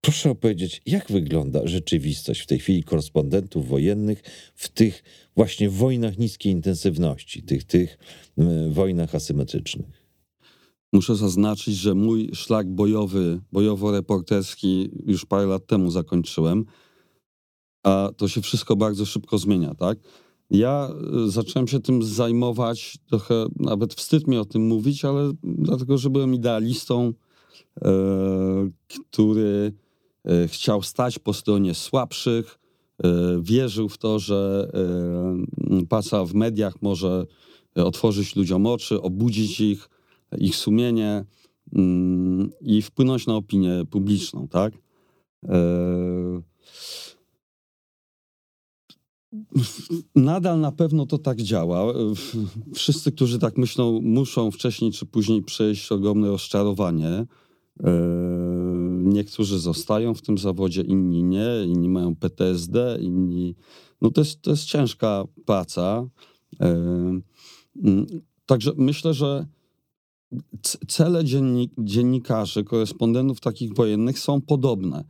Proszę 0.00 0.30
opowiedzieć, 0.30 0.82
jak 0.86 1.12
wygląda 1.12 1.66
rzeczywistość 1.66 2.40
w 2.40 2.46
tej 2.46 2.58
chwili 2.58 2.84
korespondentów 2.84 3.68
wojennych 3.68 4.22
w 4.54 4.68
tych 4.68 5.02
właśnie 5.36 5.70
wojnach 5.70 6.18
niskiej 6.18 6.52
intensywności, 6.52 7.42
tych, 7.42 7.64
tych 7.64 7.98
wojnach 8.70 9.14
asymetrycznych? 9.14 10.04
Muszę 10.92 11.16
zaznaczyć, 11.16 11.76
że 11.76 11.94
mój 11.94 12.30
szlak 12.34 12.68
bojowy, 12.68 13.40
bojowo-reporterski 13.52 14.88
już 15.06 15.26
parę 15.26 15.46
lat 15.46 15.66
temu 15.66 15.90
zakończyłem, 15.90 16.64
a 17.82 18.10
to 18.16 18.28
się 18.28 18.40
wszystko 18.42 18.76
bardzo 18.76 19.06
szybko 19.06 19.38
zmienia, 19.38 19.74
tak? 19.74 19.98
Ja 20.50 20.90
y, 21.26 21.30
zacząłem 21.30 21.68
się 21.68 21.80
tym 21.80 22.02
zajmować, 22.02 22.98
trochę 23.08 23.46
nawet 23.56 23.94
wstyd 23.94 24.26
mi 24.26 24.38
o 24.38 24.44
tym 24.44 24.66
mówić, 24.66 25.04
ale 25.04 25.32
dlatego, 25.42 25.98
że 25.98 26.10
byłem 26.10 26.34
idealistą, 26.34 27.12
E, 27.12 27.23
który 28.88 29.72
e, 30.24 30.48
chciał 30.48 30.82
stać 30.82 31.18
po 31.18 31.32
stronie 31.32 31.74
słabszych, 31.74 32.58
e, 33.04 33.42
wierzył 33.42 33.88
w 33.88 33.98
to, 33.98 34.18
że 34.18 34.70
praca 35.88 36.24
w 36.24 36.34
mediach 36.34 36.82
może 36.82 37.26
otworzyć 37.74 38.36
ludziom 38.36 38.66
oczy, 38.66 39.02
obudzić 39.02 39.60
ich, 39.60 39.88
ich 40.38 40.56
sumienie 40.56 41.24
mm, 41.74 42.50
i 42.60 42.82
wpłynąć 42.82 43.26
na 43.26 43.36
opinię 43.36 43.84
publiczną, 43.90 44.48
tak? 44.48 44.72
Nadal 50.14 50.60
na 50.60 50.72
pewno 50.72 51.06
to 51.06 51.18
tak 51.18 51.42
działa. 51.42 51.92
Wszyscy, 52.74 53.12
którzy 53.12 53.38
tak 53.38 53.58
myślą, 53.58 54.00
muszą 54.02 54.50
wcześniej 54.50 54.92
czy 54.92 55.06
później 55.06 55.42
przejść 55.42 55.92
ogromne 55.92 56.28
rozczarowanie. 56.28 57.26
E, 57.82 57.90
niektórzy 59.04 59.58
zostają 59.58 60.14
w 60.14 60.22
tym 60.22 60.38
zawodzie, 60.38 60.82
inni 60.82 61.22
nie, 61.22 61.48
inni 61.66 61.88
mają 61.88 62.16
PTSD, 62.16 62.98
inni. 63.00 63.54
No 64.00 64.10
to 64.10 64.20
jest, 64.20 64.42
to 64.42 64.50
jest 64.50 64.64
ciężka 64.64 65.24
praca. 65.46 66.06
E, 66.60 66.66
mm, 67.82 68.06
także 68.46 68.72
myślę, 68.76 69.14
że 69.14 69.46
cele 70.88 71.24
dziennik, 71.24 71.72
dziennikarzy, 71.78 72.64
korespondentów 72.64 73.40
takich 73.40 73.74
wojennych 73.74 74.18
są 74.18 74.40
podobne. 74.40 75.04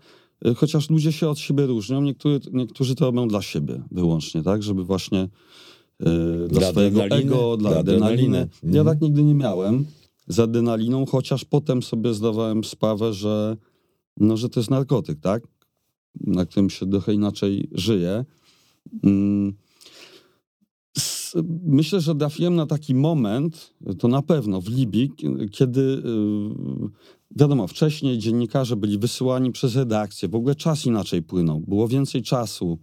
E, 0.44 0.54
chociaż 0.54 0.90
ludzie 0.90 1.12
się 1.12 1.28
od 1.28 1.38
siebie 1.38 1.66
różnią, 1.66 2.02
niektórzy, 2.02 2.40
niektórzy 2.52 2.94
to 2.94 3.04
robią 3.04 3.28
dla 3.28 3.42
siebie 3.42 3.82
wyłącznie, 3.90 4.42
tak, 4.42 4.62
żeby 4.62 4.84
właśnie 4.84 5.28
dla, 6.48 6.60
dla 6.60 6.70
swojego 6.70 7.04
ego, 7.04 7.56
dla, 7.56 7.70
dla 7.70 7.80
adrenaliny. 7.80 8.38
adrenaliny. 8.38 8.48
Ja 8.62 8.80
mhm. 8.80 8.86
tak 8.86 9.00
nigdy 9.00 9.24
nie 9.24 9.34
miałem 9.34 9.86
z 10.26 10.38
adrenaliną, 10.38 11.06
chociaż 11.06 11.44
potem 11.44 11.82
sobie 11.82 12.14
zdawałem 12.14 12.64
sprawę, 12.64 13.12
że, 13.12 13.56
no, 14.16 14.36
że 14.36 14.48
to 14.48 14.60
jest 14.60 14.70
narkotyk, 14.70 15.20
tak? 15.20 15.42
Na 16.20 16.46
którym 16.46 16.70
się 16.70 16.90
trochę 16.90 17.14
inaczej 17.14 17.68
żyje. 17.72 18.24
Mm. 19.02 19.54
Myślę, 21.64 22.00
że 22.00 22.14
trafiłem 22.14 22.54
na 22.54 22.66
taki 22.66 22.94
moment, 22.94 23.74
to 23.98 24.08
na 24.08 24.22
pewno 24.22 24.60
w 24.60 24.68
Libii, 24.68 25.10
kiedy 25.50 25.80
y, 25.80 26.00
wiadomo, 27.36 27.66
wcześniej 27.66 28.18
dziennikarze 28.18 28.76
byli 28.76 28.98
wysyłani 28.98 29.52
przez 29.52 29.76
redakcję, 29.76 30.28
w 30.28 30.34
ogóle 30.34 30.54
czas 30.54 30.86
inaczej 30.86 31.22
płynął, 31.22 31.60
było 31.60 31.88
więcej 31.88 32.22
czasu. 32.22 32.78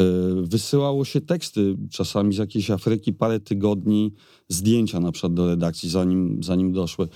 Y, 0.00 0.46
wysyłało 0.46 1.04
się 1.04 1.20
teksty 1.20 1.76
czasami 1.90 2.34
z 2.34 2.38
jakiejś 2.38 2.70
Afryki, 2.70 3.12
parę 3.12 3.40
tygodni, 3.40 4.12
zdjęcia 4.48 5.00
na 5.00 5.12
przykład 5.12 5.34
do 5.34 5.46
redakcji, 5.46 5.88
zanim, 5.88 6.42
zanim 6.42 6.72
doszły. 6.72 7.08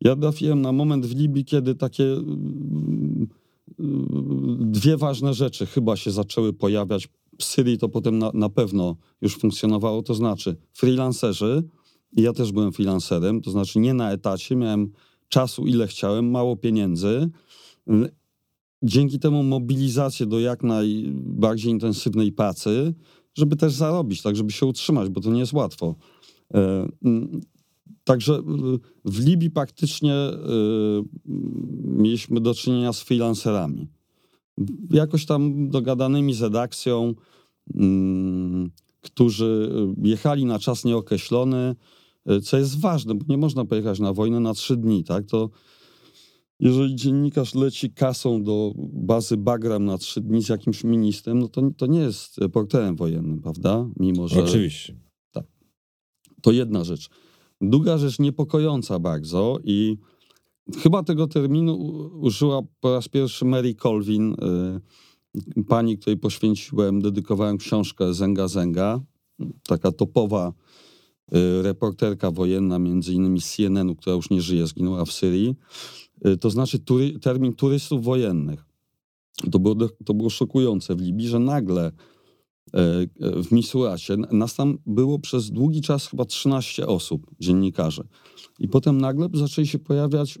Ja 0.00 0.16
trafiłem 0.16 0.60
na 0.60 0.72
moment 0.72 1.06
w 1.06 1.16
Libii, 1.16 1.44
kiedy 1.44 1.74
takie 1.74 2.04
y, 2.04 2.16
y, 2.16 3.84
dwie 4.58 4.96
ważne 4.96 5.34
rzeczy 5.34 5.66
chyba 5.66 5.96
się 5.96 6.10
zaczęły 6.10 6.52
pojawiać. 6.52 7.08
W 7.38 7.44
Syrii 7.44 7.78
to 7.78 7.88
potem 7.88 8.18
na, 8.18 8.30
na 8.34 8.48
pewno 8.48 8.96
już 9.20 9.36
funkcjonowało, 9.38 10.02
to 10.02 10.14
znaczy 10.14 10.56
freelancerzy, 10.72 11.62
ja 12.16 12.32
też 12.32 12.52
byłem 12.52 12.72
freelancerem, 12.72 13.40
to 13.40 13.50
znaczy 13.50 13.78
nie 13.78 13.94
na 13.94 14.12
etacie, 14.12 14.56
miałem 14.56 14.90
czasu 15.28 15.66
ile 15.66 15.86
chciałem, 15.86 16.30
mało 16.30 16.56
pieniędzy 16.56 17.30
dzięki 18.84 19.18
temu 19.18 19.42
mobilizację 19.42 20.26
do 20.26 20.40
jak 20.40 20.62
najbardziej 20.62 21.72
intensywnej 21.72 22.32
pracy, 22.32 22.94
żeby 23.34 23.56
też 23.56 23.72
zarobić, 23.72 24.22
tak, 24.22 24.36
żeby 24.36 24.52
się 24.52 24.66
utrzymać, 24.66 25.08
bo 25.08 25.20
to 25.20 25.30
nie 25.30 25.40
jest 25.40 25.52
łatwo. 25.52 25.94
E, 26.54 26.88
także 28.04 28.42
w 29.04 29.26
Libii 29.26 29.50
praktycznie 29.50 30.14
e, 30.14 30.38
mieliśmy 31.84 32.40
do 32.40 32.54
czynienia 32.54 32.92
z 32.92 33.00
freelancerami. 33.00 33.88
Jakoś 34.90 35.26
tam 35.26 35.68
dogadanymi 35.68 36.34
z 36.34 36.42
redakcją, 36.42 37.14
którzy 39.00 39.70
jechali 40.02 40.44
na 40.44 40.58
czas 40.58 40.84
nieokreślony, 40.84 41.76
e, 42.26 42.40
co 42.40 42.58
jest 42.58 42.80
ważne, 42.80 43.14
bo 43.14 43.24
nie 43.28 43.38
można 43.38 43.64
pojechać 43.64 44.00
na 44.00 44.12
wojnę 44.12 44.40
na 44.40 44.54
trzy 44.54 44.76
dni, 44.76 45.04
tak? 45.04 45.26
To 45.26 45.50
jeżeli 46.60 46.94
dziennikarz 46.94 47.54
leci 47.54 47.90
kasą 47.90 48.42
do 48.42 48.72
bazy 48.76 49.36
Bagram 49.36 49.84
na 49.84 49.98
trzy 49.98 50.20
dni 50.20 50.42
z 50.42 50.48
jakimś 50.48 50.84
ministrem, 50.84 51.38
no 51.38 51.48
to, 51.48 51.70
to 51.76 51.86
nie 51.86 52.00
jest 52.00 52.38
reporterem 52.38 52.96
wojennym, 52.96 53.40
prawda? 53.40 53.88
Mimo, 54.00 54.28
że... 54.28 54.44
Oczywiście. 54.44 54.96
Tak. 55.32 55.44
To 56.42 56.52
jedna 56.52 56.84
rzecz. 56.84 57.08
Druga 57.60 57.98
rzecz 57.98 58.18
niepokojąca 58.18 58.98
bardzo 58.98 59.58
i 59.64 59.96
chyba 60.82 61.02
tego 61.02 61.26
terminu 61.26 61.76
użyła 62.20 62.62
po 62.80 62.94
raz 62.94 63.08
pierwszy 63.08 63.44
Mary 63.44 63.74
Colvin, 63.74 64.34
y, 65.58 65.64
pani, 65.68 65.98
której 65.98 66.16
poświęciłem, 66.16 67.02
dedykowałem 67.02 67.58
książkę 67.58 68.14
Zenga 68.14 68.48
Zenga, 68.48 69.00
taka 69.62 69.92
topowa 69.92 70.52
y, 71.34 71.62
reporterka 71.62 72.30
wojenna, 72.30 72.78
między 72.78 73.12
innymi 73.12 73.40
z 73.40 73.54
CNN-u, 73.54 73.94
która 73.94 74.16
już 74.16 74.30
nie 74.30 74.40
żyje, 74.40 74.66
zginęła 74.66 75.04
w 75.04 75.12
Syrii. 75.12 75.54
Y, 76.26 76.36
to 76.36 76.50
znaczy 76.50 76.78
tury, 76.78 77.18
termin 77.18 77.52
turystów 77.52 78.04
wojennych. 78.04 78.64
To 79.52 79.58
było, 79.58 79.74
to 80.04 80.14
było 80.14 80.30
szokujące 80.30 80.94
w 80.94 81.00
Libii, 81.00 81.28
że 81.28 81.38
nagle 81.38 81.92
E, 82.74 83.42
w 83.42 83.52
Misuracie. 83.52 84.16
Nas 84.16 84.54
tam 84.54 84.78
było 84.86 85.18
przez 85.18 85.50
długi 85.50 85.80
czas 85.80 86.06
chyba 86.06 86.24
13 86.24 86.86
osób, 86.86 87.30
dziennikarzy. 87.40 88.02
I 88.58 88.68
potem 88.68 89.00
nagle 89.00 89.28
zaczęli 89.34 89.66
się 89.66 89.78
pojawiać 89.78 90.38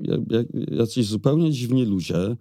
jacyś 0.70 1.06
zupełnie 1.06 1.52
dziwni 1.52 1.84
ludzie 1.84 2.36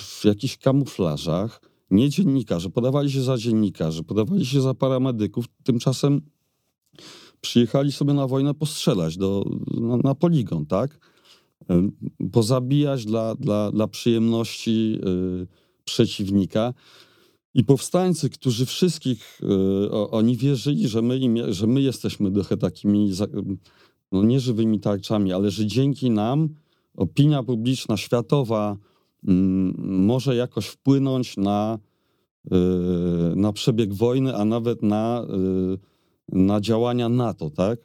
w 0.00 0.24
jakichś 0.24 0.56
kamuflażach, 0.56 1.60
nie 1.90 2.08
dziennikarze, 2.08 2.70
podawali 2.70 3.10
się 3.10 3.22
za 3.22 3.38
dziennikarzy, 3.38 4.02
podawali 4.02 4.46
się 4.46 4.60
za 4.60 4.74
paramedyków. 4.74 5.44
Tymczasem 5.64 6.20
przyjechali 7.40 7.92
sobie 7.92 8.14
na 8.14 8.26
wojnę 8.26 8.54
postrzelać 8.54 9.16
do, 9.16 9.44
na, 9.80 9.96
na 9.96 10.14
poligon, 10.14 10.66
tak? 10.66 10.98
E, 11.70 11.88
pozabijać 12.32 13.04
dla, 13.04 13.34
dla, 13.34 13.72
dla 13.72 13.88
przyjemności 13.88 14.92
yy, 14.92 15.46
przeciwnika. 15.84 16.74
I 17.54 17.64
powstańcy, 17.64 18.30
którzy 18.30 18.66
wszystkich, 18.66 19.40
y, 19.86 19.90
oni 19.90 20.36
wierzyli, 20.36 20.88
że 20.88 21.02
my, 21.02 21.20
że 21.52 21.66
my 21.66 21.80
jesteśmy 21.80 22.32
trochę 22.32 22.56
takimi, 22.56 23.12
no 24.12 24.22
nie 24.22 24.40
żywymi 24.40 24.80
tarczami, 24.80 25.32
ale 25.32 25.50
że 25.50 25.66
dzięki 25.66 26.10
nam 26.10 26.48
opinia 26.94 27.42
publiczna 27.42 27.96
światowa 27.96 28.76
y, 28.76 29.32
może 29.78 30.36
jakoś 30.36 30.66
wpłynąć 30.66 31.36
na, 31.36 31.78
y, 32.46 33.36
na 33.36 33.52
przebieg 33.52 33.94
wojny, 33.94 34.36
a 34.36 34.44
nawet 34.44 34.82
na, 34.82 35.26
y, 36.32 36.38
na 36.38 36.60
działania 36.60 37.08
NATO, 37.08 37.50
tak? 37.50 37.78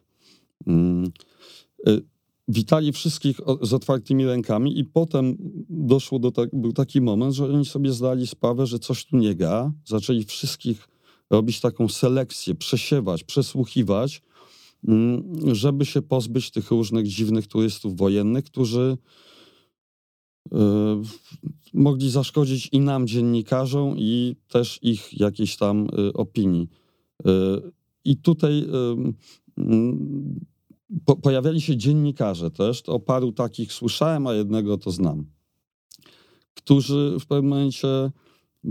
Y, 2.50 2.54
witali 2.54 2.92
wszystkich 2.92 3.42
z 3.62 3.74
otwartymi 3.74 4.26
rękami 4.26 4.80
i 4.80 4.86
potem 4.86 5.38
doszło 5.70 6.20
do 6.20 6.32
tak, 6.32 6.50
był 6.54 6.74
taki 6.74 7.02
moment, 7.02 7.34
że 7.34 7.46
oni 7.46 7.66
sobie 7.66 7.92
zdali 7.92 8.28
sprawę, 8.28 8.68
że 8.68 8.80
coś 8.80 9.06
tu 9.06 9.18
nie 9.18 9.36
ga. 9.36 9.72
Zaczęli 9.86 10.24
wszystkich 10.24 10.88
robić 11.30 11.60
taką 11.60 11.90
selekcję, 11.90 12.56
przesiewać, 12.56 13.24
przesłuchiwać, 13.24 14.22
mm, 14.88 15.56
żeby 15.56 15.86
się 15.86 16.02
pozbyć 16.02 16.52
tych 16.52 16.72
różnych 16.72 17.08
dziwnych 17.08 17.48
turystów 17.48 17.98
wojennych, 17.98 18.46
którzy 18.46 18.98
yy, 20.52 20.60
mogli 21.74 22.10
zaszkodzić 22.10 22.70
i 22.72 22.80
nam, 22.80 23.08
dziennikarzom, 23.08 23.96
i 23.98 24.36
też 24.48 24.80
ich 24.82 25.20
jakiejś 25.20 25.58
tam 25.58 25.88
yy, 25.98 26.14
opinii. 26.14 26.70
Yy, 27.26 27.72
I 28.06 28.18
tutaj 28.18 28.68
po, 31.06 31.16
pojawiali 31.16 31.62
się 31.62 31.78
dziennikarze 31.78 32.52
też, 32.52 32.82
to 32.82 32.94
o 32.94 33.00
paru 33.00 33.32
takich 33.32 33.74
słyszałem, 33.74 34.28
a 34.28 34.34
jednego 34.34 34.78
to 34.78 34.92
znam, 34.92 35.26
którzy 36.54 37.18
w 37.20 37.26
pewnym 37.26 37.50
momencie 37.50 38.12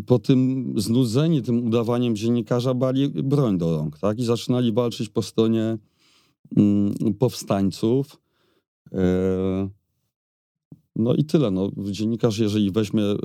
po 0.06 0.18
tym 0.18 0.72
znudzeni 0.76 1.42
tym 1.42 1.66
udawaniem 1.66 2.16
dziennikarza 2.16 2.74
bali 2.74 3.08
broń 3.08 3.58
do 3.58 3.76
rąk, 3.76 3.98
tak? 3.98 4.18
I 4.18 4.24
zaczynali 4.24 4.72
walczyć 4.72 5.08
po 5.08 5.22
stronie 5.22 5.78
mm, 6.56 6.94
powstańców. 7.18 8.20
E, 8.92 9.68
no 10.96 11.14
i 11.14 11.24
tyle. 11.24 11.50
No, 11.50 11.70
dziennikarz, 11.90 12.38
jeżeli 12.38 12.70
weźmie 12.70 13.02
y, 13.02 13.16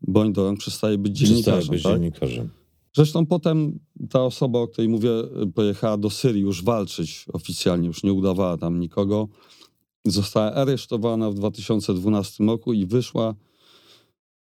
broń 0.00 0.32
do 0.32 0.44
rąk, 0.44 0.58
przestaje 0.58 0.98
być 0.98 1.18
dziennikarzem. 1.18 1.60
Przestaje 1.60 1.70
być 1.70 1.82
tak? 1.82 1.92
dziennikarzem. 1.92 2.63
Zresztą 2.96 3.26
potem 3.26 3.78
ta 4.10 4.22
osoba, 4.24 4.58
o 4.58 4.68
której 4.68 4.88
mówię, 4.88 5.10
pojechała 5.54 5.96
do 5.96 6.10
Syrii 6.10 6.42
już 6.42 6.64
walczyć 6.64 7.26
oficjalnie, 7.32 7.86
już 7.86 8.02
nie 8.02 8.12
udawała 8.12 8.58
tam 8.58 8.80
nikogo. 8.80 9.28
Została 10.04 10.52
aresztowana 10.52 11.30
w 11.30 11.34
2012 11.34 12.44
roku 12.44 12.72
i 12.72 12.86
wyszła 12.86 13.34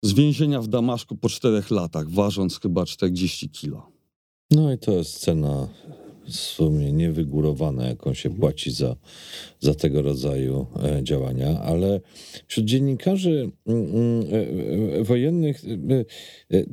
z 0.03 0.13
więzienia 0.13 0.61
w 0.61 0.67
Damaszku 0.67 1.15
po 1.15 1.29
czterech 1.29 1.71
latach, 1.71 2.09
ważąc 2.09 2.59
chyba 2.59 2.85
40 2.85 3.49
kilo. 3.49 3.91
No 4.51 4.73
i 4.73 4.77
to 4.77 4.91
jest 4.91 5.19
cena 5.19 5.67
sumie 6.35 6.91
niewygórowane, 6.91 7.87
jaką 7.87 8.13
się 8.13 8.29
płaci 8.29 8.71
za, 8.71 8.95
za 9.59 9.73
tego 9.73 10.01
rodzaju 10.01 10.65
e, 10.83 11.03
działania, 11.03 11.61
ale 11.61 12.01
wśród 12.47 12.65
dziennikarzy 12.65 13.51
mm, 13.67 13.85
mm, 13.85 14.25
e, 14.33 14.99
e, 14.99 15.03
wojennych 15.03 15.61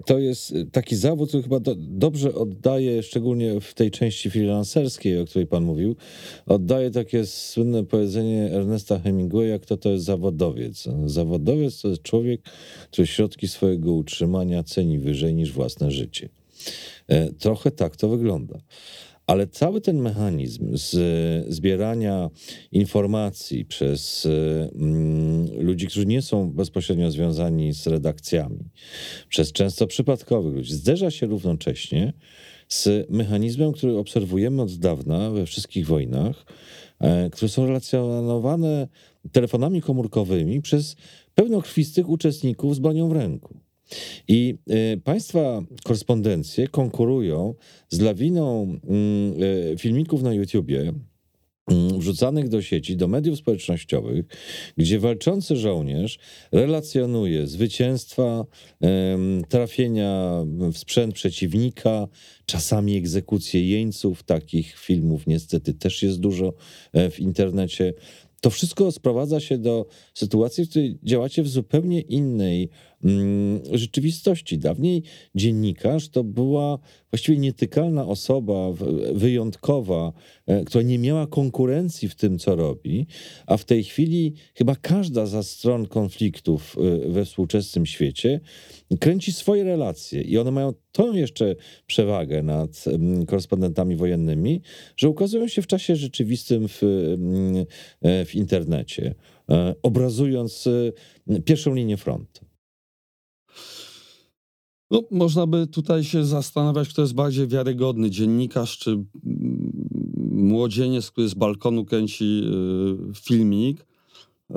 to 0.07 0.19
jest 0.19 0.55
taki 0.73 0.97
zawód, 0.97 1.29
który 1.29 1.43
chyba 1.43 1.61
do, 1.61 1.75
dobrze 1.79 2.35
oddaje, 2.35 3.03
szczególnie 3.03 3.61
w 3.61 3.75
tej 3.75 3.91
części 3.91 4.31
freelancerskiej, 4.31 5.19
o 5.19 5.25
której 5.25 5.47
pan 5.47 5.65
mówił, 5.65 5.97
oddaje 6.47 6.91
takie 6.91 7.27
słynne 7.27 7.85
powiedzenie 7.85 8.51
Ernesta 8.53 8.99
Hemingwaya, 8.99 9.59
kto 9.63 9.77
to 9.77 9.91
jest 9.91 10.05
zawodowiec. 10.05 10.89
Zawodowiec 11.07 11.83
to 11.83 11.89
jest 11.89 12.03
człowiek, 12.03 12.41
który 12.91 13.07
środki 13.07 13.49
swojego 13.49 13.93
utrzymania 13.93 14.63
ceni 14.63 14.99
wyżej 14.99 15.35
niż 15.35 15.53
własne 15.53 15.91
życie. 15.91 16.29
Trochę 17.39 17.71
tak 17.71 17.97
to 17.97 18.09
wygląda. 18.09 18.59
Ale 19.29 19.47
cały 19.47 19.81
ten 19.81 19.99
mechanizm 19.99 20.77
z 20.77 20.95
zbierania 21.55 22.31
informacji 22.73 23.65
przez 23.65 24.29
mm, 24.75 25.47
ludzi, 25.61 25.87
którzy 25.87 26.07
nie 26.07 26.23
są 26.23 26.51
bezpośrednio 26.51 27.11
związani 27.11 27.73
z 27.75 27.87
redakcjami, 27.87 28.71
przez 29.29 29.53
często 29.53 29.87
przypadkowych 29.87 30.55
ludzi, 30.55 30.75
zderza 30.75 31.11
się 31.11 31.27
równocześnie 31.27 32.13
z 32.69 33.11
mechanizmem, 33.11 33.73
który 33.73 33.97
obserwujemy 33.97 34.63
od 34.63 34.75
dawna 34.75 35.31
we 35.31 35.47
wszystkich 35.47 35.87
wojnach, 35.87 36.47
e, 37.01 37.31
które 37.31 37.49
są 37.49 37.67
relacjonowane 37.67 38.89
telefonami 39.33 39.83
komórkowymi 39.83 40.63
przez 40.63 40.97
pełnokrwistych 41.35 42.09
uczestników 42.09 42.75
z 42.75 42.79
bronią 42.79 43.09
w 43.09 43.13
ręku. 43.13 43.68
I 44.29 44.55
y, 44.95 45.01
państwa 45.05 45.63
korespondencje 45.85 46.69
konkurują 46.69 47.55
z 47.89 48.01
lawiną 48.01 48.79
y, 49.73 49.79
filmików 49.79 50.23
na 50.23 50.35
YouTubie, 50.35 50.93
y, 51.73 51.99
wrzucanych 51.99 52.49
do 52.49 52.63
sieci, 52.63 52.97
do 52.97 53.09
mediów 53.09 53.39
społecznościowych, 53.39 54.25
gdzie 54.77 54.99
walczący 54.99 55.57
żołnierz 55.57 56.19
relacjonuje 56.53 57.47
zwycięstwa, 57.47 58.45
trafienia 59.49 60.45
w 60.73 60.79
sprzęt 60.79 61.15
przeciwnika, 61.15 62.09
czasami 62.47 62.97
egzekucje 62.97 63.69
jeńców. 63.69 64.23
Takich 64.23 64.79
filmów 64.79 65.27
niestety 65.27 65.75
też 65.75 66.03
jest 66.03 66.21
dużo 66.21 66.55
e, 66.93 67.11
w 67.11 67.21
internecie. 67.21 67.95
To 68.41 68.51
wszystko 68.51 68.93
sprowadza 68.93 69.41
się 69.41 69.59
do 69.59 69.87
sytuacji, 70.15 70.65
w 70.65 70.71
której 70.71 70.99
działacie 71.03 71.43
w 71.43 71.49
zupełnie 71.49 72.01
innej 72.01 72.63
mm, 72.63 72.69
rzeczywistości. 73.73 74.59
Dawniej 74.59 75.03
dziennikarz 75.35 76.09
to 76.09 76.25
była 76.25 76.79
właściwie 77.11 77.39
nietykalna 77.39 78.07
osoba, 78.07 78.73
wyjątkowa, 79.13 80.13
e, 80.47 80.65
która 80.65 80.83
nie 80.83 80.99
miała 80.99 81.27
konkurencji 81.27 82.09
w 82.09 82.15
tym, 82.15 82.39
co 82.39 82.57
robi, 82.57 83.07
a 83.47 83.57
w 83.57 83.65
tej 83.65 83.85
chwili 83.85 84.35
chyba 84.55 84.77
każda 84.77 85.27
ze 85.27 85.43
stron 85.43 85.87
konfliktów 85.87 86.77
e, 86.79 87.09
we 87.09 87.25
współczesnym 87.25 87.87
świecie 87.87 88.41
kręci 89.01 89.33
swoje 89.33 89.65
relacje 89.65 90.23
i 90.23 90.39
one 90.39 90.51
mają 90.51 90.73
tą 90.93 91.13
jeszcze 91.13 91.57
przewagę 91.87 92.43
nad 92.43 92.85
mm, 92.87 93.27
korespondentami 93.27 93.97
wojennymi, 93.97 94.61
że 94.97 95.09
ukazują 95.09 95.49
się 95.49 95.63
w 95.63 95.67
czasie 95.67 95.97
rzeczywistym 95.97 96.69
w, 96.69 96.83
mm, 96.83 97.67
e, 98.03 98.25
w 98.25 98.35
internecie, 98.35 99.15
obrazując 99.83 100.69
pierwszą 101.45 101.75
linię 101.75 101.97
frontu. 101.97 102.48
No, 104.91 105.03
można 105.11 105.47
by 105.47 105.67
tutaj 105.67 106.05
się 106.05 106.25
zastanawiać, 106.25 106.89
kto 106.89 107.03
jest 107.03 107.15
bardziej 107.15 107.49
wiarygodny, 107.49 108.11
dziennikarz 108.11 108.79
czy 108.79 109.05
młodzieniec, 110.33 111.11
który 111.11 111.29
z 111.29 111.35
balkonu 111.35 111.85
kręci 111.85 112.43
y, 113.11 113.15
filmik. 113.15 113.87
Y, 114.51 114.55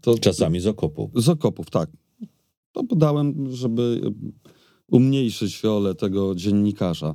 to, 0.00 0.18
Czasami 0.18 0.60
z 0.60 0.66
okopów. 0.66 1.10
Z 1.14 1.28
okopów, 1.28 1.70
tak. 1.70 1.90
To 2.72 2.84
podałem, 2.84 3.54
żeby 3.54 4.00
umniejszyć 4.88 5.62
rolę 5.62 5.94
tego 5.94 6.34
dziennikarza. 6.34 7.14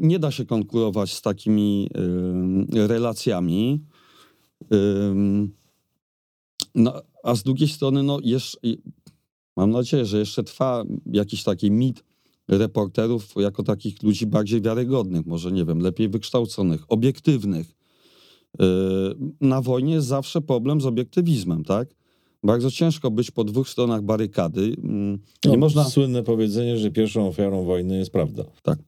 Nie 0.00 0.18
da 0.18 0.30
się 0.30 0.44
konkurować 0.44 1.12
z 1.12 1.22
takimi 1.22 1.88
y, 2.74 2.88
relacjami. 2.88 3.80
No, 6.74 7.02
a 7.24 7.34
z 7.34 7.42
drugiej 7.42 7.68
strony, 7.68 8.02
no, 8.02 8.18
jeszcze, 8.22 8.58
Mam 9.56 9.70
nadzieję, 9.70 10.04
że 10.04 10.18
jeszcze 10.18 10.44
trwa 10.44 10.84
jakiś 11.06 11.42
taki 11.42 11.70
mit 11.70 12.04
reporterów 12.48 13.34
jako 13.36 13.62
takich 13.62 14.02
ludzi 14.02 14.26
bardziej 14.26 14.60
wiarygodnych, 14.60 15.26
może 15.26 15.52
nie 15.52 15.64
wiem, 15.64 15.80
lepiej 15.80 16.08
wykształconych, 16.08 16.84
obiektywnych. 16.88 17.74
Na 19.40 19.62
wojnie 19.62 19.94
jest 19.94 20.06
zawsze 20.06 20.40
problem 20.40 20.80
z 20.80 20.86
obiektywizmem, 20.86 21.64
tak? 21.64 21.94
Bardzo 22.42 22.70
ciężko 22.70 23.10
być 23.10 23.30
po 23.30 23.44
dwóch 23.44 23.68
stronach 23.68 24.02
barykady. 24.02 24.76
Mm, 24.82 25.18
nie 25.44 25.52
no, 25.52 25.56
można... 25.56 25.84
Słynne 25.84 26.22
powiedzenie, 26.22 26.76
że 26.76 26.90
pierwszą 26.90 27.28
ofiarą 27.28 27.64
wojny 27.64 27.98
jest 27.98 28.10
prawda. 28.10 28.44
Tak. 28.62 28.78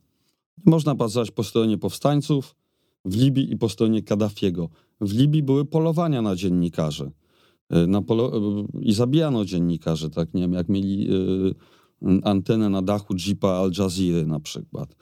Nie 0.67 0.71
można 0.71 0.95
bazować 0.95 1.31
po 1.31 1.45
stronie 1.45 1.79
powstańców 1.79 2.55
w 3.05 3.17
Libii 3.17 3.53
i 3.53 3.57
po 3.57 3.69
stronie 3.69 4.03
Kaddafiego. 4.03 4.69
W 5.01 5.13
Libii 5.13 5.43
były 5.43 5.65
polowania 5.65 6.23
na 6.23 6.37
dziennikarzy. 6.37 7.11
Na 7.87 8.03
polo... 8.03 8.33
I 8.81 8.93
zabijano 8.93 9.45
dziennikarzy, 9.45 10.11
tak? 10.11 10.35
Nie 10.35 10.43
wiem, 10.43 10.53
jak 10.53 10.69
mieli 10.69 11.09
antenę 12.23 12.71
na 12.71 12.83
dachu 12.83 13.15
jeepa 13.27 13.49
Al 13.49 13.71
Jazeera 13.79 14.27
na 14.27 14.41
przykład. 14.41 14.97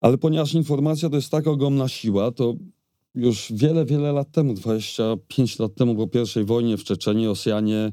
Ale 0.00 0.18
ponieważ 0.18 0.54
informacja 0.54 1.10
to 1.10 1.16
jest 1.16 1.30
tak 1.30 1.46
ogromna 1.46 1.88
siła, 1.88 2.30
to 2.30 2.54
już 3.14 3.52
wiele, 3.52 3.84
wiele 3.84 4.12
lat 4.12 4.30
temu, 4.30 4.54
25 4.54 5.58
lat 5.58 5.74
temu 5.74 5.94
po 5.94 6.06
pierwszej 6.06 6.44
wojnie 6.44 6.76
w 6.76 6.84
Czeczeniu 6.84 7.28
Rosjanie 7.28 7.92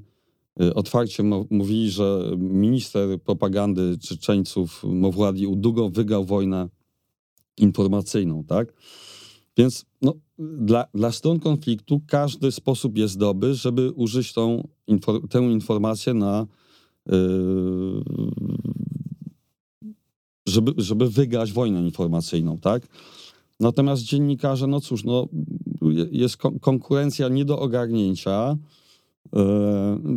otwarcie 0.76 1.24
mówili, 1.50 1.90
że 1.90 2.32
minister 2.38 3.22
propagandy 3.22 3.98
Czeczeńców 3.98 4.84
Mowładi 4.84 5.48
Udugo 5.48 5.90
wygrał 5.90 6.26
wojnę 6.26 6.70
informacyjną, 7.58 8.44
tak? 8.44 8.74
Więc 9.58 9.86
no, 10.02 10.14
dla, 10.58 10.86
dla 10.94 11.12
stron 11.12 11.40
konfliktu 11.40 12.02
każdy 12.08 12.52
sposób 12.52 12.98
jest 12.98 13.18
dobry, 13.18 13.54
żeby 13.54 13.92
użyć 13.92 14.34
tą, 14.34 14.68
tę 15.30 15.40
informację 15.40 16.14
na 16.14 16.48
Yy, 17.06 18.04
żeby, 20.48 20.74
żeby 20.78 21.10
wygrać 21.10 21.52
wojnę 21.52 21.82
informacyjną, 21.82 22.58
tak? 22.58 22.88
Natomiast 23.60 24.04
dziennikarze, 24.04 24.68
no 24.68 24.82
cóż, 24.82 25.04
no, 25.04 25.28
jest 26.12 26.38
konkurencja 26.62 27.28
nie 27.30 27.46
do 27.46 27.60
ogarnięcia, 27.60 28.58
yy, 29.34 29.42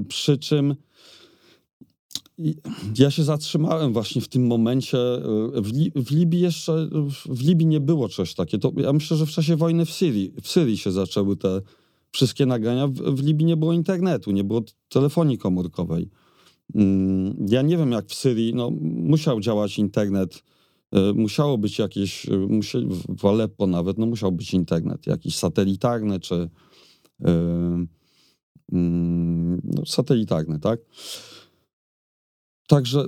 przy 0.08 0.38
czym 0.38 0.74
ja 2.98 3.10
się 3.10 3.24
zatrzymałem 3.24 3.92
właśnie 3.92 4.20
w 4.20 4.28
tym 4.28 4.46
momencie. 4.46 4.98
Yy, 5.54 5.62
w, 5.62 5.72
Li 5.72 5.92
w, 5.96 6.10
Libii 6.10 6.40
jeszcze, 6.40 6.88
w 7.26 7.42
Libii 7.42 7.66
nie 7.66 7.80
było 7.80 8.08
czegoś 8.08 8.34
takiego. 8.34 8.70
To 8.70 8.80
ja 8.80 8.92
myślę, 8.92 9.16
że 9.16 9.26
w 9.26 9.30
czasie 9.30 9.56
wojny 9.56 9.86
w 9.86 9.90
Syrii, 9.90 10.32
w 10.42 10.48
Syrii 10.48 10.78
się 10.78 10.92
zaczęły 10.92 11.36
te 11.36 11.60
wszystkie 12.10 12.46
nagrania. 12.46 12.88
W, 12.88 12.92
w 12.92 13.22
Libii 13.22 13.46
nie 13.46 13.56
było 13.56 13.72
internetu, 13.72 14.30
nie 14.30 14.44
było 14.44 14.62
telefonii 14.88 15.38
komórkowej. 15.38 16.10
Mm, 16.74 17.46
ja 17.48 17.62
nie 17.62 17.76
wiem, 17.76 17.92
jak 17.92 18.06
w 18.06 18.14
Syrii, 18.14 18.54
no, 18.54 18.70
musiał 18.80 19.40
działać 19.40 19.78
internet, 19.78 20.42
e, 20.92 21.12
musiało 21.12 21.58
być 21.58 21.78
jakieś, 21.78 22.28
e, 22.28 22.48
w 23.08 23.24
Aleppo 23.24 23.66
nawet, 23.66 23.98
no, 23.98 24.06
musiał 24.06 24.32
być 24.32 24.54
internet, 24.54 25.06
jakiś 25.06 25.36
satelitarny, 25.36 26.20
czy 26.20 26.50
yy, 27.20 27.86
no, 29.64 29.86
satelitarny, 29.86 30.60
tak? 30.60 30.80
Także 32.66 33.04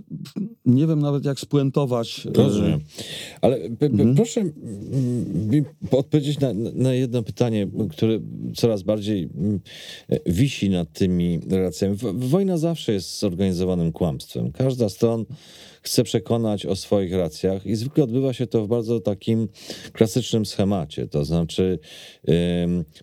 nie 0.65 0.87
wiem 0.87 1.01
nawet, 1.01 1.25
jak 1.25 1.41
spuentować. 1.41 2.29
Rozumiem. 2.35 2.81
Ale 3.41 3.57
mhm. 3.57 4.15
proszę 4.15 4.45
mi 5.51 5.63
odpowiedzieć 5.91 6.41
na, 6.41 6.53
na, 6.75 6.95
jedno 6.95 7.23
pytanie, 7.23 7.69
które 7.91 8.21
coraz 8.55 8.83
bardziej 8.83 9.29
wisi 10.27 10.71
nad 10.71 10.93
tymi 10.93 11.41
relacjami. 11.51 11.97
Wojna 12.15 12.59
zawsze 12.59 12.93
jest 12.93 13.19
zorganizowanym 13.19 13.93
kłamstwem. 13.93 14.53
Każda 14.53 14.89
strona 14.89 15.25
chce 15.87 16.05
przekonać 16.05 16.67
o 16.67 16.77
swoich 16.77 17.13
racjach 17.13 17.67
i 17.67 17.77
zwykle 17.77 18.05
odbywa 18.05 18.33
się 18.33 18.47
to 18.47 18.65
w 18.65 18.69
bardzo 18.69 19.01
takim 19.01 19.49
klasycznym 19.93 20.47
schemacie. 20.47 21.07
To 21.07 21.25
znaczy, 21.25 21.79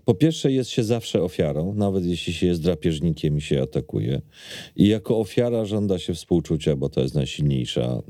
po 0.05 0.13
pierwsze, 0.13 0.51
jest 0.51 0.69
się 0.69 0.83
zawsze 0.83 1.23
ofiarą, 1.23 1.73
nawet 1.73 2.05
jeśli 2.05 2.33
się 2.33 2.47
jest 2.47 2.61
drapieżnikiem 2.61 3.37
i 3.37 3.41
się 3.41 3.61
atakuje. 3.61 4.21
I 4.75 4.87
jako 4.87 5.19
ofiara 5.19 5.65
żąda 5.65 5.99
się 5.99 6.13
współczucia, 6.13 6.75
bo 6.75 6.89
to 6.89 7.01
jest 7.01 7.15
najsilniejsza 7.15 8.01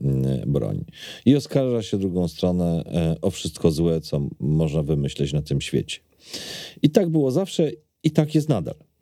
broń. 0.48 0.86
I 1.26 1.36
oskarża 1.36 1.82
się 1.82 1.98
drugą 1.98 2.28
stronę 2.28 2.84
e, 2.86 3.16
o 3.22 3.32
wszystko 3.32 3.72
złe, 3.72 4.02
co 4.02 4.28
można 4.40 4.84
wymyśleć 4.84 5.34
na 5.34 5.42
tym 5.42 5.62
świecie. 5.62 6.00
I 6.82 6.90
tak 6.90 7.10
było 7.10 7.32
zawsze 7.32 7.72
i 8.04 8.12
tak 8.12 8.36
jest 8.36 8.50
nadal. 8.50 8.93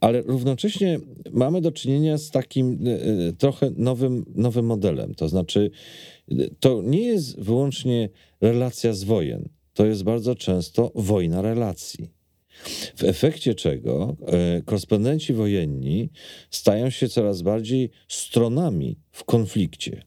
Ale 0.00 0.22
równocześnie 0.22 1.00
mamy 1.32 1.60
do 1.60 1.72
czynienia 1.72 2.18
z 2.18 2.30
takim 2.30 2.78
e, 2.86 3.02
e, 3.28 3.32
trochę 3.32 3.70
nowym, 3.76 4.24
nowym 4.34 4.66
modelem. 4.66 5.14
To 5.14 5.28
znaczy, 5.28 5.70
to 6.60 6.82
nie 6.82 7.02
jest 7.02 7.40
wyłącznie 7.40 8.08
relacja 8.40 8.92
z 8.92 9.04
wojen, 9.04 9.48
to 9.74 9.86
jest 9.86 10.02
bardzo 10.02 10.34
często 10.34 10.92
wojna 10.94 11.42
relacji. 11.42 12.08
W 12.96 13.04
efekcie 13.04 13.54
czego 13.54 14.16
e, 14.26 14.62
korespondenci 14.62 15.32
wojenni 15.32 16.10
stają 16.50 16.90
się 16.90 17.08
coraz 17.08 17.42
bardziej 17.42 17.90
stronami 18.08 18.98
w 19.10 19.24
konflikcie. 19.24 20.02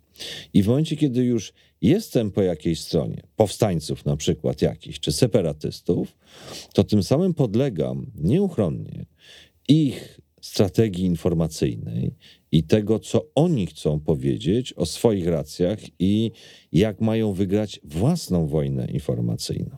I 0.54 0.64
w 0.64 0.68
momencie, 0.68 0.96
kiedy 0.96 1.24
już 1.24 1.54
jestem 1.82 2.32
po 2.32 2.42
jakiejś 2.42 2.80
stronie, 2.80 3.24
powstańców 3.36 4.06
na 4.06 4.18
przykład 4.18 4.62
jakichś, 4.62 5.00
czy 5.00 5.12
separatystów, 5.12 6.18
to 6.74 6.84
tym 6.84 7.04
samym 7.04 7.34
podlegam 7.34 8.12
nieuchronnie 8.16 9.06
ich 9.68 10.20
strategii 10.42 11.06
informacyjnej 11.06 12.16
i 12.52 12.64
tego, 12.64 13.00
co 13.00 13.26
oni 13.36 13.66
chcą 13.66 14.00
powiedzieć 14.00 14.74
o 14.74 14.86
swoich 14.86 15.28
racjach 15.28 15.80
i 16.00 16.32
jak 16.72 17.02
mają 17.02 17.34
wygrać 17.34 17.80
własną 17.84 18.48
wojnę 18.48 18.86
informacyjną. 18.86 19.78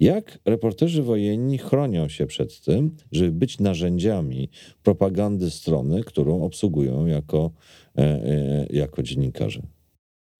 Jak 0.00 0.38
reporterzy 0.44 1.02
wojenni 1.02 1.58
chronią 1.58 2.08
się 2.08 2.26
przed 2.26 2.60
tym, 2.60 2.96
żeby 3.12 3.32
być 3.32 3.58
narzędziami 3.58 4.48
propagandy 4.82 5.50
strony, 5.50 6.04
którą 6.04 6.42
obsługują 6.42 7.06
jako, 7.06 7.50
e, 7.98 8.02
e, 8.02 8.66
jako 8.70 9.02
dziennikarze? 9.02 9.62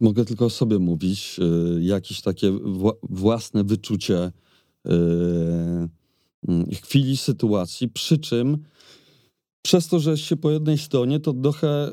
Mogę 0.02 0.24
tylko 0.24 0.44
o 0.44 0.50
sobie 0.50 0.78
mówić. 0.78 1.40
E, 1.40 1.82
jakieś 1.82 2.20
takie 2.20 2.52
własne 3.02 3.64
wyczucie 3.64 4.32
chwili, 6.82 7.16
sytuacji, 7.16 7.88
przy 7.88 8.18
czym 8.18 8.58
przez 9.62 9.88
to, 9.88 10.00
że 10.00 10.18
się 10.18 10.36
po 10.36 10.50
jednej 10.50 10.78
stronie, 10.78 11.20
to 11.20 11.32
trochę 11.32 11.92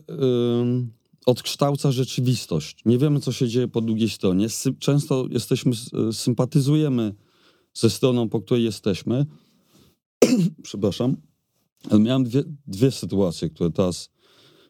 odkształca 1.25 1.91
rzeczywistość. 1.91 2.81
Nie 2.85 2.97
wiemy, 2.97 3.19
co 3.19 3.31
się 3.31 3.47
dzieje 3.47 3.67
po 3.67 3.81
drugiej 3.81 4.09
stronie. 4.09 4.47
Często 4.79 5.25
jesteśmy, 5.29 5.71
sympatyzujemy 6.11 7.15
ze 7.73 7.89
stroną, 7.89 8.29
po 8.29 8.41
której 8.41 8.63
jesteśmy. 8.63 9.25
Przepraszam. 10.63 11.15
Miałem 11.99 12.23
dwie, 12.23 12.43
dwie 12.67 12.91
sytuacje, 12.91 13.49
które 13.49 13.71
teraz 13.71 14.09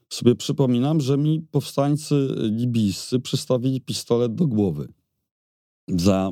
sobie 0.10 0.36
przypominam, 0.36 1.02
że 1.02 1.18
mi 1.18 1.42
powstańcy 1.52 2.36
libijscy 2.38 3.20
przystawili 3.20 3.82
pistolet 3.82 4.36
do 4.36 4.48
głowy 4.48 4.88
za, 5.88 6.32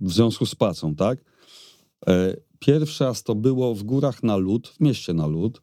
w 0.00 0.12
związku 0.12 0.46
z 0.46 0.54
pracą, 0.54 0.94
tak? 0.94 1.18
E, 2.06 2.36
pierwszy 2.58 3.04
raz 3.04 3.22
to 3.22 3.34
było 3.34 3.74
w 3.74 3.82
górach 3.82 4.22
na 4.22 4.36
lód, 4.36 4.68
w 4.68 4.80
mieście 4.80 5.14
na 5.14 5.26
lód 5.26 5.60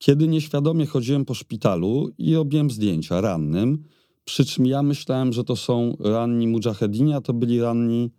kiedy 0.00 0.28
nieświadomie 0.28 0.86
chodziłem 0.86 1.24
po 1.24 1.34
szpitalu 1.34 2.10
i 2.18 2.34
robiłem 2.34 2.70
zdjęcia 2.70 3.20
rannym, 3.20 3.84
przy 4.24 4.44
czym 4.44 4.66
ja 4.66 4.82
myślałem, 4.82 5.32
że 5.32 5.44
to 5.44 5.56
są 5.56 5.96
ranni 6.00 6.46
mujahedini, 6.46 7.14
a 7.14 7.20
to 7.20 7.32
byli 7.32 7.60
ranni 7.60 8.10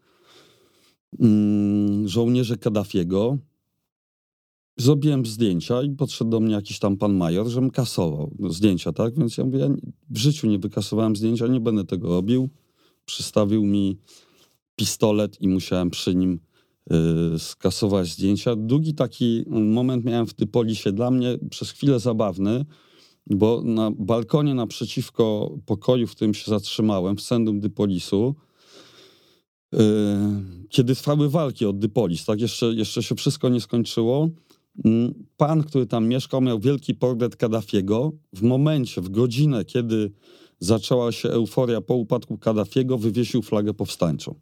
mm, 1.20 2.08
żołnierze 2.08 2.58
Kaddafiego. 2.58 3.38
Zrobiłem 4.78 5.26
zdjęcia 5.26 5.82
i 5.82 5.90
podszedł 5.90 6.32
do 6.32 6.40
mnie 6.40 6.54
jakiś 6.54 6.80
tam 6.80 6.98
pan 6.98 7.14
major, 7.14 7.48
żebym 7.48 7.72
kasował 7.72 8.36
zdjęcia, 8.50 8.94
tak? 8.94 9.20
Więc 9.20 9.38
ja 9.38 9.46
mówię, 9.46 9.60
ja 9.60 9.70
w 10.10 10.18
życiu 10.18 10.48
nie 10.48 10.60
wykasowałem 10.60 11.16
zdjęcia, 11.16 11.48
nie 11.48 11.60
będę 11.60 11.86
tego 11.86 12.08
robił. 12.08 12.50
Przystawił 13.06 13.64
mi 13.64 13.98
pistolet 14.76 15.42
i 15.42 15.48
musiałem 15.48 15.90
przy 15.90 16.16
nim 16.16 16.40
Y, 17.36 17.40
skasować 17.40 18.08
zdjęcia. 18.08 18.56
Drugi 18.56 18.94
taki 18.94 19.44
moment 19.48 20.06
miałem 20.06 20.28
w 20.28 20.34
Typolisie, 20.34 20.92
dla 20.92 21.12
mnie 21.12 21.38
przez 21.50 21.72
chwilę 21.72 22.00
zabawny, 22.00 22.66
bo 23.28 23.62
na 23.66 23.92
balkonie 23.92 24.54
naprzeciwko 24.54 25.56
pokoju, 25.66 26.08
w 26.08 26.12
którym 26.12 26.34
się 26.34 26.52
zatrzymałem, 26.52 27.18
w 27.18 27.22
centrum 27.22 27.60
Dypolisu, 27.60 28.36
y, 29.74 29.78
kiedy 30.70 30.96
trwały 30.96 31.30
walki 31.30 31.66
od 31.66 31.80
Dypolis, 31.80 32.26
tak, 32.26 32.42
jeszcze, 32.42 32.66
jeszcze 32.66 33.04
się 33.04 33.16
wszystko 33.16 33.50
nie 33.50 33.62
skończyło, 33.62 34.30
pan, 35.38 35.64
który 35.64 35.86
tam 35.86 36.08
mieszkał, 36.08 36.42
miał 36.42 36.60
wielki 36.60 36.96
portret 36.96 37.36
Kaddafiego. 37.36 38.12
W 38.34 38.42
momencie, 38.42 39.02
w 39.02 39.10
godzinę, 39.10 39.66
kiedy 39.66 40.12
zaczęła 40.60 41.12
się 41.12 41.30
euforia 41.30 41.82
po 41.82 41.96
upadku 41.96 42.38
Kaddafiego, 42.38 42.98
wywiesił 42.98 43.42
flagę 43.42 43.74
powstańczą. 43.74 44.36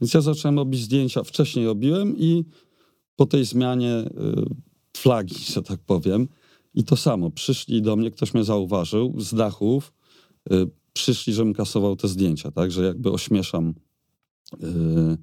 Więc 0.00 0.14
ja 0.14 0.20
zacząłem 0.20 0.58
robić 0.58 0.80
zdjęcia, 0.80 1.22
wcześniej 1.22 1.66
robiłem 1.66 2.18
i 2.18 2.44
po 3.16 3.26
tej 3.26 3.44
zmianie 3.44 3.94
y, 3.94 4.10
flagi, 4.96 5.34
że 5.52 5.62
tak 5.62 5.80
powiem, 5.80 6.28
i 6.74 6.84
to 6.84 6.96
samo, 6.96 7.30
przyszli 7.30 7.82
do 7.82 7.96
mnie, 7.96 8.10
ktoś 8.10 8.34
mnie 8.34 8.44
zauważył 8.44 9.20
z 9.20 9.34
dachów, 9.34 9.92
y, 10.52 10.66
przyszli, 10.92 11.32
żebym 11.32 11.54
kasował 11.54 11.96
te 11.96 12.08
zdjęcia, 12.08 12.50
tak, 12.50 12.70
że 12.70 12.84
jakby 12.84 13.10
ośmieszam, 13.10 13.74
y, 14.54 15.16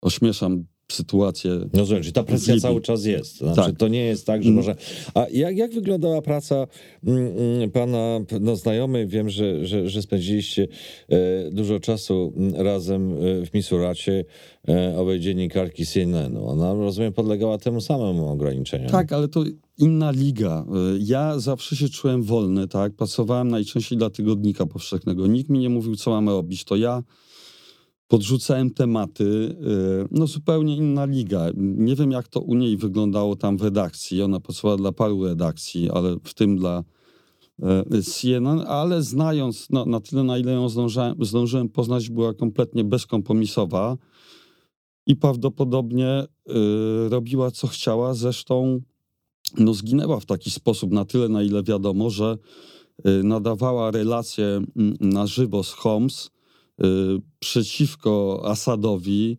ośmieszam 0.00 0.64
sytuację. 0.92 1.60
Rozumiem, 1.72 2.02
czyli 2.02 2.12
ta 2.12 2.22
presja 2.22 2.54
Libii. 2.54 2.62
cały 2.62 2.80
czas 2.80 3.04
jest. 3.04 3.38
To 3.38 3.54
Znaczy, 3.54 3.70
Tak. 3.70 3.78
To 3.78 3.88
nie 3.88 4.04
jest 4.04 4.26
tak, 4.26 4.42
że 4.42 4.50
może... 4.50 4.76
A 5.14 5.26
jak, 5.32 5.56
jak 5.56 5.74
wyglądała 5.74 6.22
praca 6.22 6.66
mm, 7.06 7.36
mm, 7.38 7.70
pana 7.70 8.20
no, 8.40 8.56
znajomych? 8.56 9.08
Wiem, 9.08 9.30
że, 9.30 9.66
że, 9.66 9.88
że 9.88 10.02
spędziliście 10.02 10.68
e, 11.08 11.50
dużo 11.50 11.80
czasu 11.80 12.32
mm, 12.36 12.54
razem 12.54 13.12
e, 13.12 13.16
w 13.46 13.54
Misuracie 13.54 14.24
e, 14.68 14.98
owej 14.98 15.20
dziennikarki 15.20 15.86
CNN-u. 15.86 16.48
Ona, 16.48 16.74
rozumiem, 16.74 17.12
podlegała 17.12 17.58
temu 17.58 17.80
samemu 17.80 18.28
ograniczeniom. 18.28 18.90
Tak, 18.90 19.12
ale 19.12 19.28
to 19.28 19.44
inna 19.78 20.10
liga. 20.10 20.66
Ja 20.98 21.38
zawsze 21.38 21.76
się 21.76 21.88
czułem 21.88 22.22
wolny, 22.22 22.68
tak? 22.68 22.92
Pracowałem 22.92 23.48
najczęściej 23.48 23.98
dla 23.98 24.10
tygodnika 24.10 24.66
powszechnego. 24.66 25.26
Nikt 25.26 25.50
mi 25.50 25.58
nie 25.58 25.68
mówił, 25.68 25.96
co 25.96 26.10
mam 26.10 26.28
robić. 26.28 26.64
To 26.64 26.76
ja 26.76 27.02
podrzucałem 28.08 28.70
tematy. 28.70 29.24
y, 29.24 30.08
No 30.10 30.26
zupełnie 30.26 30.76
inna 30.76 31.04
liga. 31.04 31.46
Nie 31.56 31.96
wiem, 31.96 32.10
jak 32.10 32.28
to 32.28 32.40
u 32.40 32.54
niej 32.54 32.76
wyglądało 32.76 33.36
tam 33.36 33.56
w 33.56 33.62
redakcji. 33.62 34.22
Ona 34.22 34.40
pracowała 34.40 34.76
dla 34.76 34.92
paru 34.92 35.24
redakcji, 35.24 35.90
ale 35.90 36.16
w 36.24 36.34
tym 36.34 36.56
dla 36.56 36.84
e, 37.62 38.02
CNN, 38.02 38.64
ale 38.66 39.02
znając, 39.02 39.66
no, 39.70 39.84
na 39.84 40.00
tyle, 40.00 40.24
na 40.24 40.38
ile 40.38 40.52
ją 40.52 40.68
zdążyłem, 40.68 41.14
zdążyłem 41.20 41.68
poznać, 41.68 42.10
była 42.10 42.34
kompletnie 42.34 42.84
bezkompromisowa 42.84 43.96
i 45.06 45.16
prawdopodobnie 45.16 46.24
y, 46.48 47.08
robiła, 47.08 47.50
co 47.50 47.66
chciała. 47.66 48.14
Zresztą 48.14 48.80
no, 49.58 49.74
zginęła 49.74 50.20
w 50.20 50.26
taki 50.26 50.50
sposób, 50.50 50.92
na 50.92 51.04
tyle, 51.04 51.28
na 51.28 51.42
ile 51.42 51.62
wiadomo, 51.62 52.10
że 52.10 52.38
y, 53.06 53.22
nadawała 53.24 53.90
relacje 53.90 54.44
mm, 54.44 54.96
na 55.00 55.26
żywo 55.26 55.62
z 55.62 55.72
Homs 55.72 56.26
y, 56.26 56.30
przeciwko 57.38 58.42
Asadowi. 58.44 59.38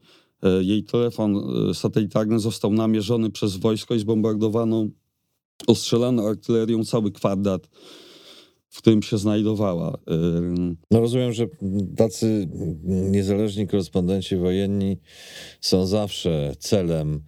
Y, 0.60 0.64
Jej 0.64 0.84
telefon 0.84 1.36
y, 1.70 1.74
satelitarny 1.74 2.40
został 2.40 2.74
namierzony 2.74 3.30
przez 3.30 3.58
wojsko 3.58 3.96
i 3.96 4.00
zbombardowano, 4.00 4.88
ostrzelano 5.68 6.28
artylerią 6.28 6.86
cały 6.86 7.12
kwadrat, 7.12 7.70
w 8.70 8.78
którym 8.78 9.04
się 9.04 9.18
znajdowała. 9.18 9.94
Y, 9.94 10.76
No 10.92 11.00
rozumiem, 11.00 11.34
że 11.34 11.48
tacy 11.98 12.50
niezależni 12.84 13.68
korespondenci 13.68 14.36
wojenni 14.36 14.98
są 15.62 15.86
zawsze 15.86 16.54
celem 16.60 17.24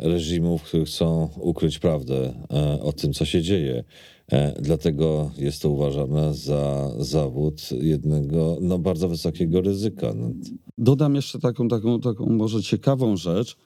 reżimów, 0.00 0.62
które 0.62 0.84
chcą 0.84 1.28
ukryć 1.40 1.78
prawdę 1.78 2.46
o 2.82 2.92
tym, 2.92 3.12
co 3.12 3.24
się 3.24 3.42
dzieje. 3.42 3.84
E, 4.30 4.62
Dlatego 4.62 5.30
jest 5.38 5.62
to 5.62 5.70
uważane 5.70 6.34
za 6.34 6.90
zawód 6.98 7.62
jednego 7.80 8.58
no, 8.60 8.78
bardzo 8.78 9.08
wysokiego 9.08 9.60
ryzyka. 9.60 10.12
No, 10.16 10.30
Dodam 10.78 11.14
jeszcze 11.14 11.38
taką, 11.38 11.68
taką, 11.68 12.00
taką 12.00 12.26
może 12.26 12.62
ciekawą 12.62 13.16
rzecz. 13.16 13.56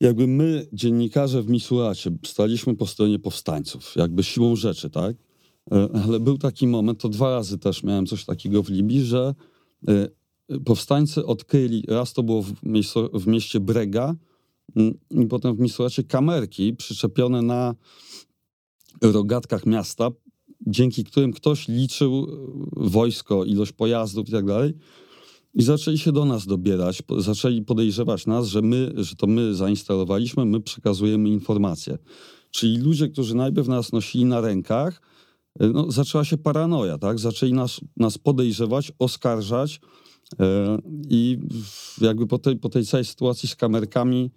Jakby 0.00 0.26
my, 0.26 0.66
dziennikarze 0.72 1.42
w 1.42 1.50
Misuracie, 1.50 2.10
staliśmy 2.26 2.76
po 2.76 2.86
stronie 2.86 3.18
powstańców, 3.18 3.94
jakby 3.96 4.22
siłą 4.22 4.56
rzeczy, 4.56 4.90
tak? 4.90 5.16
E, 5.72 5.88
Ale 6.04 6.20
był 6.20 6.38
taki 6.38 6.66
moment, 6.66 7.00
to 7.00 7.08
dwa 7.08 7.30
razy 7.30 7.58
też 7.58 7.82
miałem 7.82 8.06
coś 8.06 8.24
takiego 8.24 8.62
w 8.62 8.68
Libii, 8.68 9.04
że 9.04 9.34
e, 9.88 10.08
powstańcy 10.64 11.26
odkryli, 11.26 11.84
raz 11.88 12.12
to 12.12 12.22
było 12.22 12.42
w, 12.42 12.52
miejscu, 12.62 13.08
w 13.14 13.26
mieście 13.26 13.60
Brega, 13.60 14.14
i 15.10 15.26
potem 15.26 15.56
w 15.56 15.60
Misuracie 15.60 16.04
kamerki 16.04 16.74
przyczepione 16.74 17.42
na 17.42 17.74
rogatkach 19.00 19.66
miasta, 19.66 20.10
dzięki 20.66 21.04
którym 21.04 21.32
ktoś 21.32 21.68
liczył 21.68 22.12
e, 22.12 22.90
wojsko, 22.90 23.44
ilość 23.44 23.72
pojazdów 23.72 24.28
i 24.28 24.32
tak 24.32 24.46
dalej. 24.46 24.74
I 25.54 25.62
zaczęli 25.62 25.98
się 25.98 26.12
do 26.12 26.24
nas 26.24 26.46
dobierać, 26.46 27.02
zaczęli 27.18 27.62
podejrzewać 27.62 28.26
nas, 28.26 28.46
że 28.46 28.62
my, 28.62 28.92
że 28.96 29.16
to 29.16 29.26
my 29.26 29.54
zainstalowaliśmy, 29.54 30.44
my 30.44 30.60
przekazujemy 30.60 31.28
informacje. 31.28 31.98
Czyli 32.50 32.78
ludzie, 32.78 33.08
którzy 33.08 33.34
najpierw 33.34 33.68
nas 33.68 33.92
nosili 33.92 34.24
na 34.24 34.40
rękach, 34.40 35.02
y, 35.62 35.68
no, 35.68 35.90
zaczęła 35.90 36.24
się 36.24 36.38
paranoja, 36.38 36.98
tak? 36.98 37.18
Zaczęli 37.18 37.52
nas, 37.52 37.80
nas 37.96 38.18
podejrzewać, 38.18 38.92
oskarżać 38.98 39.80
e, 40.40 40.78
i 41.08 41.38
jakby 42.00 42.26
po 42.26 42.38
tej, 42.38 42.56
po 42.56 42.68
tej 42.68 42.86
całej 42.86 43.04
sytuacji 43.04 43.48
z 43.48 43.56
kamerkami 43.56 44.30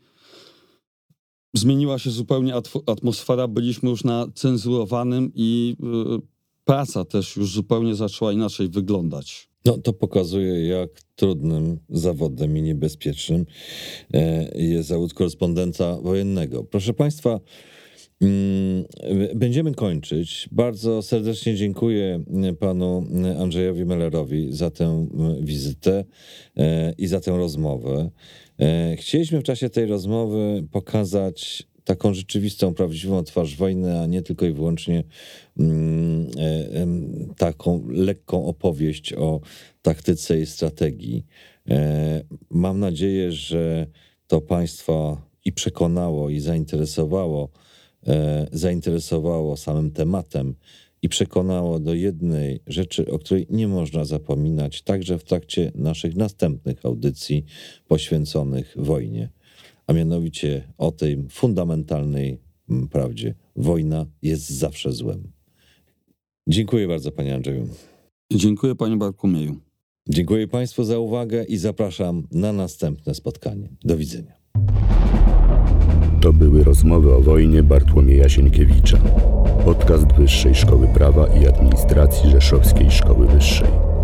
zmieniła 1.57 1.99
się 1.99 2.11
zupełnie 2.11 2.53
atmosfera, 2.85 3.47
byliśmy 3.47 3.89
już 3.89 4.03
na 4.03 4.27
cenzurowanym 4.35 5.31
i 5.35 5.75
y, 6.19 6.27
praca 6.65 7.05
też 7.05 7.35
już 7.35 7.53
zupełnie 7.53 7.95
zaczęła 7.95 8.33
inaczej 8.33 8.69
wyglądać. 8.69 9.49
No, 9.65 9.77
to 9.77 9.93
pokazuje, 9.93 10.67
jak 10.67 10.89
trudnym 11.15 11.79
zawodem 11.89 12.57
i 12.57 12.61
niebezpiecznym 12.61 13.45
e, 14.13 14.51
jest 14.57 14.89
zawód 14.89 15.13
korespondenta 15.13 15.97
wojennego. 16.01 16.63
Proszę 16.63 16.93
Państwa, 16.93 17.39
mm, 18.21 18.85
będziemy 19.35 19.73
kończyć. 19.73 20.49
Bardzo 20.51 21.01
serdecznie 21.01 21.55
dziękuję 21.55 22.23
panu 22.59 23.07
Andrzejowi 23.39 23.85
Mellerowi 23.85 24.53
za 24.53 24.71
tę 24.71 25.07
wizytę 25.41 26.05
e, 26.57 26.93
i 26.97 27.07
za 27.07 27.19
tę 27.19 27.37
rozmowę. 27.37 28.09
E, 28.59 28.95
Chcieliśmy 28.95 29.39
w 29.39 29.43
czasie 29.43 29.69
tej 29.69 29.85
rozmowy 29.85 30.63
pokazać 30.71 31.63
taką 31.83 32.13
rzeczywistą, 32.13 32.73
prawdziwą 32.73 33.23
twarz 33.23 33.55
wojny, 33.55 33.99
a 33.99 34.05
nie 34.05 34.21
tylko 34.21 34.45
i 34.45 34.51
wyłącznie 34.51 35.03
mm, 35.59 36.27
e, 36.37 36.87
taką 37.37 37.83
lekką 37.87 38.45
opowieść 38.45 39.13
o 39.13 39.41
taktyce 39.81 40.39
i 40.39 40.45
strategii. 40.45 41.25
E, 41.69 42.21
Mam 42.49 42.79
nadzieję, 42.79 43.31
że 43.31 43.87
to 44.27 44.41
Państwa 44.41 45.21
i 45.45 45.53
przekonało, 45.53 46.29
i 46.29 46.39
zainteresowało, 46.39 47.49
zainteresowało 48.51 49.57
samym 49.57 49.91
tematem 49.91 50.55
i 51.05 51.09
przekonało 51.09 51.79
do 51.79 51.93
jednej 51.93 52.59
rzeczy, 52.67 53.11
o 53.11 53.19
której 53.19 53.47
nie 53.49 53.67
można 53.67 54.05
zapominać, 54.05 54.81
także 54.81 55.19
w 55.19 55.23
trakcie 55.23 55.71
naszych 55.75 56.15
następnych 56.15 56.85
audycji 56.85 57.45
poświęconych 57.87 58.73
wojnie, 58.75 59.29
a 59.87 59.93
mianowicie 59.93 60.73
o 60.77 60.91
tej 60.91 61.25
fundamentalnej 61.29 62.37
mm, 62.69 62.87
prawdzie. 62.87 63.35
Wojna 63.55 64.05
jest 64.21 64.49
zawsze 64.49 64.91
złem. 64.91 65.31
Dziękuję 66.47 66.87
bardzo, 66.87 67.11
panie 67.11 67.35
Andrzeju. 67.35 67.67
Dziękuję 68.33 68.75
panie 68.75 68.97
Bartłomieju. 68.97 69.55
Dziękuję 70.09 70.47
Państwu 70.47 70.83
za 70.83 70.99
uwagę 70.99 71.43
i 71.43 71.57
zapraszam 71.57 72.27
na 72.31 72.53
następne 72.53 73.15
spotkanie. 73.15 73.69
Do 73.83 73.97
widzenia. 73.97 74.33
To 76.25 76.33
były 76.33 76.63
rozmowy 76.63 77.13
o 77.13 77.21
wojnie 77.21 77.63
Bartłomieja 77.63 78.29
Sienkiewicza. 78.29 78.97
Podcast 79.65 80.13
Wyższej 80.13 80.55
Szkoły 80.55 80.87
Prawa 80.87 81.27
i 81.27 81.47
Administracji 81.47 82.29
Rzeszowskiej 82.29 82.91
Szkoły 82.91 83.27
Wyższej. 83.27 83.94